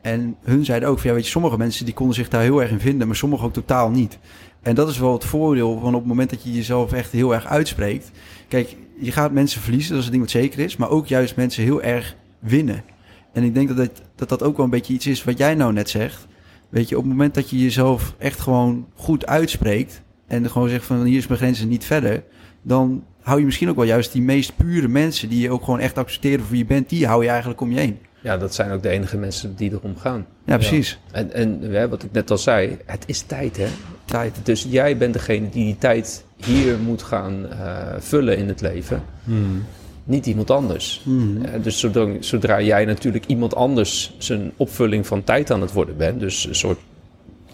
[0.00, 2.62] En hun zeiden ook van, ja, weet je, sommige mensen die konden zich daar heel
[2.62, 4.18] erg in vinden, maar sommige ook totaal niet.
[4.62, 7.34] En dat is wel het voordeel van op het moment dat je jezelf echt heel
[7.34, 8.10] erg uitspreekt.
[8.48, 11.36] Kijk, je gaat mensen verliezen, dat is een ding wat zeker is, maar ook juist
[11.36, 12.84] mensen heel erg winnen.
[13.32, 15.72] En ik denk dat, dat, dat ook wel een beetje iets is wat jij nou
[15.72, 16.26] net zegt.
[16.70, 20.84] Weet je, op het moment dat je jezelf echt gewoon goed uitspreekt en gewoon zegt
[20.84, 22.22] van hier is mijn grens en niet verder,
[22.62, 25.80] dan hou je misschien ook wel juist die meest pure mensen die je ook gewoon
[25.80, 27.98] echt accepteren voor wie je bent, die hou je eigenlijk om je heen.
[28.22, 30.26] Ja, dat zijn ook de enige mensen die erom gaan.
[30.44, 30.98] Ja, precies.
[31.10, 33.66] En, en hè, wat ik net al zei, het is tijd hè.
[34.04, 34.36] Tijd.
[34.42, 39.02] Dus jij bent degene die die tijd hier moet gaan eh, vullen in het leven.
[39.24, 39.64] Mm.
[40.10, 41.00] Niet iemand anders.
[41.04, 41.44] Mhm.
[41.44, 45.96] Eh, dus zodra, zodra jij natuurlijk iemand anders zijn opvulling van tijd aan het worden
[45.96, 46.78] bent, dus een soort,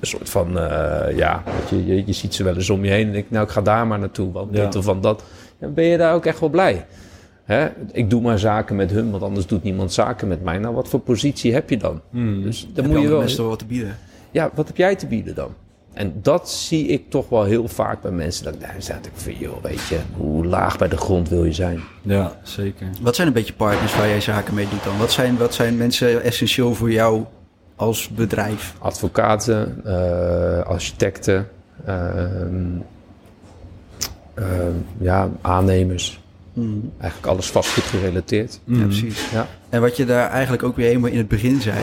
[0.01, 3.07] een soort van, eh, ja, je, je, je ziet ze wel eens om je heen
[3.07, 4.65] en denk, nou, ik ga daar maar naartoe, want Ja.
[4.65, 5.25] dit of van dat.
[5.59, 6.87] Dan ben je daar ook echt wel blij.
[7.45, 7.67] Hè?
[7.93, 10.59] Ik doe maar zaken met hun, want anders doet niemand zaken met mij.
[10.59, 12.01] Nou, wat voor positie heb je dan?
[12.11, 12.43] Mm.
[12.43, 13.19] Dus dan moet je wel.
[13.19, 13.97] mensen wel wat te bieden.
[14.31, 15.55] Ja, wat heb jij te bieden dan?
[15.97, 18.45] En dat zie ik toch wel heel vaak bij mensen.
[18.45, 21.45] Dat ik daar zat ik van, joh, weet je, hoe laag bij de grond wil
[21.45, 21.81] je zijn?
[22.03, 22.87] Ja, zeker.
[23.01, 24.99] Wat zijn een beetje partners waar jij zaken mee doet dan?
[24.99, 27.25] Wat zijn, wat zijn mensen essentieel voor jou
[27.77, 28.75] als bedrijf?
[28.79, 31.49] advocaten, eh, architecten,
[31.87, 32.65] ehm,
[34.35, 36.21] ehm, ja, aannemers.
[36.99, 38.61] Eigenlijk alles vastgoed gerelateerd.
[38.65, 38.83] Ja, Mm.
[38.87, 39.31] precies.
[39.31, 39.47] Ja.
[39.69, 41.79] En wat je daar eigenlijk ook weer helemaal in het begin zei,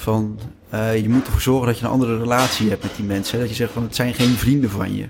[0.00, 0.38] van
[0.70, 3.34] eh, je moet ervoor zorgen dat je een andere relatie hebt met die mensen.
[3.34, 3.40] hè.
[3.40, 5.08] Dat je zegt van het zijn geen vrienden van je.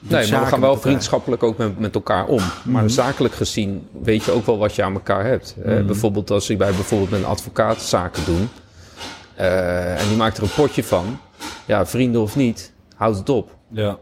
[0.00, 2.40] Nee, maar we gaan wel vriendschappelijk ook met, met elkaar om.
[2.64, 5.56] Maar zakelijk gezien weet je ook wel wat je aan elkaar hebt.
[5.64, 8.38] Eh, bijvoorbeeld als ik bij bijvoorbeeld met een advocaat zaken doe.
[9.34, 11.18] eh, en die maakt er een potje van.
[11.66, 13.56] Ja, vrienden of niet, houd het op.
[13.70, 13.98] Ja,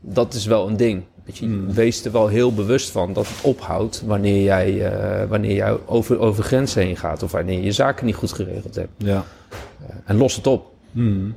[0.00, 1.04] dat is wel een ding.
[1.24, 1.72] Weet je, Mm.
[1.72, 6.18] Wees er wel heel bewust van dat het ophoudt wanneer jij, eh, wanneer jij over,
[6.18, 8.92] over grenzen heen gaat of wanneer je zaken niet goed geregeld hebt.
[8.96, 9.24] ja.
[10.04, 10.72] En los het op.
[10.90, 11.34] Mm.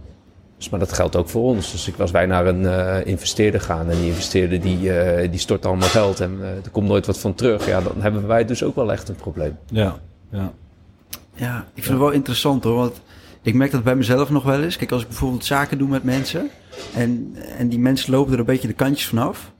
[0.57, 1.71] Dus, maar dat geldt ook voor ons.
[1.71, 5.39] Dus ik, als wij naar een eh, investeerder gaan en die investeerder die, eh, die
[5.39, 8.45] stort allemaal geld en eh, er komt nooit wat van terug, ja, dan hebben wij
[8.45, 9.57] dus ook wel echt een probleem.
[9.65, 9.99] Ja,
[10.31, 10.53] ja.
[11.33, 12.75] Ja, ik vind het wel interessant hoor.
[12.75, 13.01] Want
[13.41, 14.77] ik merk dat bij mezelf nog wel eens.
[14.77, 16.49] Kijk, als ik bijvoorbeeld zaken doe met mensen.
[16.93, 19.51] En, en die mensen lopen er een beetje de kantjes vanaf.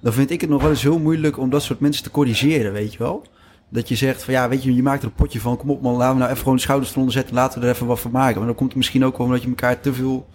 [0.00, 2.72] Dan vind ik het nog wel eens heel moeilijk om dat soort mensen te corrigeren,
[2.72, 3.26] weet je wel.
[3.68, 5.56] Dat je zegt van ja, weet je, je maakt er een potje van.
[5.56, 7.34] Kom op man, laten we nou even gewoon de schouders eronder zetten.
[7.34, 8.36] Laten we er even wat van maken.
[8.36, 10.28] Maar dan komt het misschien ook wel omdat je elkaar te veel...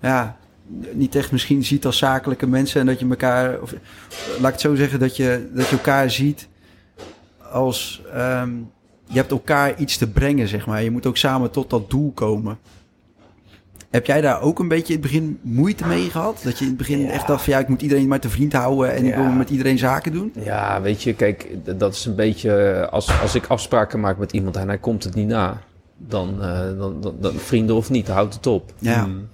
[0.00, 0.36] Ja,
[0.92, 2.80] niet echt misschien ziet als zakelijke mensen.
[2.80, 3.60] En dat je elkaar...
[3.60, 3.74] Of,
[4.28, 6.48] laat ik het zo zeggen, dat je, dat je elkaar ziet
[7.52, 8.02] als...
[8.12, 8.50] ehm,
[9.08, 10.82] je hebt elkaar iets te brengen, zeg maar.
[10.82, 12.58] Je moet ook samen tot dat doel komen.
[13.96, 16.40] Heb jij daar ook een beetje in het begin moeite mee gehad?
[16.44, 18.52] Dat je in het begin echt dacht van ja, ik moet iedereen maar te vriend
[18.52, 20.32] houden en ik wil met iedereen zaken doen?
[20.34, 21.48] Ja, weet je, kijk,
[21.78, 25.14] dat is een beetje als, als ik afspraken maak met iemand en hij komt het
[25.14, 25.60] niet na.
[25.96, 28.72] Dan, eh, dan, dan, dan vrienden of niet, houdt het op.
[28.78, 29.06] Ja.
[29.06, 29.28] Mm.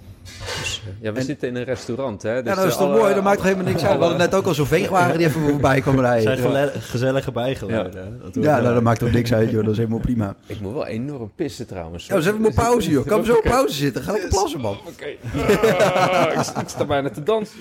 [0.59, 2.41] Dus, eh, ja, we En- zitten in een restaurant, hè?
[2.43, 3.13] Dus ja, dat is eh, toch alle- mooi?
[3.13, 3.93] Dat maakt toch helemaal niks uit?
[3.93, 6.23] We hadden net ook al zo'n veegwagen die even voorbij kwam Het rijden.
[6.23, 8.03] zijn gele- gezellige bijgeluiden.
[8.03, 8.17] hè?
[8.31, 9.61] Dat Ja, nou, dat maakt ook niks uit, joh.
[9.63, 10.35] Dat is helemaal prima.
[10.45, 12.07] Ik moet wel enorm pissen trouwens.
[12.07, 13.05] Ja, we zijn maar pauze, joh.
[13.05, 14.03] Kan we zo op pauze zitten?
[14.03, 14.77] Ga lekker plassen, man.
[14.87, 15.05] Oké.
[15.37, 17.59] Ah, ik, ik sta bijna te dansen.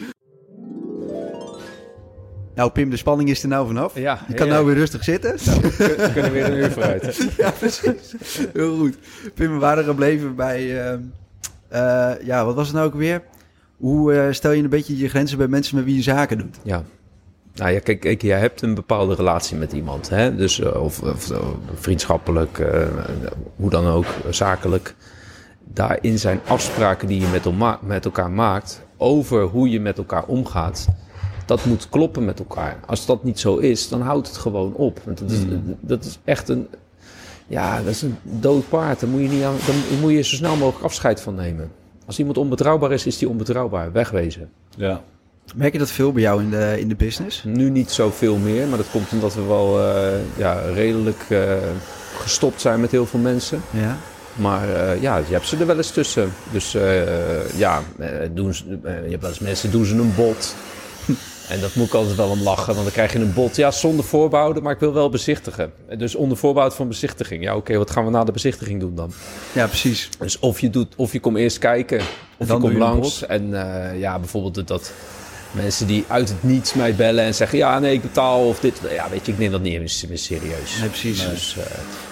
[2.55, 3.99] Nou, Pim, de spanning is er nou vanaf.
[3.99, 4.53] Ja, Je kan ja.
[4.53, 5.35] nou weer rustig zitten.
[5.37, 7.29] We kunnen weer een uur vooruit.
[7.39, 8.17] ja, precies.
[8.53, 8.97] Heel goed.
[9.35, 10.81] Pim, we waren gebleven bij...
[10.87, 10.99] ehm, eh,
[12.25, 13.23] ja, wat was het nou ook weer?
[13.77, 16.59] Hoe eh, stel je een beetje je grenzen bij mensen met wie je zaken doet?
[16.63, 16.83] Ja.
[17.55, 20.09] Nou ja, kijk, kijk, jij hebt een bepaalde relatie met iemand.
[20.09, 20.37] Hè?
[20.37, 21.39] Dus, eh, of, of eh,
[21.75, 22.87] vriendschappelijk, eh,
[23.57, 24.95] hoe dan ook, eh, zakelijk.
[25.65, 27.27] Daarin zijn afspraken die je
[27.83, 30.89] met, elkaar maakt over hoe je met elkaar omgaat.
[31.47, 32.77] Dat moet kloppen met elkaar.
[32.87, 35.01] Als dat niet zo is, dan houdt het gewoon op.
[35.05, 35.41] Want dat is,
[35.81, 36.69] dat is echt een,
[37.53, 39.01] ja, dat is een dood paard.
[39.01, 41.71] Daar moet je, niet aan, daar moet je zo snel mogelijk afscheid van nemen.
[42.07, 43.93] Als iemand onbetrouwbaar is, is die onbetrouwbaar.
[43.93, 44.51] Wegwezen.
[44.77, 45.01] Ja.
[45.55, 47.45] Merk je dat veel bij jou in de, in de business?
[47.45, 51.53] Nu niet zoveel meer, maar dat komt omdat we wel eh, ja, redelijk eh,
[52.17, 53.61] gestopt zijn met heel veel mensen.
[53.71, 53.97] Ja.
[54.37, 56.33] Maar eh, ja, je hebt ze er wel eens tussen.
[56.53, 57.83] Dus eh, ja,
[58.31, 60.55] doen ze, je hebt wel eens mensen doen ze een bot.
[61.53, 63.57] En dat moet ik altijd wel om lachen, want dan krijg je een bot.
[63.57, 65.73] Ja, zonder voorbehouden, maar ik wil wel bezichtigen.
[65.99, 67.43] Dus onder voorbehoud van bezichtiging.
[67.43, 69.13] Ja, oké, wat gaan we na de bezichtiging doen dan?
[69.53, 70.09] Ja, precies.
[70.19, 72.01] Dus of je, doet, of je komt eerst kijken,
[72.37, 73.27] of dan je komt langs.
[73.27, 74.93] En eh, ja, bijvoorbeeld dat
[75.53, 77.59] mensen die uit het niets mij bellen en zeggen...
[77.59, 78.81] ja, nee, ik betaal of dit.
[78.95, 80.79] Ja, weet je, ik neem dat niet eens meer serieus.
[80.81, 81.29] Nee, precies.
[81.31, 81.65] Dus, eh,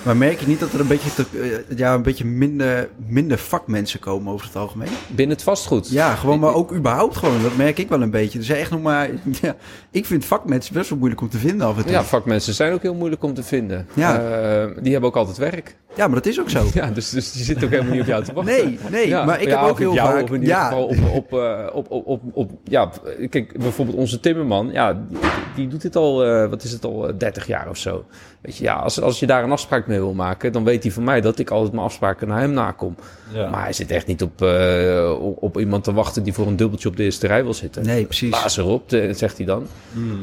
[0.02, 1.24] Maar merk je niet dat er een beetje, te-
[1.68, 4.88] eh, ja, een beetje minder, minder vakmensen komen over het algemeen?
[5.08, 5.90] binnen het vastgoed.
[5.90, 7.42] Ja, gewoon, maar ook überhaupt gewoon.
[7.42, 8.38] Dat merk ik wel een beetje.
[8.38, 9.08] Er zijn echt nog maar...
[9.42, 9.56] Ja,
[9.90, 11.92] ik vind vakmensen best wel moeilijk om te vinden af en toe.
[11.92, 13.86] Ja, Ja, vakmensen zijn ook heel moeilijk om te vinden.
[13.94, 14.14] Ja.
[14.20, 15.76] Eh, die hebben ook altijd werk.
[15.96, 16.66] maar dat is ook zo.
[16.74, 18.54] Ja, dus, dus die zitten ook helemaal niet op jou te wachten.
[18.64, 20.22] Nee, nee, Ja, maar ik ja, heb ook heel op jou, vaak...
[20.22, 21.32] Of in ieder ja, geval op, op,
[21.74, 22.90] op, op, op, op- ja,
[23.31, 25.19] kijk, bijvoorbeeld onze timmerman, ja, die,
[25.55, 28.05] die doet dit al, eh, wat is het al, eh, 30 jaar of zo.
[28.40, 30.93] Weet je, ja, als, als je daar een afspraak mee wil maken, dan weet hij
[30.93, 32.94] van mij dat ik altijd mijn afspraken naar hem nakom.
[33.32, 33.51] Ja.
[33.51, 36.89] Maar hij zit echt niet op, eh, op, iemand te wachten die voor een dubbeltje
[36.89, 37.85] op de eerste rij wil zitten.
[37.85, 38.28] nee, precies.
[38.31, 39.66] Blaas erop, eh, zegt hij dan.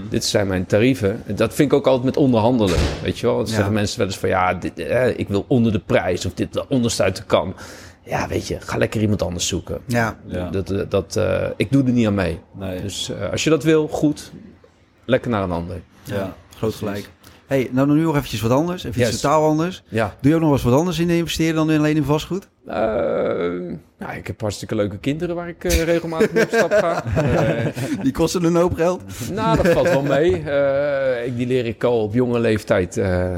[0.09, 1.21] Dit zijn mijn tarieven.
[1.25, 2.79] En Dat vind ik ook altijd met onderhandelen.
[3.03, 3.35] Weet je wel?
[3.35, 3.51] Dan Ja.
[3.53, 6.67] zeggen mensen wel eens van ja, dit, eh, ik wil onder de prijs of dit
[6.67, 7.53] onderste uit de kan.
[8.07, 9.79] Ja, weet je, ga lekker iemand anders zoeken.
[9.85, 10.49] Ja, Ja.
[10.49, 12.39] Dat, eh, dat, eh, ik doe er niet aan mee.
[12.55, 12.81] Nee.
[12.81, 14.31] Dus eh, als je dat wil, goed.
[15.05, 15.81] Lekker naar een ander.
[16.03, 17.09] ja, groot gelijk.
[17.47, 18.83] hey, nou dan nu nog eventjes wat anders.
[18.83, 19.21] Even iets Yes.
[19.21, 19.83] totaal anders.
[19.87, 20.15] Ja.
[20.21, 22.47] Doe je ook nog eens wat anders in investeren dan alleen in vastgoed?
[22.65, 22.75] Eh,
[23.99, 27.03] nou, ik heb hartstikke leuke kinderen waar ik eh, regelmatig mee op stap ga.
[27.05, 27.65] Eh,
[28.03, 29.01] Die kosten een hoop geld.
[29.33, 30.43] nou, dat valt wel mee.
[30.43, 33.37] Eh, ik, die leer ik al op jonge leeftijd eh,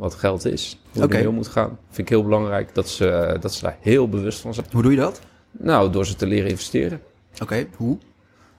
[0.00, 0.78] wat geld is.
[0.92, 1.78] Hoe mee om moet gaan.
[1.86, 4.66] Vind ik heel belangrijk dat ze, eh, dat ze daar heel bewust van zijn.
[4.72, 5.20] Hoe doe je dat?
[5.50, 7.00] Nou, door ze te leren investeren.
[7.42, 7.98] Oké, hoe?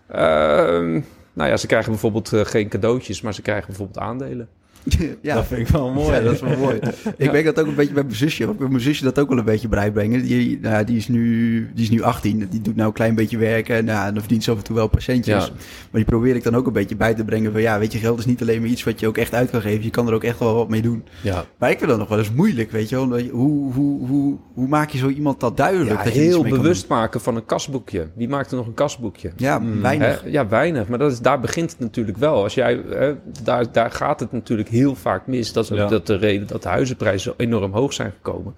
[0.07, 1.01] Ehm,
[1.33, 4.49] nou ja, ze krijgen bijvoorbeeld eh, geen cadeautjes, maar ze krijgen bijvoorbeeld aandelen.
[5.21, 6.15] ja, Dat vind ik wel mooi.
[6.15, 6.79] Ja, dat is wel mooi.
[7.17, 8.43] Ik merk dat ook een beetje bij mijn zusje.
[8.43, 10.21] Ik mijn zusje dat ook wel een beetje bijbrengen.
[10.23, 12.47] Die, nou, die, is nu, die is nu 18.
[12.49, 13.85] Die doet nou een klein beetje werken.
[13.85, 15.45] Nou, en dan verdient ze af en toe wel patiëntjes.
[15.45, 15.51] Ja.
[15.51, 17.51] Maar die probeer ik dan ook een beetje bij te brengen.
[17.51, 19.49] Van ja, weet je, geld is niet alleen maar iets wat je ook echt uit
[19.49, 19.83] kan geven.
[19.83, 21.03] Je kan er ook echt wel wat mee doen.
[21.21, 23.19] Ja, Maar ik vind dat nog wel eens moeilijk, weet je wel.
[23.29, 25.89] Hoe, hoe, hoe, hoe maak je zo iemand dat duidelijk?
[25.97, 28.07] ja dat je iets heel bewust maken van een kasboekje.
[28.15, 29.31] Wie maakt er nog een kasboekje?
[29.35, 30.21] Ja, weinig.
[30.21, 30.29] Hè?
[30.29, 30.87] Ja, weinig.
[30.87, 32.43] Maar dat is, daar begint het natuurlijk wel.
[32.43, 33.13] Als jij, hè,
[33.43, 35.53] daar, daar gaat het natuurlijk heel vaak mis.
[35.53, 35.87] Dat is ook Ja.
[35.87, 38.55] dat de reden dat de huizenprijzen zo enorm hoog zijn gekomen.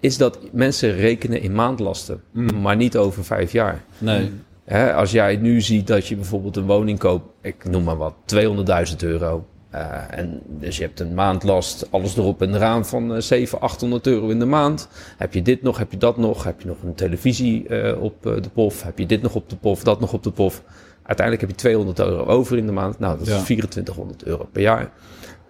[0.00, 2.20] Is dat mensen rekenen in maandlasten.
[2.60, 3.84] Maar niet over vijf jaar.
[3.98, 4.30] Nee.
[4.94, 8.96] Als jij nu ziet dat je bijvoorbeeld een woning koopt, ik noem maar wat, 200.000
[9.02, 9.46] euro.
[9.70, 14.06] Eh, en dus je hebt een maandlast, alles erop en eraan van eh 700, 800
[14.06, 14.88] euro in de maand.
[15.16, 18.26] Heb je dit nog, heb je dat nog, heb je nog een televisie eh, op
[18.26, 20.62] eh, de pof, heb je dit nog op de pof, dat nog op de pof.
[21.02, 22.98] Uiteindelijk heb je 200 euro over in de maand.
[22.98, 23.42] Nou, dat is Ja.
[23.42, 24.90] 2400 euro per jaar.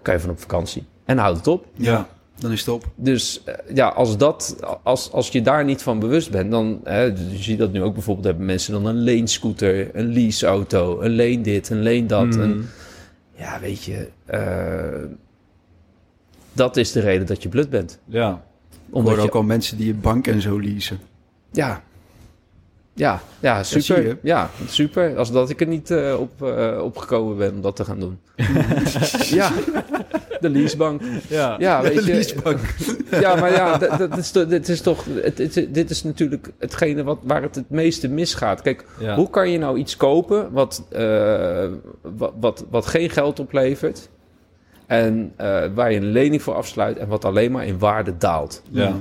[0.06, 0.84] Kan je van op vakantie.
[1.04, 1.66] En houd het op.
[1.74, 2.08] Ja,
[2.38, 2.84] dan is het op.
[2.94, 7.02] Dus eh, ja, als, dat, als, als je daar niet van bewust bent, dan hè,
[7.02, 11.42] je ziet dat nu ook bijvoorbeeld hebben mensen dan een leenscooter, een leaseauto, een leen
[11.42, 12.34] dit, een leen dat.
[12.34, 12.68] Een,
[13.34, 15.10] ja, weet je, eh,
[16.52, 17.98] dat is de reden dat je blut bent.
[18.04, 18.44] Ja.
[18.90, 20.98] Omdat je, ook al mensen die je bank en zo leasen.
[21.52, 21.82] ja,
[22.96, 24.18] ja, ja, super.
[24.22, 25.16] Ja, super.
[25.16, 28.18] Als dat ik er niet eh, op, eh, opgekomen ben om dat te gaan doen.
[29.40, 29.52] ja,
[30.52, 31.01] de leasebank.
[31.28, 31.56] Ja.
[31.59, 32.12] Ja, weet je.
[32.12, 32.59] leasebank.
[33.10, 35.05] Ja, maar ja, dat, dat is, toch- dit is toch.
[35.23, 38.62] Het, het- dit is natuurlijk hetgene wat, waar het het meeste misgaat.
[38.62, 39.14] Kijk, Ja.
[39.14, 41.66] hoe kan je nou iets kopen wat, eh,
[42.16, 44.09] wat, wat, wat geen geld oplevert?
[44.86, 48.62] En eh, waar je een lening voor afsluit en wat alleen maar in waarde daalt.
[48.70, 48.93] Ja.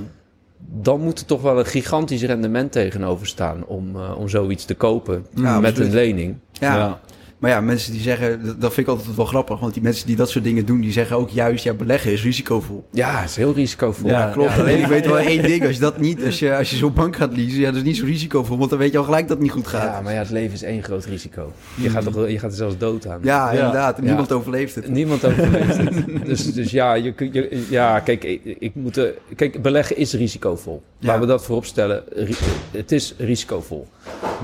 [0.68, 4.74] Dan moet er toch wel een gigantisch rendement tegenover staan om, eh, om zoiets te
[4.74, 5.88] kopen Ja, met absoluut.
[5.88, 6.36] een lening.
[6.52, 6.76] Ja.
[6.76, 7.00] Ja.
[7.38, 9.60] Maar ja, mensen die zeggen, dat, dat vind ik altijd wel grappig.
[9.60, 12.22] Want die mensen die dat soort dingen doen, die zeggen ook juist, ja, beleggen is
[12.22, 12.84] risicovol.
[12.92, 14.08] Ja, het is heel risicovol.
[14.10, 14.60] Ja, Klopt, ja.
[14.60, 15.66] alleen ik weet wel één ding.
[15.66, 17.82] Als je dat niet, als je, als je zo'n bank gaat leasen, ja, dat is
[17.82, 18.58] niet zo risicovol.
[18.58, 19.82] Want dan weet je al gelijk dat het niet goed gaat.
[19.82, 21.52] Ja, maar ja, het leven is één groot risico.
[21.74, 23.20] Je gaat, toch, je gaat er zelfs dood aan.
[23.22, 23.58] Ja, Ja.
[23.58, 24.00] inderdaad.
[24.02, 24.88] Niemand overleeft het.
[24.88, 26.04] Niemand overleeft het.
[26.26, 30.12] Dus, dus ja, je, kun- je, ja, kijk, ik, ik moet, er- kijk, beleggen is
[30.14, 30.82] risicovol.
[30.98, 31.06] Ja.
[31.06, 32.02] Laten we dat voorop stellen.
[32.14, 32.34] Ri-
[32.70, 33.86] Het is risicovol.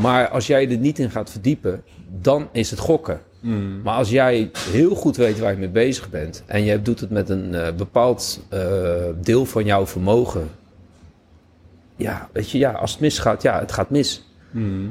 [0.01, 1.83] Maar als jij er niet in gaat verdiepen,
[2.21, 3.21] dan is het gokken.
[3.83, 7.11] Maar als jij heel goed weet waar je mee bezig bent en je doet het
[7.11, 8.61] met een eh, bepaald eh,
[9.21, 10.51] deel van jouw vermogen.
[11.97, 14.25] Ja, weet je, ja, als het misgaat, ja, het gaat mis.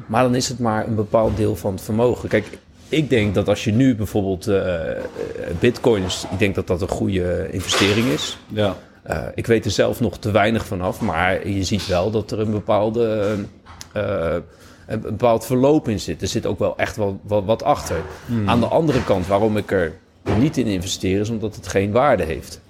[0.08, 2.30] Maar dan is het maar een bepaald deel van het vermogen.
[2.30, 2.58] Kijk,
[2.90, 4.80] ik denk dat als je nu bijvoorbeeld eh,
[5.60, 8.38] bitcoins, ik denk dat dat een goede investering is.
[8.48, 8.76] Ja.
[9.36, 12.52] Ik weet er zelf nog te weinig vanaf, maar je ziet wel dat er een
[12.52, 13.36] bepaalde
[14.92, 16.22] een bepaald verloop in zit.
[16.22, 18.02] Er zit ook wel echt wel, wat achter.
[18.46, 19.94] Aan de andere kant, waarom ik er
[20.38, 22.62] niet in investeer, is omdat het geen waarde heeft.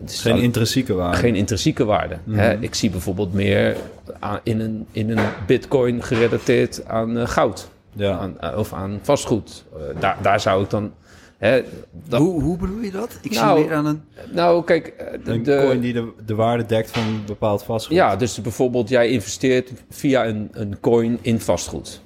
[0.00, 1.16] Het is Geen al- intrinsieke waarde.
[1.16, 2.18] geen intrinsieke waarde.
[2.30, 2.58] Hè?
[2.60, 3.76] Ik zie bijvoorbeeld meer
[4.18, 8.18] aan, in, een, in een bitcoin gerelateerd aan eh, goud Ja.
[8.18, 9.64] aan, eh, of aan vastgoed.
[9.72, 10.92] Eh, daar, daar zou ik dan...
[11.40, 11.62] Hè,
[12.08, 13.18] dat- Hoe, hoe bedoel je dat?
[13.22, 14.02] Ik Nou, zie meer aan een...
[14.32, 17.62] nou, kijk, eh, de, Een de- coin die de, de waarde dekt van een bepaald
[17.62, 17.96] vastgoed.
[17.96, 22.02] ja, dus bijvoorbeeld jij investeert via een, een coin in vastgoed.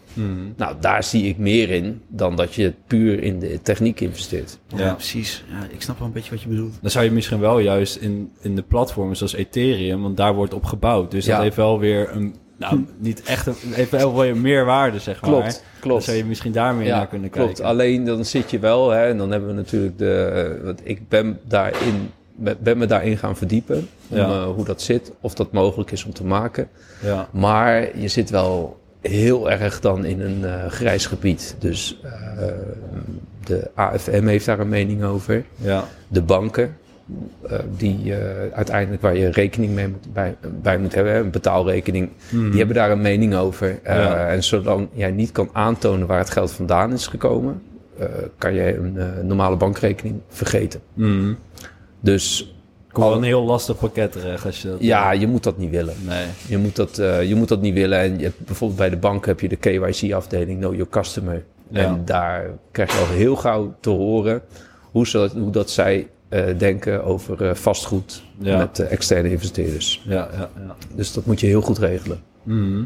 [0.56, 4.58] Nou, daar zie ik meer in dan dat je puur in de techniek investeert.
[4.68, 4.92] Ja, Ja.
[4.94, 5.44] precies.
[5.50, 6.78] Ja, ik snap wel een beetje wat je bedoelt.
[6.80, 10.54] Dan zou je misschien wel juist in, in de platformen zoals Ethereum, want daar wordt
[10.54, 11.10] op gebouwd.
[11.10, 11.32] Dus Ja.
[11.34, 12.34] dat heeft wel weer een,
[12.70, 15.30] nou, niet echt een, heeft wel weer meer waarde, zeg maar.
[15.30, 16.04] Klopt, Dan klopt.
[16.04, 17.46] zou je misschien daar meer naar kunnen klopt.
[17.48, 17.64] kijken.
[17.64, 20.14] Alleen dan zit je wel, hè, en dan hebben we natuurlijk de.
[20.58, 22.10] eh, Want ik ben daarin,
[22.60, 23.88] ben, me daarin gaan verdiepen.
[24.08, 24.24] Om, Ja.
[24.28, 26.68] eh, hoe dat zit, of dat mogelijk is om te maken.
[27.02, 27.28] Ja.
[27.32, 31.56] Maar je zit wel heel erg dan in een eh, grijs gebied.
[31.58, 32.00] Dus
[33.44, 35.44] de AFM heeft daar een mening over.
[35.56, 35.84] Ja.
[36.08, 36.76] De banken,
[37.48, 42.08] eh, die eh, uiteindelijk waar je rekening mee moet, bij, bij moet hebben, een betaalrekening,
[42.30, 43.78] die hebben daar een mening over.
[43.82, 44.28] Eh, Ja.
[44.28, 47.62] En zolang jij niet kan aantonen waar het geld vandaan is gekomen,
[48.38, 50.80] kan je een normale bankrekening vergeten.
[50.94, 51.32] Mhm.
[52.00, 52.54] Dus
[52.92, 54.76] Komt wel een heel lastig pakket terecht als je dat...
[54.80, 55.94] ja, je moet dat niet willen.
[56.06, 56.26] Nee.
[56.46, 57.98] Je moet dat, je moet dat niet willen.
[57.98, 61.44] En je hebt, bijvoorbeeld bij de bank heb je de KYC-afdeling, Know Your Customer.
[61.68, 61.82] Ja.
[61.82, 64.42] En daar krijg je al heel gauw te horen
[64.90, 66.08] hoe, ze, hoe dat zij
[66.56, 68.58] denken over eh, vastgoed Ja.
[68.58, 70.02] met eh, externe investeerders.
[70.06, 70.76] Ja, ja, ja.
[70.94, 72.20] Dus dat moet je heel goed regelen.
[72.42, 72.84] Mhm.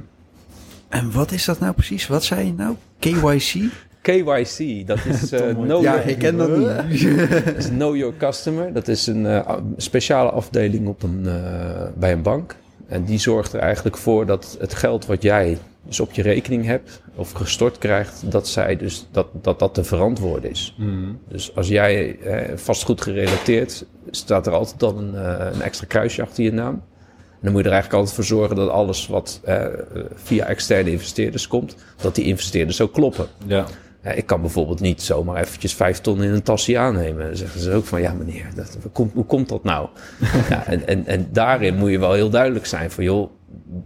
[0.89, 2.07] En wat is dat nou precies?
[2.07, 2.75] Wat zei je nou?
[2.99, 3.71] KYC?
[4.03, 6.67] KYC, dat is, eh, know, Ja, your, ik ken dat niet.
[7.45, 8.73] dat is Know Your Customer.
[8.73, 12.57] Dat is een eh, speciale afdeling op een, eh, bij een bank.
[12.89, 16.65] En die zorgt er eigenlijk voor dat het geld wat jij dus op je rekening
[16.65, 20.75] hebt of gestort krijgt, dat zij dus dat dat, dat te verantwoorden is.
[20.79, 21.13] Mhm.
[21.29, 26.23] Dus als jij eh, vastgoed gerelateerd, staat er altijd dan een, eh, een extra kruisje
[26.23, 26.83] achter je naam.
[27.31, 29.67] En dan moet je er eigenlijk altijd voor zorgen dat alles wat eh,
[30.15, 33.27] via externe investeerders komt, dat die investeerders ook kloppen.
[33.47, 33.67] Ja.
[34.03, 37.27] Ja, ik kan bijvoorbeeld niet zomaar eventjes vijf ton in een tasje aannemen.
[37.27, 39.89] Dan zeggen ze ook van, ja meneer, dat, hoe, komt, hoe komt dat nou?
[40.51, 43.31] ja, en, en, en daarin moet je wel heel duidelijk zijn van, joh,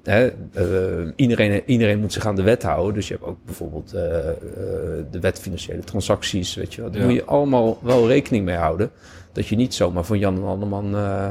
[0.03, 2.95] hè, eh, iedereen, iedereen moet zich aan de wet houden.
[2.95, 4.35] Dus je hebt ook bijvoorbeeld eh, eh,
[5.11, 6.91] de wet financiële transacties, weet je wel.
[6.91, 7.07] Daar Ja.
[7.07, 8.91] moet je allemaal wel rekening mee houden.
[9.33, 11.29] Dat je niet zomaar van Jan en Anderman eh,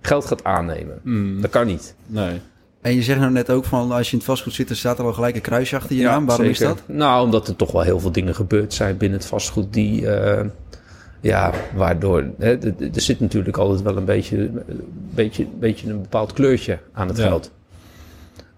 [0.00, 0.98] geld gaat aannemen.
[1.02, 1.40] Mhm.
[1.40, 1.94] Dat kan niet.
[2.06, 2.40] Nee.
[2.80, 4.98] En je zegt nou net ook van, als je in het vastgoed zit, dan staat
[4.98, 6.26] er al gelijk een kruisje achter je naam.
[6.26, 6.82] Waarom is dat?
[6.86, 10.44] Nou, omdat er toch wel heel veel dingen gebeurd zijn binnen het vastgoed die, eh,
[11.20, 12.58] ja, waardoor, hè,
[12.94, 14.62] er zit natuurlijk altijd wel een beetje, een
[15.14, 17.26] beetje, beetje een bepaald kleurtje aan het Ja.
[17.26, 17.50] geld.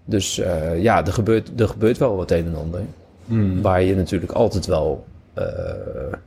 [0.05, 2.81] Dus eh, ja, er gebeurt, er gebeurt wel wat een en ander.
[3.25, 3.61] Mhm.
[3.61, 5.45] Waar je natuurlijk altijd wel eh,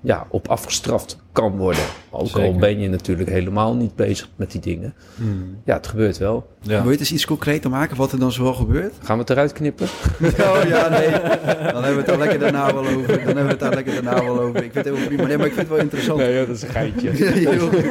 [0.00, 1.82] ja, op afgestraft kan worden.
[2.10, 4.94] Ook al ben je natuurlijk helemaal niet bezig met die dingen.
[5.14, 5.30] Mhm.
[5.64, 6.46] Ja, het gebeurt wel.
[6.60, 6.76] Ja.
[6.76, 8.94] Wil je het eens iets concreter maken wat er dan zoal gebeurt?
[9.02, 9.86] Gaan we het eruit knippen?
[10.40, 11.10] Oh ja, nee.
[11.72, 13.06] Dan hebben we het daar lekker daarna wel over.
[13.06, 14.64] Dan hebben we het daar lekker daarna wel over.
[14.64, 15.26] Ik vind het heel prima.
[15.26, 16.20] Nee, maar ik vind het wel interessant.
[16.20, 17.10] ja, dat is een geintje.
[17.24, 17.86] Ja, heel goed.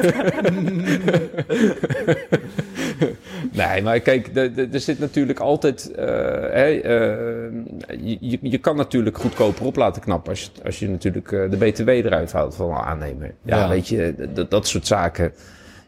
[3.72, 4.30] Nee, maar kijk,
[4.72, 5.90] er zit natuurlijk altijd.
[5.90, 7.52] eh, eh,
[8.00, 11.56] je, je- kan natuurlijk goedkoper op laten knappen als je, als je natuurlijk eh, de
[11.56, 13.34] BTW eruit haalt van een aannemer.
[13.42, 13.68] Ja, Ja.
[13.68, 14.14] weet je,
[14.48, 15.32] dat, soort zaken.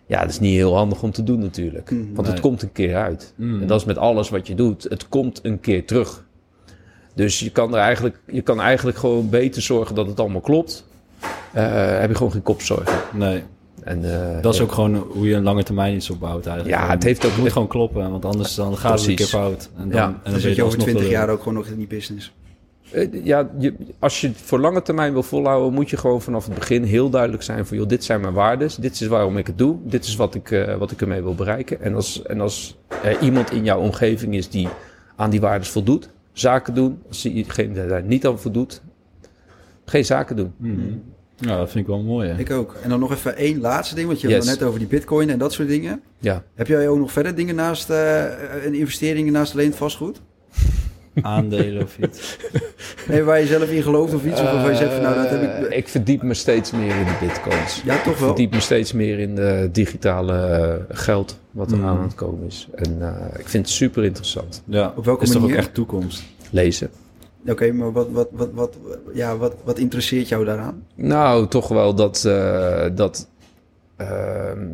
[0.06, 1.90] Ja, dat is niet heel handig om te doen natuurlijk.
[1.90, 2.14] Mhm.
[2.14, 3.32] Want het komt een keer uit.
[3.36, 3.60] Mhm.
[3.60, 4.82] En dat is met alles wat je doet.
[4.82, 6.24] Het komt een keer terug.
[7.14, 10.86] Dus je kan, er eigenlijk, je kan eigenlijk gewoon beter zorgen dat het allemaal klopt.
[11.52, 12.98] Heb je gewoon geen kopzorgen.
[13.12, 13.42] Nee.
[13.88, 14.04] En,
[14.36, 14.64] eh, Dat is ja.
[14.64, 16.78] ook gewoon hoe je een lange termijn iets opbouwt eigenlijk.
[16.80, 19.26] Ja, het heeft ook- Het moet gewoon kloppen, want anders dan gaat het een keer
[19.26, 19.70] fout.
[19.76, 20.20] En dan, Ja.
[20.22, 22.32] en dan zit je over alsnog 20 de- jaar ook gewoon nog in die business.
[22.90, 26.44] Eh, Ja, je, als je het voor lange termijn wil volhouden, moet je gewoon vanaf
[26.46, 29.46] het begin heel duidelijk zijn van, joh, dit zijn mijn waardes, dit is waarom ik
[29.46, 31.80] het doe, dit is wat ik, eh, wat ik ermee wil bereiken.
[31.82, 34.68] En als, en als er iemand in jouw omgeving is die
[35.16, 36.98] aan die waardes voldoet, zaken doen.
[37.08, 38.80] Als diegene daar niet aan voldoet,
[39.84, 40.52] geen zaken doen.
[41.40, 42.28] Ja, dat vind ik wel mooi.
[42.28, 42.38] Hè?
[42.38, 42.74] Ik ook.
[42.82, 45.30] En dan nog even één laatste ding, want je had het net over die bitcoin
[45.30, 46.02] en dat soort dingen.
[46.18, 48.24] Ja, Heb jij ook nog verder dingen naast eh,
[48.64, 50.20] een investeringen naast alleen het vastgoed?
[51.22, 52.36] Aandelen of iets.
[53.08, 54.40] Nee, waar je zelf in gelooft of iets?
[54.40, 55.68] Of waar je zegt van nou, dat heb Eh, ik...
[55.70, 57.82] ik verdiep me steeds meer in de bitcoins.
[57.84, 58.28] Ja, toch Ik wel.
[58.28, 61.84] verdiep me steeds meer in de digitale eh, geld wat er Mm.
[61.86, 62.68] aan het komen is.
[62.74, 64.62] En eh, ik vind het super interessant.
[64.66, 65.58] Ja, Op welke is toch ook manier?
[65.62, 66.22] echt toekomst?
[66.50, 66.90] Lezen.
[67.46, 68.76] Oké, maar wat, wat, wat, wat,
[69.12, 70.86] ja, wat, wat interesseert jou daaraan?
[70.94, 72.24] Nou, toch wel dat.
[72.24, 73.28] eh, dat
[73.96, 74.68] ehm,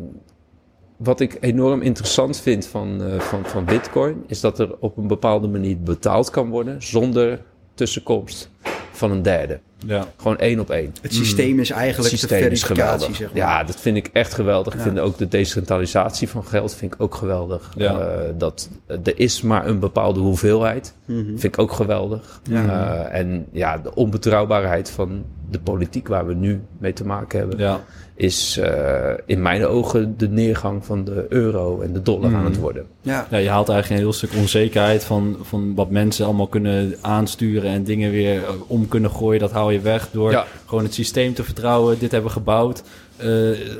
[0.97, 4.23] wat ik enorm interessant vind van, eh, van, van Bitcoin.
[4.27, 6.81] is dat er op een bepaalde manier betaald kan worden.
[6.81, 7.41] zonder
[7.73, 8.49] tussenkomst
[8.91, 9.59] van een derde.
[9.87, 10.07] Ja.
[10.17, 10.93] Gewoon één op één.
[11.01, 13.17] Het systeem is eigenlijk Het systeem de is verificatie, geweldig.
[13.17, 13.37] zeg maar.
[13.37, 14.73] Ja, dat vind ik echt geweldig.
[14.73, 17.71] Ik vind ook de decentralisatie van geld vind ik ook geweldig.
[17.75, 17.99] Ja.
[17.99, 20.93] Eh, dat, er is maar een bepaalde hoeveelheid.
[21.05, 21.23] Mhm.
[21.25, 22.41] Vind ik ook geweldig.
[22.43, 22.63] Ja.
[23.09, 27.57] Eh, en ja, de onbetrouwbaarheid van de politiek waar we nu mee te maken hebben,
[27.57, 27.79] Ja.
[28.17, 32.35] Is eh, in mijn ogen de neergang van de euro en de dollar Mm.
[32.35, 32.85] aan het worden.
[33.01, 33.27] Ja.
[33.29, 37.71] ja, je haalt eigenlijk een heel stuk onzekerheid van, van wat mensen allemaal kunnen aansturen
[37.71, 39.39] en dingen weer om kunnen gooien.
[39.39, 40.45] Dat haal je weg door Ja.
[40.65, 41.99] gewoon het systeem te vertrouwen.
[41.99, 42.83] Dit hebben we gebouwd.
[43.17, 43.27] Eh,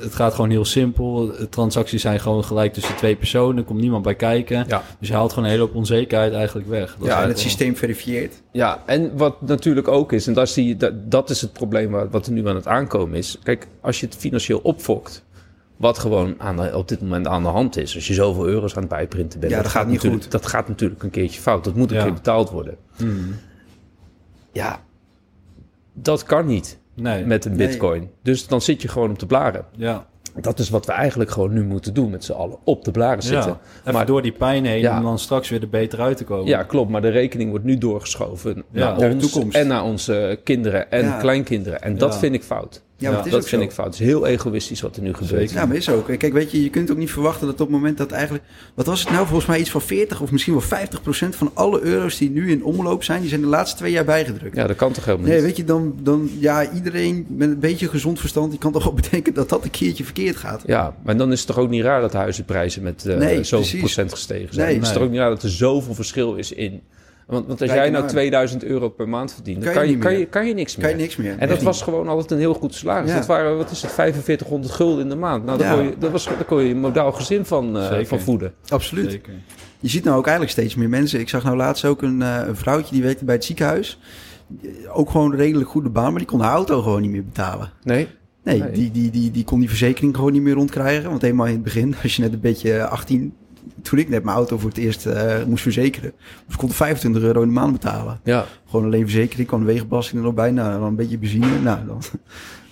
[0.02, 1.26] het gaat gewoon heel simpel.
[1.26, 3.58] De transacties zijn gewoon gelijk tussen twee personen.
[3.58, 4.66] Er komt niemand bij kijken.
[4.68, 4.84] Ja.
[5.00, 6.96] Dus je haalt gewoon een hele hoop onzekerheid eigenlijk weg.
[7.00, 8.42] Dat ja, en het wel- systeem verifieert.
[8.52, 11.92] Ja, en wat natuurlijk ook is, en dat is, die, dat, dat is het probleem
[12.10, 13.40] wat er nu aan het aankomen is.
[13.44, 15.24] Kijk, als je het financieel opfokt,
[15.78, 17.96] wat gewoon aan de, op dit moment aan de hand is.
[17.96, 20.32] Als je zoveel euro's aan het bijprinten bent, Ja, dat, dat gaat niet natuurlijk, goed.
[20.32, 21.64] dat gaat natuurlijk een keertje fout.
[21.64, 22.04] Dat moet een Ja.
[22.04, 22.78] keer betaald worden.
[22.96, 23.36] Hmm.
[24.52, 24.82] Ja,
[25.94, 27.26] dat kan niet Nee.
[27.26, 27.68] met een Nee.
[27.68, 28.10] bitcoin.
[28.24, 29.66] Dus dan zit je gewoon op de blaren.
[29.76, 30.06] ja.
[30.42, 32.58] Dat is wat we eigenlijk gewoon nu moeten doen met z'n allen.
[32.64, 33.50] Op de blaren zitten.
[33.52, 33.60] ja.
[33.82, 34.98] Even Maar- door die pijn heen Ja.
[34.98, 36.46] om dan straks weer er beter uit te komen.
[36.46, 36.90] Ja, klopt.
[36.92, 39.58] Maar de rekening wordt nu doorgeschoven Ja, naar naar de toekomst.
[39.58, 41.18] en naar onze kinderen en Ja.
[41.18, 41.82] kleinkinderen.
[41.82, 42.20] En dat Ja.
[42.20, 42.82] vind ik fout.
[42.98, 43.60] Ja, dat ook vind zo.
[43.60, 43.86] ik fout.
[43.86, 45.52] Het is heel egoïstisch wat er nu gebeurt.
[45.52, 46.06] Ja, maar is ook.
[46.18, 48.44] Kijk, weet je, je kunt ook niet verwachten dat op het moment dat eigenlijk...
[48.74, 49.26] Wat was het nou?
[49.26, 52.52] Volgens mij iets van 40 of misschien wel 50 procent van alle euro's die nu
[52.52, 53.20] in omloop zijn...
[53.20, 54.56] die zijn de laatste twee jaar bijgedrukt.
[54.56, 55.46] Ja, dat kan toch helemaal Nee, niet?
[55.46, 56.30] weet je, dan, dan...
[56.40, 58.50] Ja, iedereen met een beetje gezond verstand...
[58.50, 60.64] die kan toch wel bedenken dat dat een keertje verkeerd gaat.
[60.66, 63.44] Ja, maar dan is het toch ook niet raar dat de huizenprijzen met eh Nee,
[63.44, 63.80] zoveel precies.
[63.80, 64.66] procent gestegen zijn.
[64.66, 64.76] Nee.
[64.76, 65.06] Het is toch Nee.
[65.08, 66.82] ook niet raar dat er zoveel verschil is in...
[67.28, 68.12] Want, want als Kijk jij nou maar.
[68.12, 70.76] 2000 euro per maand verdient, dan Kan je kan je, kan je, kan je niks
[70.76, 70.86] meer.
[70.88, 71.38] Kan je niks meer.
[71.38, 73.10] En dat was gewoon altijd een heel goed salaris.
[73.10, 73.16] Ja.
[73.16, 75.46] Dat waren, wat is het, 4500 gulden in de maand.
[75.46, 75.76] Nou, daar, Ja.
[75.76, 78.54] kon, je, dat was, daar kon je een modaal gezin van, eh, van voeden.
[78.68, 79.12] Absoluut.
[79.12, 79.34] Zeker.
[79.80, 81.20] Je ziet nou ook eigenlijk steeds meer mensen.
[81.20, 84.00] Ik zag nou laatst ook een, eh, een vrouwtje die werkte bij het ziekenhuis.
[84.94, 87.72] Ook gewoon een redelijk goede baan, maar die kon haar auto gewoon niet meer betalen.
[87.84, 88.08] Nee?
[88.44, 88.72] Nee, Nee.
[88.72, 91.10] Die, die, die, die kon die verzekering gewoon niet meer rondkrijgen.
[91.10, 93.34] Want helemaal in het begin, als je net een beetje 18...
[93.82, 96.12] Toen ik net mijn auto voor het eerst eh, moest verzekeren...
[96.48, 98.20] Dus kon 25 euro in de maand betalen.
[98.24, 98.46] Ja.
[98.70, 100.52] Gewoon alleen verzekering, kwam de wegenbelasting er nog bij.
[100.52, 101.60] Nou, dan een beetje benzine.
[101.60, 102.02] Nou, dan,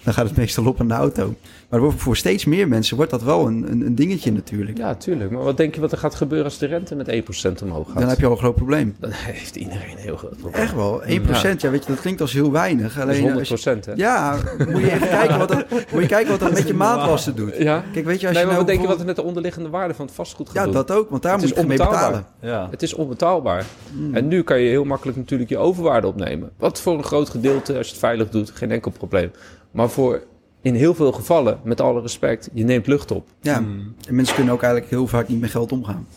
[0.03, 1.33] dan gaat het meestal op aan de auto.
[1.69, 4.77] Maar voor- voor steeds meer mensen wordt dat wel een, een, een dingetje natuurlijk.
[4.77, 5.31] ja, tuurlijk.
[5.31, 7.99] Maar wat denk je wat er gaat gebeuren als de rente met 1% omhoog gaat?
[7.99, 8.95] Dan heb je al een groot probleem.
[8.99, 10.61] Dan heeft iedereen een heel groot probleem.
[10.61, 11.05] Echt wel, 1%.
[11.05, 11.69] Ja.
[11.69, 12.93] weet je, dat klinkt als heel weinig.
[12.95, 13.91] Dat is Alleen 100 als je- hè?
[13.95, 17.35] Ja, moet je even kijken wat dat, moet je kijken wat dat met je maandlasten
[17.35, 17.57] doet.
[17.57, 17.83] Ja.
[17.93, 19.23] Kijk, weet je, als Nee, je maar nou wat denk je wat er met de
[19.23, 20.73] onderliggende waarde van het vastgoed gaat Ja, doen?
[20.73, 22.25] dat ook, want daar Het moet je mee betalen.
[22.41, 22.67] Ja.
[22.71, 23.65] Het is onbetaalbaar.
[23.93, 24.15] Hmm.
[24.15, 26.51] En nu kan je heel makkelijk natuurlijk je overwaarde opnemen.
[26.57, 29.31] Wat voor een groot gedeelte, als je het veilig doet, geen enkel probleem.
[29.73, 30.23] Maar voor
[30.61, 33.27] in heel veel gevallen, met alle respect, je neemt lucht op.
[33.41, 33.95] Ja, Hmm.
[34.07, 36.07] en mensen kunnen ook eigenlijk heel vaak niet met geld omgaan.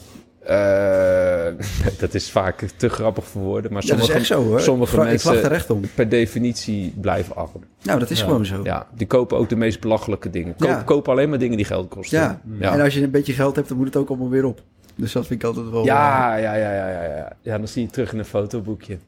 [0.41, 1.47] Eh,
[2.01, 3.73] dat is vaak te grappig voor woorden.
[3.73, 4.61] Maar Ja, dat is sommige, echt zo hoor.
[4.61, 5.81] sommige ik, vra- mensen- ik wacht er echt om.
[5.95, 7.51] per definitie blijven arm.
[7.83, 8.25] Nou, dat is Ja.
[8.25, 8.61] gewoon zo.
[8.63, 8.87] Ja.
[8.95, 10.55] Die kopen ook de meest belachelijke dingen.
[10.59, 10.83] Koop, Ja.
[10.83, 12.19] Kopen alleen maar dingen die geld kosten.
[12.19, 12.41] Ja.
[12.59, 12.73] Ja.
[12.73, 14.63] en als je een beetje geld hebt, dan moet het ook allemaal weer op.
[14.95, 15.81] Dus dat vind ik altijd wel...
[15.81, 17.33] eh, Ja, ja, ja, ja, ja, ja.
[17.41, 18.99] Ja, dan zie je terug in een fotoboekje.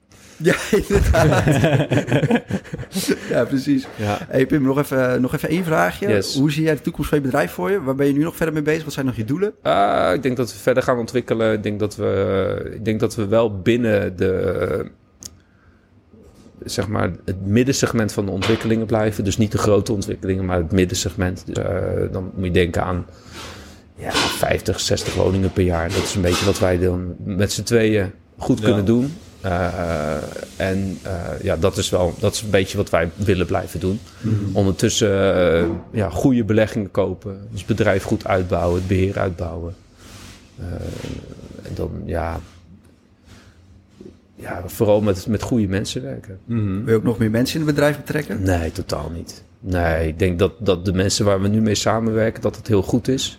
[0.43, 0.55] Ja,
[0.87, 1.45] inderdaad.
[3.31, 3.87] ja, precies.
[3.97, 4.19] Ja.
[4.29, 6.09] Hey Pim, nog even, nog even één vraagje.
[6.09, 6.35] Yes.
[6.39, 7.83] Hoe zie jij de toekomst van je bedrijf voor je?
[7.83, 8.85] Waar ben je nu nog verder mee bezig?
[8.85, 9.53] Wat zijn nog je doelen?
[9.63, 11.53] Ah, ik denk dat we verder gaan ontwikkelen.
[11.53, 14.91] Ik denk dat we, ik denk dat we wel binnen de,
[16.65, 19.25] zeg maar, het middensegment van de ontwikkelingen blijven.
[19.25, 21.43] Dus niet de grote ontwikkelingen, maar het middensegment.
[21.47, 21.73] Dus, eh,
[22.13, 23.07] dan moet je denken aan
[23.97, 25.89] ja, 50, 60 woningen per jaar.
[25.89, 28.65] Dat is een beetje wat wij dan met z'n tweeën goed Ja.
[28.65, 29.13] kunnen doen.
[29.41, 30.17] Eh,
[30.57, 34.01] en eh, ja, dat is wel dat is een beetje wat wij willen blijven doen.
[34.53, 37.49] Ondertussen eh, ja, goede beleggingen kopen.
[37.51, 39.75] Dus bedrijf goed uitbouwen, het beheer uitbouwen.
[40.59, 40.65] Eh,
[41.63, 42.41] en dan ja.
[44.35, 46.39] ja, vooral met, met goede mensen werken.
[46.45, 46.85] Mhm.
[46.85, 48.43] Wil je ook nog meer mensen in het bedrijf betrekken?
[48.43, 49.43] Nee, totaal niet.
[49.61, 52.83] Nee, ik denk dat, dat de mensen waar we nu mee samenwerken, dat het heel
[52.83, 53.39] goed is.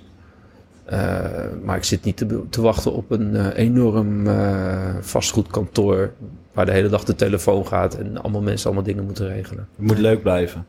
[0.89, 1.19] Eh,
[1.63, 6.13] maar ik zit niet te, te wachten op een eh, enorm eh, vastgoedkantoor
[6.53, 9.67] waar de hele dag de telefoon gaat en allemaal mensen allemaal dingen moeten regelen.
[9.75, 10.65] Het moet leuk blijven.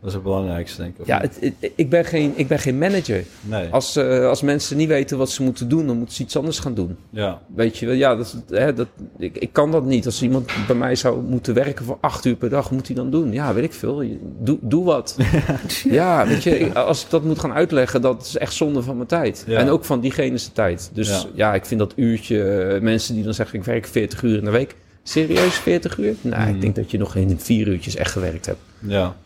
[0.00, 1.06] Dat is het belangrijkste, denk ik.
[1.06, 3.24] Ja, het, het- ik, ben geen, ik ben geen manager.
[3.40, 3.68] nee.
[3.68, 6.58] Als, eh, als mensen niet weten wat ze moeten doen, dan moeten ze iets anders
[6.58, 6.96] gaan doen.
[7.10, 7.40] Ja.
[7.54, 8.86] Weet je wel, ja, dat, hè, dat,
[9.18, 10.06] ik, ik kan dat niet.
[10.06, 13.10] Als iemand bij mij zou moeten werken voor acht uur per dag, moet hij dan
[13.10, 13.32] doen?
[13.32, 14.04] Ja, weet ik veel.
[14.38, 15.16] Doe, doe wat.
[15.90, 18.96] ja, weet je, ik- als ik dat moet gaan uitleggen, dat is echt zonde van
[18.96, 19.44] mijn tijd.
[19.46, 19.58] Ja.
[19.58, 20.90] En ook van diegene's tijd.
[20.92, 21.22] Dus Ja.
[21.34, 21.54] ja.
[21.54, 24.50] ik vind dat uurtje, eh, mensen die dan zeggen, ik werk 40 uur in de
[24.50, 24.74] week.
[25.02, 26.14] Serieus, 40 uur?
[26.20, 28.58] Nou, ik denk dat je nog geen vier uurtjes echt gewerkt hebt.
[28.78, 29.16] Ja.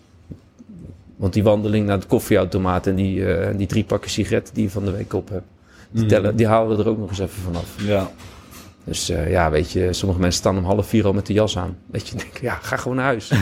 [1.25, 4.71] Want die wandeling naar de koffieautomaat en die, eh, die drie pakken sigaretten die je
[4.71, 5.45] van de week op hebt,
[5.91, 6.09] die, Mhm.
[6.11, 7.75] tellen, die halen we er ook nog eens even vanaf.
[7.87, 8.11] Ja.
[8.85, 11.59] Dus eh, ja, weet je, sommige mensen staan om half vier al met de jas
[11.59, 11.77] aan.
[11.87, 13.29] Weet je, denk, ja, ga gewoon naar huis.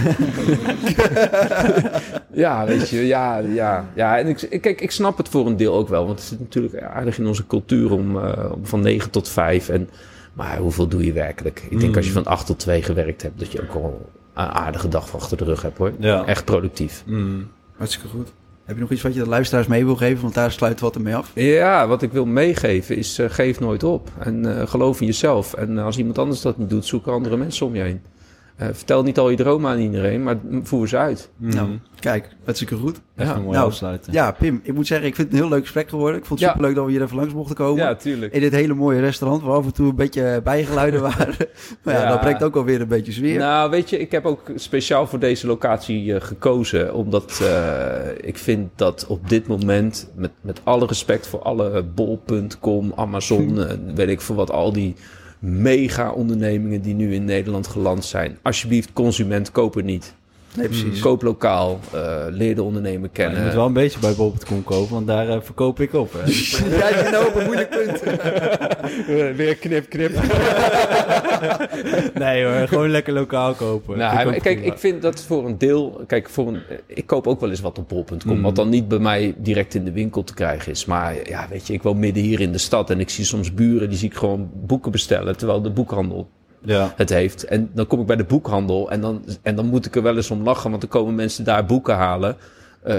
[2.32, 4.18] ja, weet je, ja, ja, ja.
[4.18, 6.06] En ik, kijk, ik snap het voor een deel ook wel.
[6.06, 9.68] Want het zit natuurlijk aardig in onze cultuur om, eh, van negen tot vijf.
[9.68, 9.88] En,
[10.32, 11.62] maar hoeveel doe je werkelijk?
[11.70, 11.96] Ik denk Mm.
[11.96, 15.14] als je van acht tot twee gewerkt hebt, dat je ook al een aardige dag
[15.14, 15.92] achter de rug hebt hoor.
[15.98, 16.24] Ja.
[16.26, 17.02] Echt productief.
[17.06, 17.40] Mhm.
[17.76, 18.32] Hartstikke goed.
[18.64, 20.22] Heb je nog iets wat je de luisteraars mee wil geven?
[20.22, 21.30] Want daar sluiten we wat ermee af.
[21.34, 24.10] Ja, wat ik wil meegeven is eh, geef nooit op.
[24.18, 25.54] En eh, geloof in jezelf.
[25.54, 28.00] En eh, als iemand anders dat niet doet, zoek andere mensen om je heen.
[28.62, 31.30] Eh, vertel niet al je dromen aan iedereen, maar voer ze uit.
[31.36, 31.54] Mhm.
[31.56, 31.68] Nou,
[32.00, 33.00] kijk, hartstikke goed.
[33.16, 33.34] Echt Ja.
[33.36, 34.12] een mooie Nou, afsluiten.
[34.12, 36.18] Ja, Pim, ik moet zeggen, ik vind het een heel leuk gesprek geworden.
[36.18, 36.54] Ik vond het Ja.
[36.54, 37.84] superleuk dat we hier even langs mochten komen.
[37.84, 38.32] Ja, tuurlijk.
[38.32, 41.34] In dit hele mooie restaurant, waar af en toe een beetje bijgeluiden waren.
[41.82, 42.08] maar ja, Ja.
[42.08, 43.38] dat brengt ook alweer een beetje sfeer.
[43.38, 46.94] Nou, weet je, ik heb ook speciaal voor deze locatie eh, gekozen.
[46.94, 52.92] Omdat eh, ik vind dat op dit moment, met, met alle respect voor alle bol.com,
[52.96, 53.60] Amazon,
[53.94, 54.94] weet ik voor wat, al die
[55.42, 58.38] mega ondernemingen die nu in Nederland geland zijn.
[58.42, 60.14] Alsjeblieft, consument, koop niet.
[60.56, 61.00] Nee, precies.
[61.00, 63.38] Koop lokaal, eh, leer de ondernemer kennen.
[63.38, 66.12] je moet wel een beetje bij bol.com kopen, want daar eh, verkoop ik op.
[66.12, 66.18] Hè.
[66.18, 68.00] Jij zit nou op een moeilijk punt.
[69.36, 70.12] Weer knip, knip.
[72.14, 73.98] nee hoor, gewoon lekker lokaal kopen.
[73.98, 74.72] Nou, kijk, prima.
[74.72, 76.00] ik vind dat voor een deel...
[76.06, 78.36] Kijk, voor een, ik koop ook wel eens wat op bol.com.
[78.36, 78.42] Mm.
[78.42, 80.84] Wat dan niet bij mij direct in de winkel te krijgen is.
[80.84, 82.90] Maar ja, weet je, ik woon midden hier in de stad.
[82.90, 85.36] En ik zie soms buren, die zie ik gewoon boeken bestellen.
[85.36, 86.28] Terwijl de boekhandel
[86.64, 86.92] Ja.
[86.96, 87.44] het heeft.
[87.44, 88.90] En dan kom ik bij de boekhandel.
[88.90, 90.70] En dan, en dan moet ik er wel eens om lachen.
[90.70, 92.36] Want dan komen mensen daar boeken halen.
[92.82, 92.96] eh,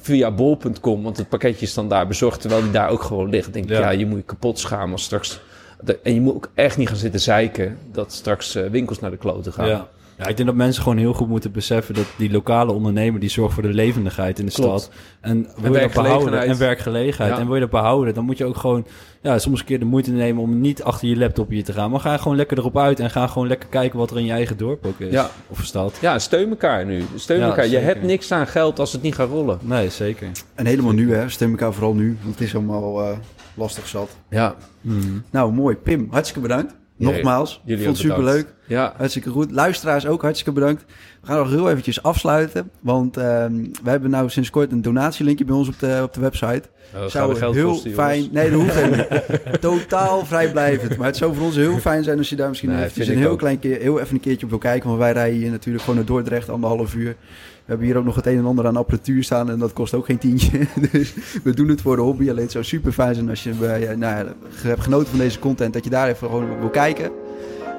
[0.00, 1.02] via bol.com.
[1.02, 2.40] Want het pakketje is dan daar bezorgd.
[2.40, 3.44] Terwijl die daar ook gewoon ligt.
[3.44, 3.80] Dan denk ik, Ja.
[3.80, 5.40] ja, je moet je kapot schamen als straks...
[5.80, 7.78] de- en je moet ook echt niet gaan zitten zeiken...
[7.92, 9.68] dat straks eh, winkels naar de kloten gaan.
[9.68, 9.88] Ja.
[10.22, 13.30] Ja, ik denk dat mensen gewoon heel goed moeten beseffen dat die lokale ondernemer die
[13.30, 14.80] zorgt voor de levendigheid in de Klopt.
[14.80, 14.94] stad.
[15.20, 16.48] En wil je dat behouden werkgelegenheid.
[16.50, 17.32] en werkgelegenheid.
[17.34, 17.38] Ja.
[17.38, 18.86] En wil je dat behouden, dan moet je ook gewoon
[19.22, 21.90] ja, soms een keer de moeite nemen om niet achter je laptop hier te gaan.
[21.90, 24.32] Maar ga gewoon lekker erop uit en ga gewoon lekker kijken wat er in je
[24.32, 25.12] eigen dorp ook is.
[25.12, 25.30] Ja.
[25.48, 25.98] Of stad.
[26.00, 27.02] Ja, steun elkaar nu.
[27.14, 27.66] Steun Ja, elkaar.
[27.66, 29.58] Je hebt niks aan geld als het niet gaat rollen.
[29.62, 30.28] Nee, zeker.
[30.54, 31.28] En helemaal nu, hè.
[31.28, 32.16] Stem elkaar vooral nu.
[32.22, 33.16] Want het is allemaal eh,
[33.54, 34.16] lastig zat.
[34.30, 35.18] Ja, Mhm.
[35.30, 35.76] Nou, mooi.
[35.76, 36.74] Pim, hartstikke bedankt.
[36.96, 37.60] Nogmaals.
[37.64, 38.54] jullie vond het superleuk.
[38.66, 38.94] ja.
[38.96, 39.50] Hartstikke goed.
[39.50, 40.84] Luisteraars ook hartstikke bedankt.
[41.20, 42.70] We gaan nog heel eventjes afsluiten.
[42.80, 46.20] Want ehm, we hebben nou sinds kort een donatielinkje bij ons op de, op de
[46.20, 46.62] website.
[47.06, 48.28] zou heel fijn...
[48.32, 49.06] Nee, dat hoeft niet.
[49.60, 50.96] Totaal vrijblijvend.
[50.96, 53.16] Maar het zou voor ons heel fijn zijn als je daar misschien Nee, eventjes vind
[53.16, 53.38] een ik heel ook.
[53.38, 54.88] klein keer, heel even een keertje op wil kijken.
[54.88, 57.16] Want wij rijden hier natuurlijk gewoon naar Dordrecht, anderhalf uur.
[57.64, 59.94] We hebben hier ook nog het een en ander aan apparatuur staan en dat kost
[59.94, 60.66] ook geen tientje.
[60.92, 62.30] Dus we doen het voor de hobby.
[62.30, 65.38] Alleen het zou super fijn zijn als je bij, eh, nou, hebt genoten van deze
[65.38, 67.10] content, dat je daar even gewoon wil kijken.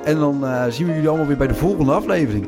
[0.04, 2.48] En dan eh, zien we jullie allemaal weer bij de volgende aflevering.